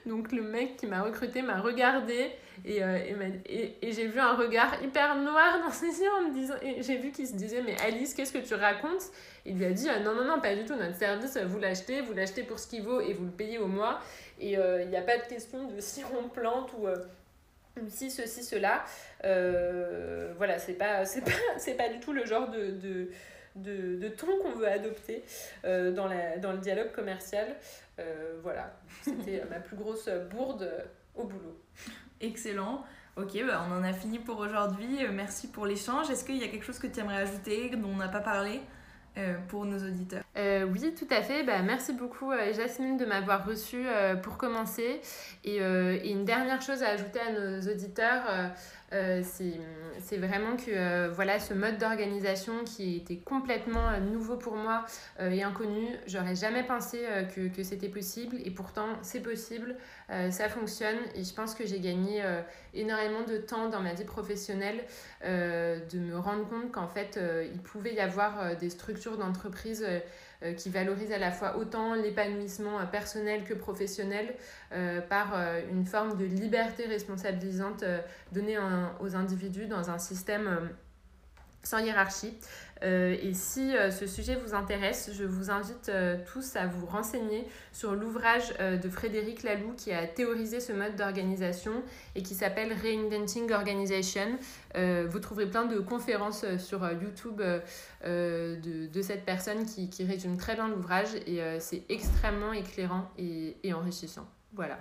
donc 0.06 0.32
le 0.32 0.42
mec 0.42 0.78
qui 0.78 0.88
m'a 0.88 1.02
recruté 1.02 1.42
m'a 1.42 1.60
regardé 1.60 2.32
et, 2.66 2.84
euh, 2.84 2.98
et, 3.46 3.76
et, 3.82 3.92
j'ai 3.92 4.08
vu 4.08 4.20
un 4.20 4.36
regard 4.36 4.82
hyper 4.84 5.16
noir 5.16 5.60
dans 5.66 5.72
ses 5.72 6.02
yeux 6.02 6.12
en 6.20 6.30
me 6.30 6.34
disant, 6.34 6.56
et 6.62 6.82
j'ai 6.82 6.98
vu 6.98 7.12
qu'il 7.12 7.28
se 7.28 7.34
disait, 7.34 7.62
mais 7.62 7.76
Alice, 7.82 8.14
qu'est-ce 8.14 8.34
que 8.34 8.46
tu 8.46 8.54
racontes? 8.54 9.04
Il 9.46 9.58
lui 9.58 9.66
a 9.66 9.72
dit, 9.72 9.88
non, 10.04 10.16
non, 10.16 10.26
non, 10.26 10.40
pas 10.40 10.56
du 10.56 10.66
tout, 10.66 10.76
notre 10.76 10.96
service, 10.96 11.38
vous 11.38 11.60
l'achetez, 11.60 12.02
vous 12.02 12.14
l'achetez 12.14 12.44
pour 12.44 12.60
ce 12.60 12.68
qu'il 12.68 12.84
vaut 12.84 13.02
et 13.02 13.14
vous 13.14 13.26
le 13.26 13.32
payez 13.32 13.58
au 13.58 13.68
mois. 13.68 14.00
Et 14.40 14.54
il 14.54 14.90
n'y 14.90 14.98
a 14.98 15.02
pas 15.02 15.18
de 15.18 15.28
question 15.28 15.68
de 15.68 15.76
si 15.80 16.04
on 16.18 16.30
plante 16.30 16.72
ou 16.74 16.88
si 17.90 18.12
ceci, 18.12 18.44
cela. 18.44 18.84
Euh, 19.24 20.34
voilà, 20.38 20.60
c'est 20.60 20.74
pas, 20.74 21.06
c'est 21.06 21.22
pas, 21.22 21.84
pas 21.84 21.90
du 21.90 22.00
tout 22.00 22.14
le 22.14 22.26
genre 22.26 22.50
de, 22.50 22.72
de, 23.56 23.96
de, 23.96 24.08
ton 24.10 24.40
qu'on 24.40 24.54
veut 24.54 24.68
adopter 24.68 25.24
euh, 25.66 25.92
dans, 25.92 26.08
la, 26.08 26.38
dans 26.38 26.52
le 26.52 26.60
dialogue 26.60 26.92
commercial. 26.92 27.56
Euh, 28.00 28.40
voilà, 28.42 28.74
c'était 29.02 29.44
ma 29.50 29.60
plus 29.60 29.76
grosse 29.76 30.10
bourde 30.32 30.70
au 31.16 31.24
boulot. 31.26 31.60
Excellent. 32.24 32.84
Ok, 33.18 33.38
bah 33.46 33.64
on 33.70 33.72
en 33.74 33.84
a 33.84 33.94
fini 33.94 34.18
pour 34.18 34.40
aujourd'hui. 34.40 35.06
Merci 35.14 35.48
pour 35.50 35.68
l'échange. 35.68 36.10
Est-ce 36.10 36.24
qu'il 36.26 36.38
y 36.38 36.44
a 36.44 36.48
quelque 36.48 36.66
chose 36.66 36.80
que 36.80 36.88
tu 36.88 37.00
aimerais 37.00 37.18
ajouter, 37.18 37.70
dont 37.76 37.90
on 37.90 37.98
n'a 37.98 38.08
pas 38.08 38.22
parlé 38.22 38.62
pour 39.50 39.66
nos 39.66 39.78
auditeurs? 39.78 40.23
Oui, 40.36 40.96
tout 40.96 41.08
à 41.12 41.22
fait. 41.22 41.44
Bah, 41.44 41.62
merci 41.62 41.94
beaucoup 41.94 42.32
Jasmine 42.54 42.98
de 42.98 43.06
m'avoir 43.06 43.46
reçue 43.46 43.86
pour 44.24 44.38
commencer. 44.38 45.00
Et, 45.44 45.58
une 45.58 46.26
dernière 46.26 46.62
chose 46.62 46.82
à 46.84 46.90
ajouter 46.90 47.20
à 47.20 47.32
nos 47.32 47.62
auditeurs, 47.72 48.24
euh, 48.94 49.22
c'est 50.00 50.18
vraiment 50.18 50.56
que 50.56 50.70
euh, 50.70 51.10
voilà, 51.12 51.40
ce 51.40 51.54
mode 51.54 51.78
d'organisation 51.78 52.64
qui 52.64 52.98
était 52.98 53.18
complètement 53.18 53.90
euh, 53.90 54.00
nouveau 54.00 54.38
pour 54.38 54.56
moi 54.56 54.86
et 55.20 55.44
inconnu, 55.44 55.88
j'aurais 56.06 56.36
jamais 56.36 56.64
pensé 56.64 57.02
que, 57.36 57.48
que 57.48 57.64
c'était 57.64 57.90
possible 57.90 58.38
et 58.44 58.52
pourtant 58.52 58.88
c'est 59.02 59.22
possible, 59.22 59.76
ça 60.10 60.50
fonctionne 60.50 60.98
et 61.16 61.24
je 61.24 61.34
pense 61.34 61.56
que 61.56 61.66
j'ai 61.66 61.80
gagné 61.80 62.24
énormément 62.74 63.22
de 63.22 63.38
temps 63.38 63.70
dans 63.70 63.80
ma 63.80 63.94
vie 63.94 64.04
professionnelle 64.04 64.84
de 65.24 66.00
me 66.00 66.18
rendre 66.18 66.48
compte 66.50 66.72
qu'en 66.72 66.88
fait 66.88 67.20
il 67.54 67.60
pouvait 67.60 67.94
y 67.94 68.00
avoir 68.00 68.56
des 68.58 68.70
structures 68.70 69.18
d'entreprise 69.18 69.86
euh, 69.88 70.00
qui 70.52 70.70
valorise 70.70 71.12
à 71.12 71.18
la 71.18 71.32
fois 71.32 71.58
autant 71.58 71.94
l'épanouissement 71.94 72.80
euh, 72.80 72.86
personnel 72.86 73.44
que 73.44 73.54
professionnel 73.54 74.36
euh, 74.74 75.00
par 75.02 75.34
une 75.72 75.86
forme 75.86 76.18
de 76.18 76.26
liberté 76.26 76.86
responsabilisante 76.86 77.84
donnée 78.32 78.58
aux 79.00 79.16
individus 79.16 79.68
dans 79.68 79.90
un 79.90 80.00
système 80.00 80.70
sans 81.64 81.80
hiérarchie. 81.80 82.38
Euh, 82.84 83.16
et 83.22 83.34
si 83.34 83.76
euh, 83.76 83.92
ce 83.92 84.08
sujet 84.08 84.36
vous 84.36 84.54
intéresse, 84.54 85.12
je 85.14 85.24
vous 85.24 85.50
invite 85.50 85.90
euh, 85.90 86.18
tous 86.32 86.56
à 86.56 86.68
vous 86.68 86.86
renseigner 86.86 87.48
sur 87.72 87.96
l'ouvrage 87.96 88.54
de 88.60 88.90
Frédéric 88.90 89.44
Laloux 89.44 89.74
qui 89.76 89.92
a 89.92 90.06
théorisé 90.06 90.60
ce 90.60 90.74
mode 90.74 90.96
d'organisation 90.96 91.72
et 92.16 92.24
qui 92.24 92.36
s'appelle 92.36 92.74
Reinventing 92.74 93.52
Organization. 93.52 94.38
vous 94.76 95.20
trouverez 95.20 95.48
plein 95.48 95.66
de 95.66 95.80
conférences 95.80 96.46
sur 96.58 96.90
YouTube 96.92 97.42
de, 98.06 98.88
de, 98.88 99.02
cette 99.02 99.26
personne 99.26 99.66
qui, 99.66 99.90
qui 99.90 100.04
résume 100.04 100.38
très 100.38 100.56
bien 100.56 100.68
l'ouvrage 100.68 101.16
et 101.26 101.42
c'est 101.60 101.84
extrêmement 101.90 102.54
éclairant 102.54 103.10
et, 103.18 103.58
et 103.64 103.74
enrichissant. 103.74 104.28
Voilà. 104.54 104.78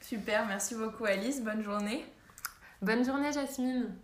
Super, 0.00 0.46
merci 0.46 0.74
beaucoup 0.74 1.04
Alice, 1.04 1.42
bonne 1.42 1.62
journée. 1.62 2.04
Bonne 2.80 3.04
journée 3.04 3.32
Jasmine. 3.32 3.94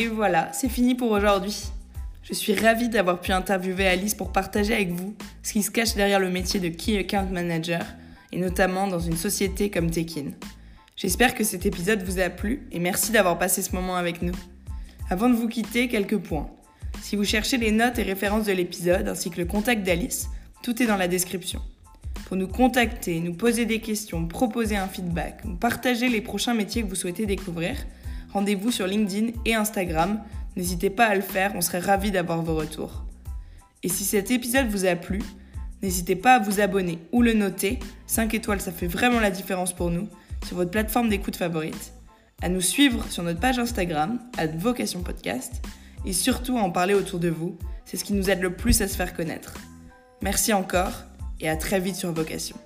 Et 0.00 0.08
voilà, 0.08 0.52
c'est 0.52 0.68
fini 0.68 0.96
pour 0.96 1.12
aujourd'hui. 1.12 1.68
Je 2.24 2.34
suis 2.34 2.52
ravie 2.52 2.88
d'avoir 2.88 3.20
pu 3.20 3.30
interviewer 3.30 3.86
Alice 3.86 4.16
pour 4.16 4.32
partager 4.32 4.74
avec 4.74 4.90
vous 4.90 5.14
ce 5.44 5.52
qui 5.52 5.62
se 5.62 5.70
cache 5.70 5.94
derrière 5.94 6.18
le 6.18 6.30
métier 6.30 6.58
de 6.58 6.68
Key 6.68 6.98
Account 6.98 7.28
Manager, 7.30 7.84
et 8.32 8.38
notamment 8.38 8.88
dans 8.88 8.98
une 8.98 9.16
société 9.16 9.70
comme 9.70 9.92
Tekin. 9.92 10.32
J'espère 10.96 11.36
que 11.36 11.44
cet 11.44 11.64
épisode 11.64 12.02
vous 12.02 12.18
a 12.18 12.28
plu 12.28 12.66
et 12.72 12.80
merci 12.80 13.12
d'avoir 13.12 13.38
passé 13.38 13.62
ce 13.62 13.72
moment 13.72 13.94
avec 13.94 14.20
nous. 14.20 14.34
Avant 15.10 15.28
de 15.28 15.36
vous 15.36 15.48
quitter, 15.48 15.86
quelques 15.86 16.18
points. 16.18 16.50
Si 17.00 17.14
vous 17.14 17.24
cherchez 17.24 17.56
les 17.56 17.70
notes 17.70 17.98
et 18.00 18.02
références 18.02 18.46
de 18.46 18.52
l'épisode 18.52 19.06
ainsi 19.06 19.30
que 19.30 19.40
le 19.40 19.46
contact 19.46 19.84
d'Alice, 19.84 20.28
tout 20.64 20.82
est 20.82 20.86
dans 20.86 20.96
la 20.96 21.06
description. 21.06 21.60
Pour 22.26 22.36
nous 22.36 22.48
contacter, 22.48 23.20
nous 23.20 23.34
poser 23.34 23.64
des 23.64 23.80
questions, 23.80 24.26
proposer 24.26 24.76
un 24.76 24.88
feedback 24.88 25.42
ou 25.44 25.54
partager 25.54 26.08
les 26.08 26.20
prochains 26.20 26.54
métiers 26.54 26.82
que 26.82 26.88
vous 26.88 26.96
souhaitez 26.96 27.26
découvrir, 27.26 27.76
rendez-vous 28.34 28.70
sur 28.70 28.86
LinkedIn 28.86 29.32
et 29.46 29.54
Instagram. 29.54 30.20
N'hésitez 30.56 30.90
pas 30.90 31.06
à 31.06 31.14
le 31.14 31.22
faire, 31.22 31.52
on 31.54 31.60
serait 31.60 31.78
ravis 31.78 32.10
d'avoir 32.10 32.42
vos 32.42 32.56
retours. 32.56 33.04
Et 33.82 33.88
si 33.88 34.04
cet 34.04 34.30
épisode 34.30 34.66
vous 34.66 34.84
a 34.84 34.96
plu, 34.96 35.22
n'hésitez 35.82 36.16
pas 36.16 36.34
à 36.34 36.38
vous 36.40 36.60
abonner 36.60 36.98
ou 37.12 37.22
le 37.22 37.32
noter. 37.32 37.78
5 38.06 38.34
étoiles, 38.34 38.60
ça 38.60 38.72
fait 38.72 38.86
vraiment 38.86 39.20
la 39.20 39.30
différence 39.30 39.72
pour 39.72 39.90
nous, 39.90 40.08
sur 40.46 40.56
votre 40.56 40.70
plateforme 40.70 41.08
d'écoute 41.08 41.36
favorite. 41.36 41.92
À 42.42 42.48
nous 42.48 42.60
suivre 42.60 43.06
sur 43.10 43.22
notre 43.22 43.40
page 43.40 43.58
Instagram, 43.58 44.18
à 44.36 44.46
Vocation 44.46 45.02
Podcast, 45.02 45.62
et 46.04 46.12
surtout 46.12 46.58
à 46.58 46.62
en 46.62 46.70
parler 46.70 46.94
autour 46.94 47.20
de 47.20 47.28
vous. 47.28 47.56
C'est 47.84 47.96
ce 47.96 48.04
qui 48.04 48.12
nous 48.14 48.30
aide 48.30 48.42
le 48.42 48.54
plus 48.54 48.82
à 48.82 48.88
se 48.88 48.96
faire 48.96 49.14
connaître. 49.14 49.54
Merci 50.22 50.52
encore, 50.52 51.04
et 51.40 51.48
à 51.48 51.56
très 51.56 51.80
vite 51.80 51.96
sur 51.96 52.12
Vocation. 52.12 52.56